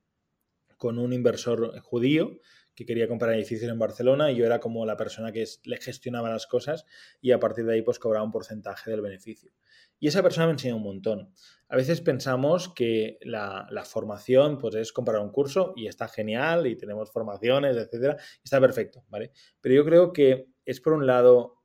con 0.76 0.98
un 0.98 1.12
inversor 1.12 1.78
judío 1.80 2.40
que 2.74 2.84
quería 2.84 3.08
comprar 3.08 3.34
edificios 3.34 3.70
en 3.70 3.78
Barcelona 3.78 4.30
y 4.30 4.36
yo 4.36 4.46
era 4.46 4.60
como 4.60 4.84
la 4.86 4.96
persona 4.96 5.32
que 5.32 5.44
le 5.64 5.76
gestionaba 5.76 6.30
las 6.30 6.46
cosas 6.46 6.84
y 7.20 7.32
a 7.32 7.38
partir 7.38 7.64
de 7.64 7.74
ahí 7.74 7.82
pues 7.82 7.98
cobraba 7.98 8.24
un 8.24 8.32
porcentaje 8.32 8.90
del 8.90 9.00
beneficio. 9.00 9.52
Y 9.98 10.08
esa 10.08 10.22
persona 10.22 10.46
me 10.46 10.52
enseñó 10.52 10.76
un 10.76 10.82
montón. 10.82 11.32
A 11.68 11.76
veces 11.76 12.00
pensamos 12.00 12.68
que 12.68 13.18
la, 13.22 13.66
formación 13.84 14.58
pues 14.58 14.74
es 14.74 14.92
comprar 14.92 15.20
un 15.20 15.30
curso 15.30 15.72
y 15.76 15.86
está 15.86 16.08
genial 16.08 16.66
y 16.66 16.76
tenemos 16.76 17.10
formaciones, 17.10 17.76
etcétera, 17.76 18.16
está 18.42 18.60
perfecto, 18.60 19.04
¿vale? 19.08 19.32
Pero 19.60 19.74
yo 19.74 19.84
creo 19.84 20.12
que 20.12 20.48
es 20.64 20.80
por 20.80 20.92
un 20.92 21.06
lado 21.06 21.62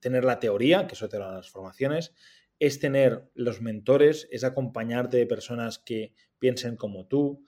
tener 0.00 0.24
la 0.24 0.38
teoría, 0.40 0.86
que 0.86 0.94
eso 0.94 1.08
te 1.08 1.18
lo 1.18 1.26
dan 1.26 1.36
las 1.36 1.50
formaciones, 1.50 2.14
es 2.58 2.78
tener 2.78 3.30
los 3.34 3.60
mentores, 3.60 4.28
es 4.30 4.44
acompañarte 4.44 5.16
de 5.16 5.26
personas 5.26 5.78
que 5.78 6.12
piensen 6.38 6.76
como 6.76 7.06
tú, 7.06 7.46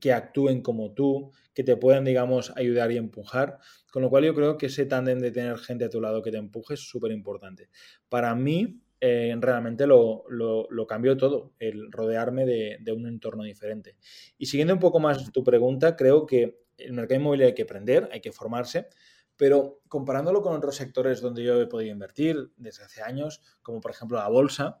que, 0.00 0.12
actúen 0.12 0.62
como 0.62 0.92
tú, 0.92 1.32
que 1.54 1.62
te 1.62 1.76
puedan, 1.76 2.04
digamos, 2.04 2.52
ayudar 2.56 2.90
y 2.92 2.96
empujar. 2.96 3.58
Con 3.92 4.02
lo 4.02 4.08
cual 4.08 4.24
yo 4.24 4.34
creo 4.34 4.56
que 4.56 4.66
ese 4.66 4.86
tándem 4.86 5.18
de 5.18 5.30
tener 5.30 5.58
gente 5.58 5.84
a 5.84 5.90
tu 5.90 6.00
lado 6.00 6.22
que 6.22 6.30
te 6.30 6.38
empuje 6.38 6.74
es 6.74 6.80
súper 6.80 7.12
importante. 7.12 7.68
Para 8.08 8.34
mí, 8.34 8.80
eh, 9.00 9.34
realmente 9.38 9.86
lo, 9.86 10.24
lo, 10.28 10.86
cambió 10.86 11.16
todo, 11.16 11.52
el 11.58 11.90
rodearme 11.92 12.46
de, 12.46 12.78
de, 12.80 12.92
un 12.92 13.06
entorno 13.06 13.44
diferente. 13.44 13.96
Y 14.38 14.46
siguiendo 14.46 14.74
un 14.74 14.80
poco 14.80 15.00
más 15.00 15.30
tu 15.32 15.44
pregunta, 15.44 15.96
creo 15.96 16.26
que 16.26 16.60
el 16.78 16.92
mercado 16.92 17.20
inmobiliario 17.20 17.48
hay 17.48 17.54
que 17.54 17.62
aprender, 17.62 18.08
hay 18.12 18.20
que 18.20 18.32
formarse, 18.32 18.88
pero 19.36 19.80
comparándolo 19.88 20.42
con 20.42 20.54
otros 20.54 20.76
sectores 20.76 21.20
donde 21.20 21.42
yo 21.42 21.60
he 21.60 21.66
podido 21.66 21.92
invertir 21.92 22.52
desde 22.56 22.84
hace 22.84 23.02
años, 23.02 23.40
como 23.62 23.80
por 23.80 23.90
ejemplo 23.90 24.18
la 24.18 24.28
bolsa, 24.28 24.80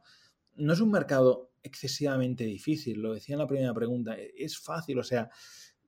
no 0.60 0.72
es 0.72 0.80
un 0.80 0.90
mercado 0.90 1.50
excesivamente 1.62 2.44
difícil. 2.44 3.00
Lo 3.00 3.14
decía 3.14 3.34
en 3.34 3.40
la 3.40 3.46
primera 3.46 3.74
pregunta, 3.74 4.16
e, 4.16 4.32
es 4.36 4.58
fácil, 4.58 4.98
o 4.98 5.02
sea, 5.02 5.30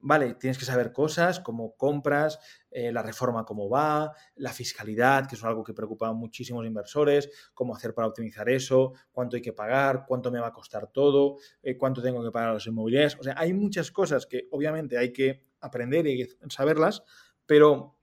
vale, 0.01 0.35
tienes 0.35 0.59
que 0.59 0.64
saber 0.64 0.93
cosas 0.93 1.41
como 1.41 1.77
compras, 1.77 2.39
eh, 2.70 2.93
la 2.93 3.03
reforma 3.03 3.45
cómo 3.45 3.68
va, 3.68 4.12
la 4.35 4.53
fiscalidad, 4.53 5.29
que 5.29 5.37
es 5.37 5.45
algo 5.45 5.62
que 5.62 5.73
preocupa 5.73 6.09
a 6.09 6.12
muchísimos 6.12 6.66
inversores, 6.66 7.31
cómo 7.55 7.75
hacer 7.75 7.95
para 7.95 8.09
optimizar 8.09 8.49
eso, 8.49 8.93
cuánto 9.12 9.37
hay 9.37 9.43
que 9.43 9.53
pagar, 9.53 10.05
cuánto 10.07 10.31
me 10.31 10.41
va 10.41 10.49
a 10.49 10.53
costar 10.53 10.89
todo, 10.89 11.37
eh, 11.62 11.77
cuánto 11.77 12.03
tengo 12.03 12.23
que 12.23 12.33
pagar 12.33 12.53
los 12.53 12.66
inmobiliarios. 12.66 13.16
O 13.18 13.23
sea, 13.23 13.35
hay 13.37 13.53
muchas 13.53 13.91
cosas 13.91 14.27
que 14.27 14.49
obviamente 14.51 14.99
hay 14.99 15.12
que 15.12 15.47
aprender 15.61 16.07
y 16.07 16.11
hay 16.11 16.27
que 16.27 16.51
saberlas, 16.51 17.05
pero 17.47 17.97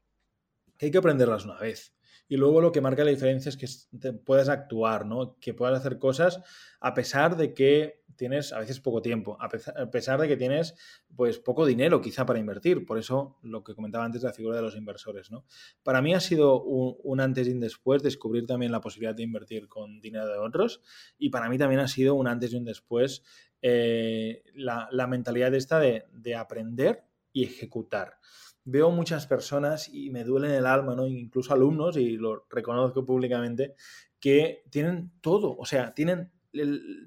hay 0.79 0.91
que 0.91 0.97
aprenderlas 0.97 1.43
una 1.43 1.59
vez. 1.59 1.93
Y 2.29 2.37
luego 2.37 2.61
lo 2.61 2.71
que 2.71 2.79
marca 2.79 3.03
la 3.03 3.09
diferencia 3.09 3.49
es 3.49 3.57
que 3.57 4.13
puedas 4.13 4.49
actuar, 4.49 5.07
¿no? 5.07 5.37
Que 5.39 5.55
puedas 5.55 5.79
hacer 5.79 5.97
cosas 5.97 6.39
a 6.79 6.93
pesar 6.93 7.35
de 7.35 7.55
que 7.55 8.03
tienes 8.15 8.53
a 8.53 8.59
veces 8.59 8.79
poco 8.79 9.01
tiempo, 9.01 9.35
a 9.39 9.49
pesar 9.89 10.21
de 10.21 10.27
que 10.27 10.37
tienes 10.37 10.75
pues 11.15 11.39
poco 11.39 11.65
dinero 11.65 12.01
quizá 12.01 12.27
para 12.27 12.37
invertir. 12.37 12.85
Por 12.85 12.99
eso 12.99 13.39
lo 13.41 13.63
que 13.63 13.73
comentaba 13.73 14.05
antes 14.05 14.21
la 14.21 14.31
figura 14.31 14.57
de 14.57 14.61
los 14.61 14.75
inversores, 14.75 15.31
¿no? 15.31 15.45
Para 15.81 16.03
mí 16.03 16.13
ha 16.13 16.19
sido 16.19 16.61
un, 16.61 17.19
antes 17.19 17.47
y 17.47 17.51
un 17.51 17.59
después 17.59 18.03
descubrir 18.03 18.45
también 18.45 18.71
la 18.71 18.79
posibilidad 18.79 19.15
de 19.15 19.23
invertir 19.23 19.67
con 19.67 19.99
dinero 19.99 20.27
de 20.27 20.37
otros 20.37 20.81
y 21.17 21.31
para 21.31 21.49
mí 21.49 21.57
también 21.57 21.81
ha 21.81 21.87
sido 21.87 22.13
un 22.13 22.27
antes 22.27 22.53
y 22.53 22.57
un 22.57 22.65
después 22.65 23.23
eh, 23.63 24.43
la, 24.53 25.07
mentalidad 25.07 25.55
esta 25.55 25.79
de, 25.79 26.05
de 26.13 26.35
aprender 26.35 27.05
y 27.33 27.43
ejecutar 27.43 28.19
veo 28.69 28.91
muchas 28.91 29.27
personas 29.27 29.89
y 29.91 30.09
me 30.09 30.23
duele 30.23 30.47
en 30.47 30.53
el 30.55 30.65
alma, 30.65 30.95
¿no? 30.95 31.07
Incluso 31.07 31.53
alumnos, 31.53 31.97
y 31.97 32.17
lo 32.17 32.45
reconozco 32.49 33.05
públicamente, 33.05 33.75
que 34.19 34.63
tienen 34.69 35.11
todo, 35.21 35.55
o 35.57 35.65
sea, 35.65 35.93
tienen 35.93 36.31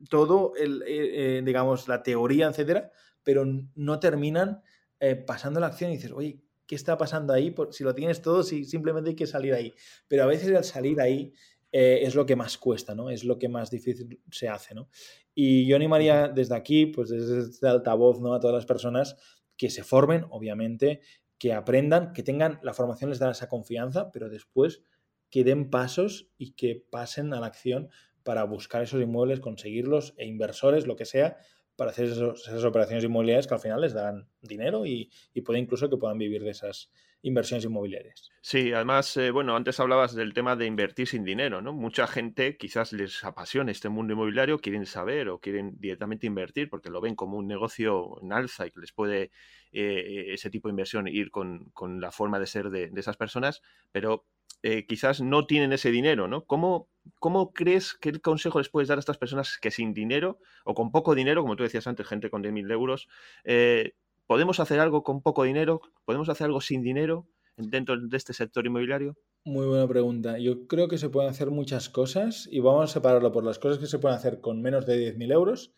todo, 0.08 0.54
el, 0.56 0.82
eh, 0.82 1.38
eh, 1.38 1.42
digamos, 1.44 1.88
la 1.88 2.02
teoría, 2.02 2.48
etcétera, 2.48 2.90
pero 3.22 3.44
no 3.74 4.00
terminan 4.00 4.62
eh, 5.00 5.16
pasando 5.16 5.60
la 5.60 5.66
acción 5.66 5.90
y 5.90 5.96
dices, 5.96 6.12
oye, 6.12 6.40
¿qué 6.66 6.74
está 6.74 6.96
pasando 6.96 7.32
ahí? 7.32 7.54
si 7.70 7.84
lo 7.84 7.94
tienes 7.94 8.22
todo, 8.22 8.42
si 8.42 8.64
simplemente 8.64 9.10
hay 9.10 9.16
que 9.16 9.26
salir 9.26 9.54
ahí. 9.54 9.74
Pero 10.08 10.24
a 10.24 10.26
veces 10.26 10.48
el 10.48 10.64
salir 10.64 11.00
ahí 11.00 11.32
es 11.74 12.14
lo 12.14 12.26
que 12.26 12.36
más 12.36 12.58
cuesta, 12.58 12.94
¿no? 12.94 13.08
Es 13.08 13.24
lo 13.24 13.38
que 13.38 13.48
más 13.48 13.70
difícil 13.70 14.20
se 14.30 14.46
hace, 14.46 14.74
¿no? 14.74 14.90
Y 15.34 15.66
yo 15.66 15.74
animaría 15.74 16.28
desde 16.28 16.54
aquí, 16.54 16.84
pues 16.84 17.08
desde 17.08 17.40
este 17.40 17.66
altavoz, 17.66 18.20
¿no? 18.20 18.34
A 18.34 18.40
todas 18.40 18.54
las 18.54 18.66
personas 18.66 19.16
que 19.56 19.70
se 19.70 19.82
formen, 19.82 20.26
obviamente, 20.30 21.00
que 21.42 21.52
aprendan, 21.52 22.12
que 22.12 22.22
tengan, 22.22 22.60
la 22.62 22.72
formación 22.72 23.10
les 23.10 23.18
da 23.18 23.28
esa 23.28 23.48
confianza, 23.48 24.12
pero 24.12 24.28
después 24.28 24.84
que 25.28 25.42
den 25.42 25.70
pasos 25.70 26.30
y 26.38 26.52
que 26.52 26.86
pasen 26.88 27.34
a 27.34 27.40
la 27.40 27.48
acción 27.48 27.88
para 28.22 28.44
buscar 28.44 28.80
esos 28.84 29.02
inmuebles, 29.02 29.40
conseguirlos 29.40 30.14
e 30.18 30.24
inversores, 30.24 30.86
lo 30.86 30.94
que 30.94 31.04
sea, 31.04 31.38
para 31.74 31.90
hacer 31.90 32.04
esas 32.04 32.62
operaciones 32.62 33.02
inmobiliarias 33.02 33.48
que 33.48 33.54
al 33.54 33.60
final 33.60 33.80
les 33.80 33.92
dan 33.92 34.28
dinero 34.40 34.86
y, 34.86 35.10
puede 35.44 35.58
incluso 35.58 35.90
que 35.90 35.96
puedan 35.96 36.16
vivir 36.16 36.44
de 36.44 36.50
esas 36.50 36.92
inversiones 37.22 37.64
inmobiliarias. 37.64 38.30
Sí, 38.40 38.72
además, 38.72 39.16
eh, 39.16 39.30
bueno, 39.30 39.54
antes 39.54 39.78
hablabas 39.78 40.14
del 40.14 40.34
tema 40.34 40.56
de 40.56 40.66
invertir 40.66 41.06
sin 41.06 41.24
dinero, 41.24 41.62
¿no? 41.62 41.72
Mucha 41.72 42.06
gente 42.06 42.56
quizás 42.56 42.92
les 42.92 43.24
apasiona 43.24 43.70
este 43.70 43.88
mundo 43.88 44.12
inmobiliario, 44.12 44.58
quieren 44.58 44.86
saber 44.86 45.28
o 45.28 45.38
quieren 45.38 45.76
directamente 45.78 46.26
invertir 46.26 46.68
porque 46.68 46.90
lo 46.90 47.00
ven 47.00 47.14
como 47.14 47.38
un 47.38 47.46
negocio 47.46 48.20
en 48.20 48.32
alza 48.32 48.66
y 48.66 48.72
que 48.72 48.80
les 48.80 48.92
puede 48.92 49.30
eh, 49.72 50.32
ese 50.34 50.50
tipo 50.50 50.68
de 50.68 50.72
inversión 50.72 51.06
ir 51.06 51.30
con, 51.30 51.72
la 52.00 52.10
forma 52.10 52.38
de 52.38 52.46
ser 52.46 52.70
de, 52.70 52.90
de 52.90 53.00
esas 53.00 53.16
personas, 53.16 53.62
pero 53.92 54.26
eh, 54.64 54.86
quizás 54.86 55.20
no 55.20 55.46
tienen 55.46 55.72
ese 55.72 55.90
dinero, 55.90 56.28
¿no? 56.28 56.44
¿Cómo, 56.44 56.88
¿Cómo 57.18 57.52
crees 57.52 57.94
que 57.94 58.10
el 58.10 58.20
consejo 58.20 58.58
les 58.60 58.68
puedes 58.68 58.88
dar 58.88 58.96
a 58.96 59.00
estas 59.00 59.18
personas 59.18 59.58
que 59.60 59.72
sin 59.72 59.92
dinero 59.92 60.38
o 60.64 60.74
con 60.74 60.92
poco 60.92 61.16
dinero, 61.16 61.42
como 61.42 61.56
tú 61.56 61.64
decías 61.64 61.88
antes, 61.88 62.06
gente 62.06 62.30
con 62.30 62.42
10.000 62.42 62.70
euros, 62.70 63.08
eh, 63.42 63.94
podemos 64.32 64.60
hacer 64.60 64.80
algo 64.80 65.02
con 65.02 65.20
poco 65.20 65.42
dinero? 65.44 65.82
¿Podemos 66.06 66.30
hacer 66.30 66.46
algo 66.46 66.62
sin 66.62 66.82
dinero 66.82 67.28
dentro 67.58 68.00
de 68.00 68.16
este 68.16 68.32
sector 68.32 68.64
inmobiliario? 68.64 69.14
Muy 69.44 69.66
buena 69.66 69.86
pregunta. 69.86 70.38
Yo 70.38 70.66
creo 70.66 70.88
que 70.88 70.96
se 70.96 71.10
pueden 71.10 71.28
hacer 71.28 71.50
muchas 71.50 71.90
cosas 71.90 72.48
y 72.50 72.60
vamos 72.60 72.84
a 72.84 72.94
separarlo 72.94 73.30
por 73.30 73.44
las 73.44 73.58
cosas 73.58 73.78
que 73.78 73.86
se 73.86 73.98
pueden 73.98 74.16
hacer 74.16 74.40
con 74.40 74.62
menos 74.62 74.86
de 74.86 75.14
10.000 75.14 75.32
euros 75.34 75.74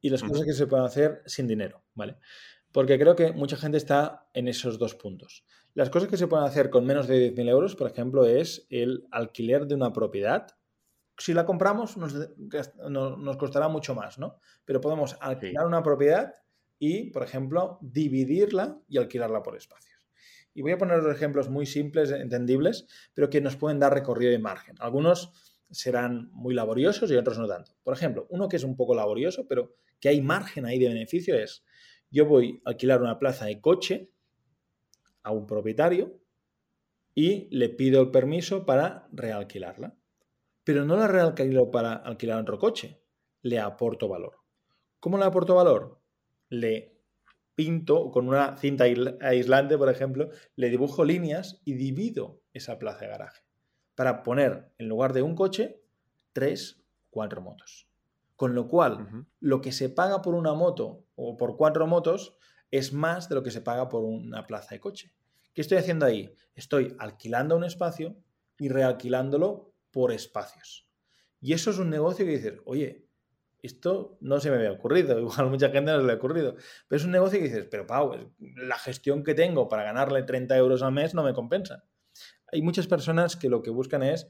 y 0.00 0.10
las 0.10 0.22
cosas 0.22 0.44
que 0.44 0.52
se 0.52 0.68
pueden 0.68 0.86
hacer 0.86 1.22
sin 1.26 1.48
dinero, 1.48 1.82
¿vale? 1.94 2.18
Porque 2.70 2.96
creo 2.96 3.16
que 3.16 3.32
mucha 3.32 3.56
gente 3.56 3.76
está 3.76 4.28
en 4.34 4.46
esos 4.46 4.78
dos 4.78 4.94
puntos. 4.94 5.44
Las 5.74 5.90
cosas 5.90 6.08
que 6.08 6.16
se 6.16 6.28
pueden 6.28 6.46
hacer 6.46 6.70
con 6.70 6.86
menos 6.86 7.08
de 7.08 7.34
10.000 7.34 7.48
euros, 7.48 7.74
por 7.74 7.90
ejemplo, 7.90 8.24
es 8.24 8.68
el 8.70 9.08
alquiler 9.10 9.66
de 9.66 9.74
una 9.74 9.92
propiedad. 9.92 10.46
Si 11.18 11.34
la 11.34 11.44
compramos 11.44 11.96
nos, 11.96 12.14
nos 12.88 13.36
costará 13.36 13.66
mucho 13.66 13.96
más, 13.96 14.16
¿no? 14.16 14.38
Pero 14.64 14.80
podemos 14.80 15.16
alquilar 15.20 15.66
una 15.66 15.82
propiedad 15.82 16.36
y, 16.80 17.10
por 17.10 17.22
ejemplo, 17.22 17.78
dividirla 17.82 18.80
y 18.88 18.98
alquilarla 18.98 19.42
por 19.42 19.54
espacios. 19.54 20.08
Y 20.54 20.62
voy 20.62 20.72
a 20.72 20.78
poner 20.78 21.06
ejemplos 21.10 21.48
muy 21.48 21.66
simples, 21.66 22.10
entendibles, 22.10 22.86
pero 23.14 23.30
que 23.30 23.40
nos 23.40 23.54
pueden 23.54 23.78
dar 23.78 23.94
recorrido 23.94 24.32
y 24.32 24.38
margen. 24.38 24.74
Algunos 24.80 25.30
serán 25.70 26.30
muy 26.32 26.54
laboriosos 26.54 27.10
y 27.10 27.16
otros 27.16 27.38
no 27.38 27.46
tanto. 27.46 27.72
Por 27.84 27.94
ejemplo, 27.94 28.26
uno 28.30 28.48
que 28.48 28.56
es 28.56 28.64
un 28.64 28.76
poco 28.76 28.94
laborioso, 28.94 29.46
pero 29.46 29.76
que 30.00 30.08
hay 30.08 30.22
margen 30.22 30.64
ahí 30.64 30.78
de 30.78 30.88
beneficio 30.88 31.36
es, 31.36 31.62
yo 32.10 32.24
voy 32.24 32.62
a 32.64 32.70
alquilar 32.70 33.02
una 33.02 33.18
plaza 33.18 33.44
de 33.44 33.60
coche 33.60 34.10
a 35.22 35.32
un 35.32 35.46
propietario 35.46 36.18
y 37.14 37.46
le 37.54 37.68
pido 37.68 38.00
el 38.00 38.10
permiso 38.10 38.64
para 38.64 39.06
realquilarla. 39.12 39.94
Pero 40.64 40.86
no 40.86 40.96
la 40.96 41.06
realquilo 41.08 41.70
para 41.70 41.92
alquilar 41.92 42.40
otro 42.40 42.58
coche, 42.58 43.02
le 43.42 43.60
aporto 43.60 44.08
valor. 44.08 44.38
¿Cómo 44.98 45.18
le 45.18 45.24
aporto 45.24 45.54
valor? 45.54 45.99
Le 46.50 47.00
pinto 47.54 48.10
con 48.10 48.28
una 48.28 48.58
cinta 48.58 48.84
aislante, 48.84 49.78
por 49.78 49.88
ejemplo, 49.88 50.28
le 50.56 50.68
dibujo 50.68 51.04
líneas 51.04 51.62
y 51.64 51.74
divido 51.74 52.42
esa 52.52 52.78
plaza 52.78 53.06
de 53.06 53.08
garaje 53.12 53.42
para 53.94 54.22
poner 54.22 54.72
en 54.78 54.88
lugar 54.88 55.12
de 55.12 55.20
un 55.20 55.34
coche, 55.34 55.82
tres, 56.32 56.82
cuatro 57.10 57.42
motos. 57.42 57.86
Con 58.34 58.54
lo 58.54 58.66
cual, 58.66 59.26
lo 59.40 59.60
que 59.60 59.72
se 59.72 59.90
paga 59.90 60.22
por 60.22 60.34
una 60.34 60.54
moto 60.54 61.04
o 61.16 61.36
por 61.36 61.58
cuatro 61.58 61.86
motos 61.86 62.34
es 62.70 62.94
más 62.94 63.28
de 63.28 63.34
lo 63.34 63.42
que 63.42 63.50
se 63.50 63.60
paga 63.60 63.90
por 63.90 64.02
una 64.04 64.46
plaza 64.46 64.74
de 64.74 64.80
coche. 64.80 65.12
¿Qué 65.52 65.60
estoy 65.60 65.76
haciendo 65.76 66.06
ahí? 66.06 66.34
Estoy 66.54 66.96
alquilando 66.98 67.56
un 67.56 67.64
espacio 67.64 68.16
y 68.58 68.70
realquilándolo 68.70 69.74
por 69.90 70.12
espacios. 70.12 70.88
Y 71.40 71.52
eso 71.52 71.70
es 71.70 71.78
un 71.78 71.90
negocio 71.90 72.24
que 72.24 72.32
dices, 72.32 72.54
oye, 72.64 73.09
esto 73.62 74.18
no 74.20 74.40
se 74.40 74.50
me 74.50 74.56
había 74.56 74.72
ocurrido, 74.72 75.18
igual 75.20 75.50
mucha 75.50 75.70
gente 75.70 75.92
no 75.92 76.00
se 76.00 76.06
le 76.06 76.12
ha 76.12 76.16
ocurrido, 76.16 76.56
pero 76.88 76.98
es 76.98 77.04
un 77.04 77.12
negocio 77.12 77.38
que 77.38 77.46
dices, 77.46 77.66
pero 77.70 77.86
Pau, 77.86 78.32
la 78.38 78.78
gestión 78.78 79.24
que 79.24 79.34
tengo 79.34 79.68
para 79.68 79.84
ganarle 79.84 80.22
30 80.22 80.56
euros 80.56 80.82
al 80.82 80.92
mes 80.92 81.14
no 81.14 81.22
me 81.22 81.34
compensa. 81.34 81.84
Hay 82.52 82.62
muchas 82.62 82.86
personas 82.86 83.36
que 83.36 83.48
lo 83.48 83.62
que 83.62 83.70
buscan 83.70 84.02
es 84.02 84.28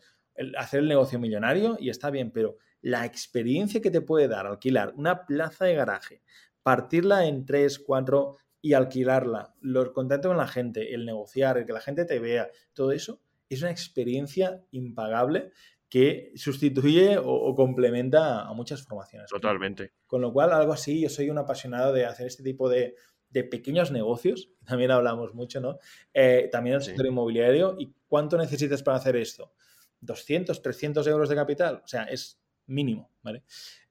hacer 0.57 0.81
el 0.81 0.89
negocio 0.89 1.19
millonario 1.19 1.77
y 1.81 1.91
está 1.91 2.11
bien, 2.11 2.31
pero 2.31 2.57
la 2.83 3.05
experiencia 3.05 3.81
que 3.81 3.91
te 3.91 4.01
puede 4.01 4.29
dar 4.29 4.47
alquilar 4.47 4.93
una 4.97 5.27
plaza 5.27 5.65
de 5.65 5.75
garaje 5.75 6.23
partirla 6.63 7.27
en 7.27 7.47
tres, 7.47 7.79
cuatro 7.79 8.37
y 8.61 8.75
alquilarla, 8.75 9.55
los 9.61 9.91
contactos 9.91 10.31
con 10.31 10.37
la 10.37 10.47
gente, 10.47 10.95
el 10.95 11.07
negociar, 11.07 11.57
el 11.59 11.67
que 11.67 11.73
la 11.73 11.81
gente 11.81 12.05
te 12.05 12.19
vea, 12.19 12.51
todo 12.75 12.93
eso 12.93 13.23
es 13.49 13.63
una 13.63 13.71
experiencia 13.71 14.63
impagable 14.71 15.53
que 15.91 16.33
sustituye 16.37 17.19
o, 17.19 17.53
complementa 17.57 18.43
a 18.43 18.55
muchas 18.55 18.83
formaciones. 18.83 19.29
Totalmente. 19.29 19.93
Con 20.07 20.21
lo 20.21 20.33
cual, 20.33 20.53
algo 20.53 20.73
así, 20.73 21.01
yo 21.01 21.09
soy 21.09 21.29
un 21.29 21.39
apasionado 21.39 21.93
de 21.93 22.07
hacer 22.07 22.29
este 22.29 22.45
tipo 22.45 22.69
de, 22.71 22.95
pequeños 23.33 23.91
negocios, 23.91 24.51
también 24.65 24.93
hablamos 24.93 25.35
mucho, 25.35 25.61
¿no? 25.61 25.79
Eh, 26.15 26.49
también 26.51 26.77
el 26.77 26.83
sector 26.83 27.07
inmobiliario. 27.07 27.75
¿Y 27.77 27.93
cuánto 28.07 28.39
necesitas 28.39 28.85
para 28.85 28.99
hacer 28.99 29.17
esto? 29.17 29.53
200, 30.01 30.63
300 30.63 31.07
euros 31.09 31.29
de 31.29 31.35
capital, 31.35 31.83
o 31.85 31.89
sea, 31.89 32.05
es 32.05 32.41
mínimo, 32.67 33.11
¿vale? 33.23 33.43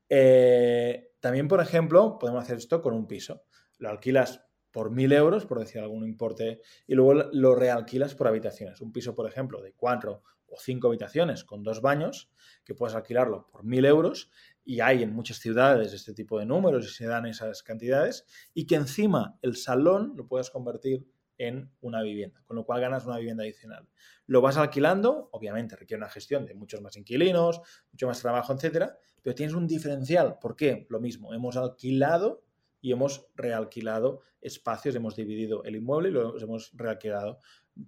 Eh, 0.07 1.11
también, 1.19 1.49
por 1.49 1.59
ejemplo, 1.59 2.17
podemos 2.17 2.41
hacer 2.41 2.57
esto 2.57 2.81
con 2.81 2.93
un 2.93 3.07
piso. 3.07 3.43
Lo 3.77 3.89
alquilas 3.89 4.45
por 4.71 4.89
mil 4.89 5.11
euros, 5.11 5.45
por 5.45 5.59
decir 5.59 5.81
algún 5.81 6.05
importe, 6.05 6.61
y 6.87 6.95
luego 6.95 7.13
lo 7.33 7.55
realquilas 7.55 8.15
por 8.15 8.27
habitaciones. 8.27 8.79
Un 8.79 8.93
piso, 8.93 9.13
por 9.15 9.27
ejemplo, 9.27 9.61
de 9.61 9.73
cuatro 9.73 10.23
o 10.51 10.57
cinco 10.59 10.87
habitaciones 10.87 11.43
con 11.43 11.63
dos 11.63 11.81
baños, 11.81 12.29
que 12.63 12.75
puedes 12.75 12.95
alquilarlo 12.95 13.47
por 13.51 13.63
mil 13.63 13.85
euros, 13.85 14.29
y 14.63 14.81
hay 14.81 15.03
en 15.03 15.13
muchas 15.13 15.37
ciudades 15.37 15.93
este 15.93 16.13
tipo 16.13 16.39
de 16.39 16.45
números 16.45 16.85
y 16.85 16.89
se 16.89 17.05
dan 17.05 17.25
esas 17.25 17.63
cantidades, 17.63 18.25
y 18.53 18.65
que 18.65 18.75
encima 18.75 19.37
el 19.41 19.55
salón 19.55 20.13
lo 20.15 20.27
puedes 20.27 20.49
convertir 20.49 21.07
en 21.39 21.71
una 21.81 22.01
vivienda, 22.03 22.43
con 22.45 22.57
lo 22.57 22.65
cual 22.65 22.81
ganas 22.81 23.05
una 23.05 23.17
vivienda 23.17 23.43
adicional. 23.43 23.87
Lo 24.27 24.41
vas 24.41 24.57
alquilando, 24.57 25.29
obviamente 25.31 25.75
requiere 25.75 25.99
una 25.99 26.09
gestión 26.09 26.45
de 26.45 26.53
muchos 26.53 26.81
más 26.81 26.97
inquilinos, 26.97 27.61
mucho 27.91 28.07
más 28.07 28.21
trabajo, 28.21 28.53
etcétera, 28.53 28.97
pero 29.21 29.33
tienes 29.33 29.55
un 29.55 29.65
diferencial. 29.65 30.37
¿Por 30.39 30.55
qué? 30.55 30.85
Lo 30.89 30.99
mismo, 30.99 31.33
hemos 31.33 31.55
alquilado 31.55 32.43
y 32.81 32.91
hemos 32.91 33.27
realquilado 33.35 34.21
espacios, 34.41 34.95
hemos 34.95 35.15
dividido 35.15 35.63
el 35.63 35.77
inmueble 35.77 36.09
y 36.09 36.11
lo 36.11 36.37
hemos 36.37 36.71
realquilado 36.73 37.39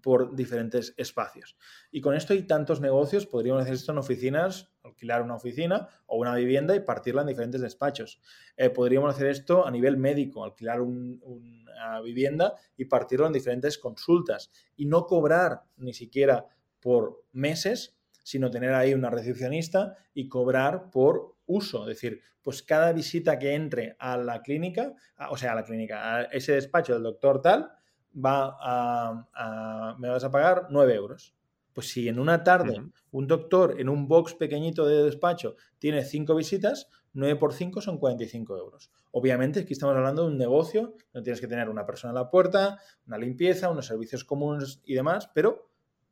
por 0.02 0.36
diferentes 0.36 0.94
espacios. 0.98 1.58
Y 1.92 2.02
con 2.02 2.16
esto 2.16 2.34
hay 2.34 2.44
tantos 2.44 2.82
negocios, 2.82 3.26
podríamos 3.26 3.64
hacer 3.64 3.74
esto 3.74 3.92
en 3.92 3.98
oficinas, 3.98 4.72
alquilar 4.84 5.22
una 5.22 5.36
oficina 5.36 5.90
o 6.06 6.18
una 6.18 6.36
vivienda 6.36 6.76
y 6.76 6.82
partirla 6.82 7.22
en 7.22 7.28
diferentes 7.28 7.62
despachos. 7.62 8.22
Eh, 8.58 8.70
podríamos 8.70 9.14
hacer 9.14 9.28
esto 9.28 9.66
a 9.66 9.72
nivel 9.72 9.98
médico, 9.98 10.44
alquilar 10.44 10.82
una 10.82 12.02
vivienda 12.02 12.56
y 12.78 12.86
partirlo 12.86 13.28
en 13.28 13.34
diferentes 13.34 13.78
consultas 13.78 14.52
y 14.76 14.86
no 14.86 15.06
cobrar 15.06 15.64
ni 15.78 15.94
siquiera 15.94 16.46
por 16.80 17.26
meses, 17.32 17.98
sino 18.24 18.52
tener 18.52 18.74
ahí 18.74 18.94
una 18.94 19.10
recepcionista 19.10 19.96
y 20.14 20.28
cobrar 20.28 20.90
por 20.92 21.36
uso. 21.46 21.82
Es 21.82 21.88
decir, 21.88 22.22
pues 22.42 22.64
cada 22.64 22.92
visita 22.92 23.38
que 23.38 23.54
entre 23.54 23.96
a 24.00 24.18
la 24.18 24.42
clínica, 24.42 24.94
o 25.30 25.38
sea, 25.38 25.52
a 25.54 25.56
la 25.56 25.64
clínica, 25.64 26.16
a 26.16 26.24
ese 26.24 26.54
despacho 26.54 26.94
del 26.94 27.04
doctor 27.04 27.42
tal, 27.42 27.72
va 28.14 28.58
a, 28.60 29.96
me 30.00 30.10
vas 30.10 30.24
a 30.24 30.32
pagar 30.32 30.68
9 30.70 30.96
euros. 30.96 31.36
Pues 31.74 31.90
si 31.90 32.10
en 32.10 32.20
una 32.20 32.44
tarde 32.44 32.82
un 33.12 33.28
doctor 33.28 33.80
en 33.80 33.88
un 33.88 34.08
box 34.08 34.34
pequeñito 34.34 34.86
de 34.86 35.04
despacho 35.04 35.56
tiene 35.80 36.04
5 36.04 36.36
visitas, 36.36 36.90
9 37.14 37.38
por 37.38 37.54
5 37.54 37.82
son 37.82 37.98
45 37.98 38.58
euros. 38.58 38.92
Obviamente 39.12 39.62
aquí 39.62 39.74
estamos 39.74 39.96
hablando 39.96 40.24
de 40.24 40.32
un 40.32 40.38
negocio, 40.38 40.96
no 41.14 41.24
tienes 41.24 41.40
que 41.40 41.48
tener 41.48 41.70
una 41.70 41.86
persona 41.86 42.12
a 42.12 42.24
la 42.24 42.30
puerta, 42.30 42.80
una 43.08 43.18
limpieza, 43.18 43.70
unos 43.70 43.86
servicios 43.86 44.26
comunes 44.26 44.82
y 44.86 44.96
demás, 44.96 45.30
pero 45.34 45.70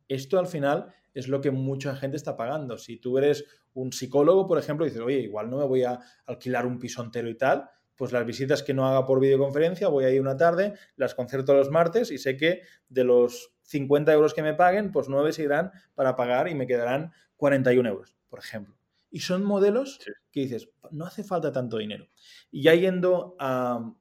esto 0.08 0.39
al 0.39 0.47
final 0.47 0.93
es 1.14 1.28
lo 1.28 1.41
que 1.41 1.52
mucha 1.52 1.95
gente 1.95 2.18
está 2.18 2.38
pagando. 2.38 2.78
Si 2.78 2.97
tú 2.97 3.18
eres 3.18 3.45
un 3.74 3.91
psicólogo, 3.91 4.47
por 4.47 4.58
ejemplo, 4.58 4.86
y 4.86 4.89
dices, 4.89 5.04
oye, 5.04 5.20
igual 5.20 5.50
no 5.50 5.58
me 5.58 5.66
voy 5.66 5.84
a 5.84 6.00
alquilar 6.26 6.66
un 6.66 6.80
piso 6.80 7.04
entero 7.04 7.30
y 7.30 7.36
tal, 7.36 7.70
pues 8.00 8.14
las 8.14 8.26
visitas 8.26 8.64
que 8.64 8.74
no 8.74 8.88
haga 8.88 9.06
por 9.06 9.20
videoconferencia, 9.20 9.89
voy 9.89 10.06
a 10.06 10.10
ir 10.10 10.22
una 10.22 10.38
tarde, 10.38 10.74
las 10.95 11.16
concerto 11.16 11.54
los 11.54 11.70
martes 11.70 12.12
y 12.12 12.18
sé 12.18 12.38
que 12.38 12.62
de 12.88 13.04
los 13.04 13.52
50 13.64 14.14
euros 14.14 14.34
que 14.34 14.41
me 14.41 14.54
paguen, 14.54 14.93
pues 14.93 15.10
9 15.10 15.34
se 15.34 15.43
irán 15.43 15.74
para 15.95 16.16
pagar 16.16 16.47
y 16.47 16.56
me 16.56 16.66
quedarán 16.66 17.12
41 17.36 17.89
euros, 17.89 18.16
por 18.30 18.39
ejemplo. 18.39 18.78
Y 19.12 19.20
son 19.20 19.43
modelos 19.43 20.00
que 20.32 20.39
dices, 20.39 20.70
no 20.91 21.04
hace 21.04 21.26
falta 21.26 21.52
tanto 21.52 21.78
dinero. 21.78 22.08
Y 22.50 22.64
ya 22.64 22.74
yendo 22.74 23.36
a, 23.38 23.93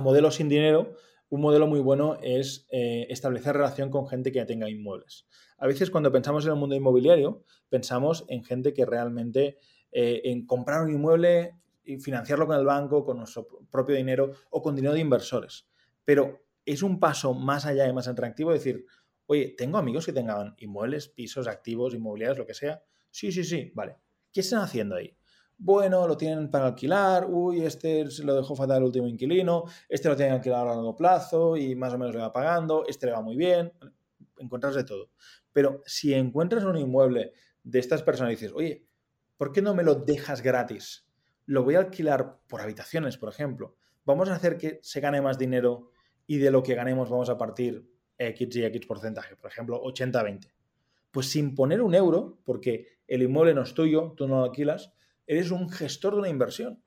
modelos 0.00 0.36
sin 0.36 0.48
dinero, 0.48 0.94
un 1.28 1.40
modelo 1.40 1.66
muy 1.66 1.80
bueno 1.80 2.18
es 2.22 2.68
eh, 2.70 3.08
establecer 3.10 3.56
relación 3.56 3.90
con 3.90 4.06
gente 4.06 4.30
que 4.30 4.38
ya 4.38 4.46
tenga 4.46 4.70
inmuebles. 4.70 5.26
A 5.58 5.66
veces 5.66 5.90
cuando 5.90 6.12
pensamos 6.12 6.44
en 6.44 6.52
el 6.52 6.58
mundo 6.58 6.76
inmobiliario, 6.76 7.42
pensamos 7.68 8.24
en 8.28 8.44
gente 8.44 8.72
que 8.72 8.86
realmente 8.86 9.58
eh, 9.90 10.20
en 10.26 10.46
comprar 10.46 10.84
un 10.84 10.92
inmueble 10.92 11.56
financiarlo 12.00 12.46
con 12.46 12.56
el 12.56 12.64
banco, 12.64 13.04
con 13.04 13.18
nuestro 13.18 13.46
propio 13.70 13.96
dinero 13.96 14.32
o 14.50 14.62
con 14.62 14.74
dinero 14.74 14.94
de 14.94 15.00
inversores. 15.00 15.68
Pero 16.04 16.46
es 16.64 16.82
un 16.82 16.98
paso 16.98 17.32
más 17.32 17.64
allá 17.66 17.86
y 17.86 17.92
más 17.92 18.08
atractivo 18.08 18.52
decir, 18.52 18.84
oye, 19.26 19.54
tengo 19.56 19.78
amigos 19.78 20.06
que 20.06 20.12
tengan 20.12 20.54
inmuebles, 20.58 21.08
pisos, 21.08 21.46
activos, 21.46 21.94
inmobiliarios, 21.94 22.38
lo 22.38 22.46
que 22.46 22.54
sea. 22.54 22.82
Sí, 23.10 23.32
sí, 23.32 23.44
sí, 23.44 23.72
vale. 23.74 23.96
¿Qué 24.32 24.40
están 24.40 24.60
haciendo 24.60 24.96
ahí? 24.96 25.16
Bueno, 25.58 26.06
lo 26.06 26.16
tienen 26.18 26.50
para 26.50 26.66
alquilar, 26.66 27.26
uy, 27.30 27.64
este 27.64 28.10
se 28.10 28.24
lo 28.24 28.34
dejó 28.34 28.54
fatal 28.54 28.78
el 28.78 28.84
último 28.84 29.06
inquilino, 29.06 29.64
este 29.88 30.08
lo 30.08 30.14
tiene 30.14 30.32
que 30.32 30.36
alquilar 30.36 30.66
a 30.66 30.74
largo 30.74 30.94
plazo 30.94 31.56
y 31.56 31.74
más 31.74 31.94
o 31.94 31.98
menos 31.98 32.14
le 32.14 32.20
va 32.20 32.30
pagando, 32.30 32.84
este 32.86 33.06
le 33.06 33.12
va 33.12 33.22
muy 33.22 33.36
bien, 33.36 33.72
encuentras 34.36 34.74
de 34.74 34.84
todo. 34.84 35.10
Pero 35.52 35.82
si 35.86 36.12
encuentras 36.12 36.64
un 36.64 36.76
inmueble 36.76 37.32
de 37.62 37.78
estas 37.78 38.02
personas 38.02 38.32
y 38.32 38.36
dices, 38.36 38.52
oye, 38.54 38.86
¿por 39.38 39.50
qué 39.52 39.62
no 39.62 39.74
me 39.74 39.82
lo 39.82 39.94
dejas 39.94 40.42
gratis? 40.42 41.05
Lo 41.46 41.62
voy 41.62 41.76
a 41.76 41.80
alquilar 41.80 42.38
por 42.48 42.60
habitaciones, 42.60 43.16
por 43.16 43.28
ejemplo. 43.28 43.76
Vamos 44.04 44.28
a 44.28 44.34
hacer 44.34 44.58
que 44.58 44.78
se 44.82 45.00
gane 45.00 45.22
más 45.22 45.38
dinero 45.38 45.90
y 46.26 46.38
de 46.38 46.50
lo 46.50 46.62
que 46.62 46.74
ganemos 46.74 47.08
vamos 47.08 47.30
a 47.30 47.38
partir 47.38 47.88
X 48.18 48.56
y 48.56 48.64
X 48.64 48.86
porcentaje, 48.86 49.36
por 49.36 49.50
ejemplo, 49.50 49.82
80-20. 49.82 50.50
Pues 51.10 51.30
sin 51.30 51.54
poner 51.54 51.82
un 51.82 51.94
euro, 51.94 52.38
porque 52.44 52.88
el 53.06 53.22
inmueble 53.22 53.54
no 53.54 53.62
es 53.62 53.74
tuyo, 53.74 54.14
tú 54.16 54.26
no 54.26 54.38
lo 54.38 54.44
alquilas, 54.44 54.92
eres 55.26 55.50
un 55.50 55.68
gestor 55.70 56.14
de 56.14 56.20
una 56.20 56.28
inversión. 56.28 56.82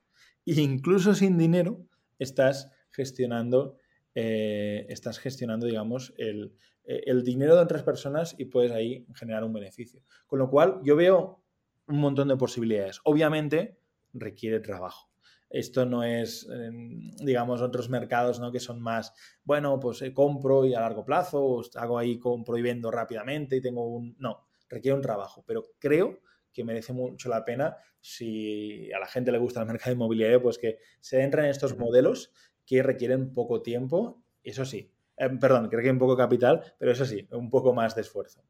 E 0.46 0.60
incluso 0.60 1.14
sin 1.14 1.38
dinero 1.38 1.86
estás 2.18 2.70
gestionando, 2.90 3.76
eh, 4.14 4.86
estás 4.88 5.18
gestionando, 5.18 5.66
digamos, 5.66 6.14
el, 6.16 6.54
el 6.84 7.22
dinero 7.22 7.54
de 7.54 7.62
otras 7.62 7.82
personas 7.82 8.34
y 8.38 8.46
puedes 8.46 8.72
ahí 8.72 9.06
generar 9.14 9.44
un 9.44 9.52
beneficio. 9.52 10.02
Con 10.26 10.38
lo 10.38 10.50
cual, 10.50 10.80
yo 10.82 10.96
veo 10.96 11.42
un 11.86 11.98
montón 11.98 12.28
de 12.28 12.36
posibilidades. 12.36 13.00
Obviamente, 13.04 13.79
requiere 14.12 14.60
trabajo. 14.60 15.10
Esto 15.50 15.84
no 15.84 16.04
es, 16.04 16.48
em, 16.48 17.10
digamos, 17.16 17.60
otros 17.60 17.88
mercados 17.88 18.38
¿no? 18.38 18.52
que 18.52 18.60
son 18.60 18.80
más, 18.80 19.12
bueno, 19.42 19.80
pues 19.80 20.00
eh, 20.02 20.14
compro 20.14 20.64
y 20.64 20.74
a 20.74 20.80
largo 20.80 21.04
plazo, 21.04 21.44
o 21.44 21.62
hago 21.74 21.98
ahí 21.98 22.18
compro 22.20 22.56
y 22.56 22.62
vendo 22.62 22.90
rápidamente 22.90 23.56
y 23.56 23.60
tengo 23.60 23.84
un... 23.86 24.16
No, 24.18 24.46
requiere 24.68 24.94
un 24.94 25.02
trabajo, 25.02 25.44
pero 25.46 25.64
creo 25.80 26.20
que 26.52 26.64
merece 26.64 26.92
mucho 26.92 27.28
la 27.28 27.44
pena 27.44 27.76
si 28.00 28.92
a 28.92 28.98
la 28.98 29.06
gente 29.06 29.32
le 29.32 29.38
gusta 29.38 29.60
el 29.60 29.66
mercado 29.66 29.92
inmobiliario, 29.92 30.40
pues 30.40 30.58
que 30.58 30.78
se 31.00 31.22
entren 31.22 31.44
en 31.44 31.50
estos 31.50 31.76
modelos 31.76 32.32
que 32.64 32.82
requieren 32.82 33.32
poco 33.34 33.62
tiempo, 33.62 34.22
eso 34.44 34.64
sí, 34.64 34.92
em, 35.16 35.38
perdón, 35.38 35.68
que 35.68 35.76
requieren 35.76 35.98
poco 35.98 36.16
capital, 36.16 36.74
pero 36.78 36.92
eso 36.92 37.04
sí, 37.04 37.26
un 37.32 37.50
poco 37.50 37.74
más 37.74 37.94
de 37.96 38.02
esfuerzo. 38.02 38.44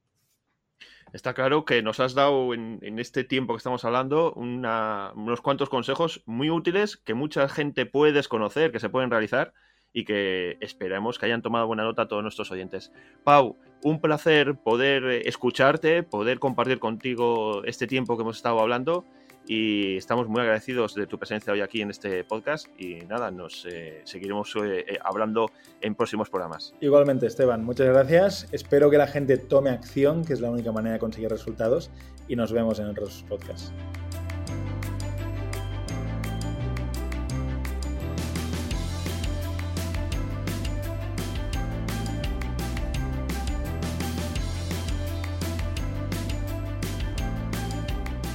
Está 1.12 1.34
claro 1.34 1.64
que 1.64 1.82
nos 1.82 1.98
has 1.98 2.14
dado 2.14 2.54
en, 2.54 2.80
este 2.98 3.24
tiempo 3.24 3.54
que 3.54 3.58
estamos 3.58 3.84
hablando 3.84 4.32
unos 4.34 5.40
cuantos 5.40 5.68
consejos 5.68 6.22
muy 6.24 6.50
útiles 6.50 6.96
que 6.96 7.14
mucha 7.14 7.48
gente 7.48 7.84
puede 7.84 8.12
desconocer, 8.12 8.70
que 8.70 8.78
se 8.78 8.88
pueden 8.88 9.11
realizar 9.11 9.52
y 9.92 10.04
que 10.04 10.56
esperemos 10.61 11.18
que 11.18 11.26
hayan 11.26 11.42
tomado 11.42 11.66
buena 11.66 11.82
nota 11.82 12.06
todos 12.06 12.22
nuestros 12.22 12.52
oyentes. 12.52 12.92
Pau, 13.24 13.56
un 13.82 14.00
placer 14.00 14.54
poder 14.54 15.26
escucharte, 15.26 16.04
poder 16.04 16.38
compartir 16.38 16.78
contigo 16.78 17.64
este 17.64 17.88
tiempo 17.88 18.16
que 18.16 18.22
hemos 18.22 18.36
estado 18.36 18.61
hablando 18.61 19.04
y 19.47 19.97
estamos 19.97 20.28
muy 20.28 20.41
agradecidos 20.41 20.95
de 20.95 21.07
tu 21.07 21.18
presencia 21.18 21.53
hoy 21.53 21.61
aquí 21.61 21.82
en 21.82 21.91
este 21.91 22.24
podcast 22.24 22.68
y 22.78 23.01
nada, 23.07 23.30
nos 23.30 23.66
eh, 23.66 24.03
seguiremos 24.05 24.55
eh, 24.57 24.84
eh, 24.86 24.99
hablando 25.03 25.51
en 25.80 25.95
próximos 25.95 26.30
programas. 26.30 26.74
Igualmente, 26.80 27.26
Esteban, 27.26 27.64
muchas 27.64 27.86
gracias. 27.86 28.49
Espero 28.53 28.91
que 28.91 28.99
la 28.99 29.07
gente 29.07 29.36
tome 29.38 29.70
acción, 29.70 30.24
que 30.24 30.32
es 30.32 30.41
la 30.41 30.51
única 30.51 30.72
manera 30.72 30.95
de 30.95 30.99
conseguir 30.99 31.30
resultados 31.30 31.91
y 32.28 32.36
nos 32.36 32.53
vemos 32.53 32.78
en 32.78 32.86
otros 32.86 33.24
podcasts. 33.28 33.72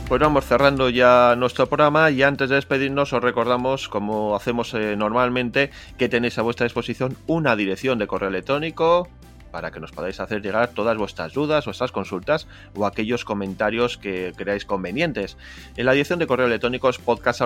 Pues 0.07 0.21
vamos 0.21 0.45
cerrando 0.45 0.89
ya 0.89 1.35
nuestro 1.35 1.65
programa 1.65 2.11
y 2.11 2.21
antes 2.21 2.49
de 2.49 2.55
despedirnos 2.55 3.11
os 3.11 3.23
recordamos, 3.23 3.89
como 3.89 4.35
hacemos 4.35 4.71
eh, 4.75 4.95
normalmente, 4.95 5.71
que 5.97 6.09
tenéis 6.09 6.37
a 6.37 6.43
vuestra 6.43 6.65
disposición 6.65 7.17
una 7.25 7.55
dirección 7.55 7.97
de 7.97 8.05
correo 8.05 8.29
electrónico 8.29 9.09
para 9.55 9.71
que 9.71 9.79
nos 9.79 9.93
podáis 9.93 10.19
hacer 10.19 10.41
llegar 10.41 10.71
todas 10.71 10.97
vuestras 10.97 11.31
dudas, 11.31 11.63
vuestras 11.63 11.93
consultas 11.93 12.45
o 12.75 12.85
aquellos 12.85 13.23
comentarios 13.23 13.97
que 13.97 14.33
creáis 14.35 14.65
convenientes. 14.65 15.37
En 15.77 15.85
la 15.85 15.93
dirección 15.93 16.19
de 16.19 16.27
correo 16.27 16.47
electrónico 16.47 16.89
es 16.89 16.97
podcast 16.97 17.39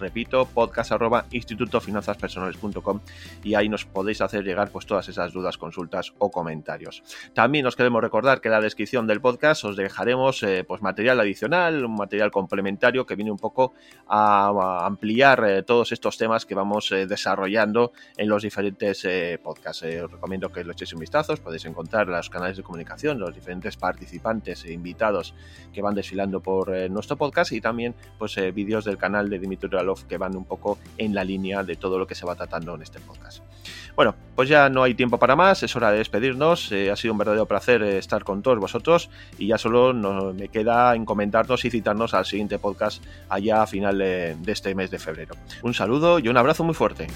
repito, 0.00 0.46
podcast 0.46 0.92
y 3.44 3.54
ahí 3.54 3.68
nos 3.68 3.84
podéis 3.84 4.20
hacer 4.20 4.42
llegar 4.42 4.70
pues 4.70 4.84
todas 4.84 5.08
esas 5.08 5.32
dudas, 5.32 5.56
consultas 5.58 6.12
o 6.18 6.32
comentarios. 6.32 7.04
También 7.32 7.66
os 7.66 7.76
queremos 7.76 8.02
recordar 8.02 8.40
que 8.40 8.48
en 8.48 8.52
la 8.52 8.60
descripción 8.60 9.06
del 9.06 9.20
podcast 9.20 9.64
os 9.64 9.76
dejaremos 9.76 10.42
eh, 10.42 10.64
pues 10.66 10.82
material 10.82 11.20
adicional, 11.20 11.84
un 11.84 11.94
material 11.94 12.32
complementario 12.32 13.06
que 13.06 13.14
viene 13.14 13.30
un 13.30 13.38
poco 13.38 13.74
a, 14.08 14.84
ampliar 14.84 15.44
eh, 15.46 15.62
todos 15.62 15.92
estos 15.92 16.18
temas 16.18 16.44
que 16.46 16.56
vamos 16.56 16.90
eh, 16.90 17.06
desarrollando 17.06 17.92
en 18.16 18.28
los 18.28 18.42
diferentes 18.42 19.06
podcast. 19.38 19.82
Eh, 19.82 20.02
os 20.02 20.10
recomiendo 20.10 20.50
que 20.50 20.64
lo 20.64 20.72
echéis 20.72 20.92
un 20.92 21.00
vistazo, 21.00 21.36
podéis 21.36 21.64
encontrar 21.64 22.08
los 22.08 22.30
canales 22.30 22.56
de 22.56 22.62
comunicación, 22.62 23.18
los 23.18 23.34
diferentes 23.34 23.76
participantes 23.76 24.64
e 24.64 24.72
invitados 24.72 25.34
que 25.72 25.82
van 25.82 25.94
desfilando 25.94 26.40
por 26.40 26.74
eh, 26.74 26.88
nuestro 26.88 27.16
podcast 27.16 27.52
y 27.52 27.60
también 27.60 27.94
pues 28.18 28.36
eh, 28.38 28.50
vídeos 28.50 28.84
del 28.84 28.98
canal 28.98 29.28
de 29.28 29.38
Dimitri 29.38 29.68
Ralov 29.68 30.06
que 30.06 30.18
van 30.18 30.36
un 30.36 30.44
poco 30.44 30.78
en 30.98 31.14
la 31.14 31.24
línea 31.24 31.62
de 31.62 31.76
todo 31.76 31.98
lo 31.98 32.06
que 32.06 32.14
se 32.14 32.26
va 32.26 32.34
tratando 32.34 32.74
en 32.74 32.82
este 32.82 33.00
podcast. 33.00 33.42
Bueno, 33.94 34.14
pues 34.34 34.48
ya 34.48 34.68
no 34.68 34.82
hay 34.82 34.94
tiempo 34.94 35.18
para 35.18 35.36
más, 35.36 35.62
es 35.62 35.74
hora 35.74 35.90
de 35.90 35.98
despedirnos. 35.98 36.70
ha 36.72 36.96
sido 36.96 37.12
un 37.12 37.18
verdadero 37.18 37.46
placer 37.46 37.82
estar 37.82 38.24
con 38.24 38.42
todos 38.42 38.58
vosotros 38.58 39.08
y 39.38 39.46
ya 39.46 39.56
solo 39.56 39.94
me 40.34 40.48
queda 40.48 40.94
encomendarnos 40.94 41.64
y 41.64 41.70
citarnos 41.70 42.12
al 42.12 42.26
siguiente 42.26 42.58
podcast 42.58 43.02
allá 43.30 43.62
a 43.62 43.66
final 43.66 43.98
de 43.98 44.36
este 44.46 44.74
mes 44.74 44.90
de 44.90 44.98
febrero. 44.98 45.34
Un 45.62 45.72
saludo 45.72 46.18
y 46.18 46.28
un 46.28 46.36
abrazo 46.36 46.62
muy 46.62 46.74
fuerte. 46.74 47.06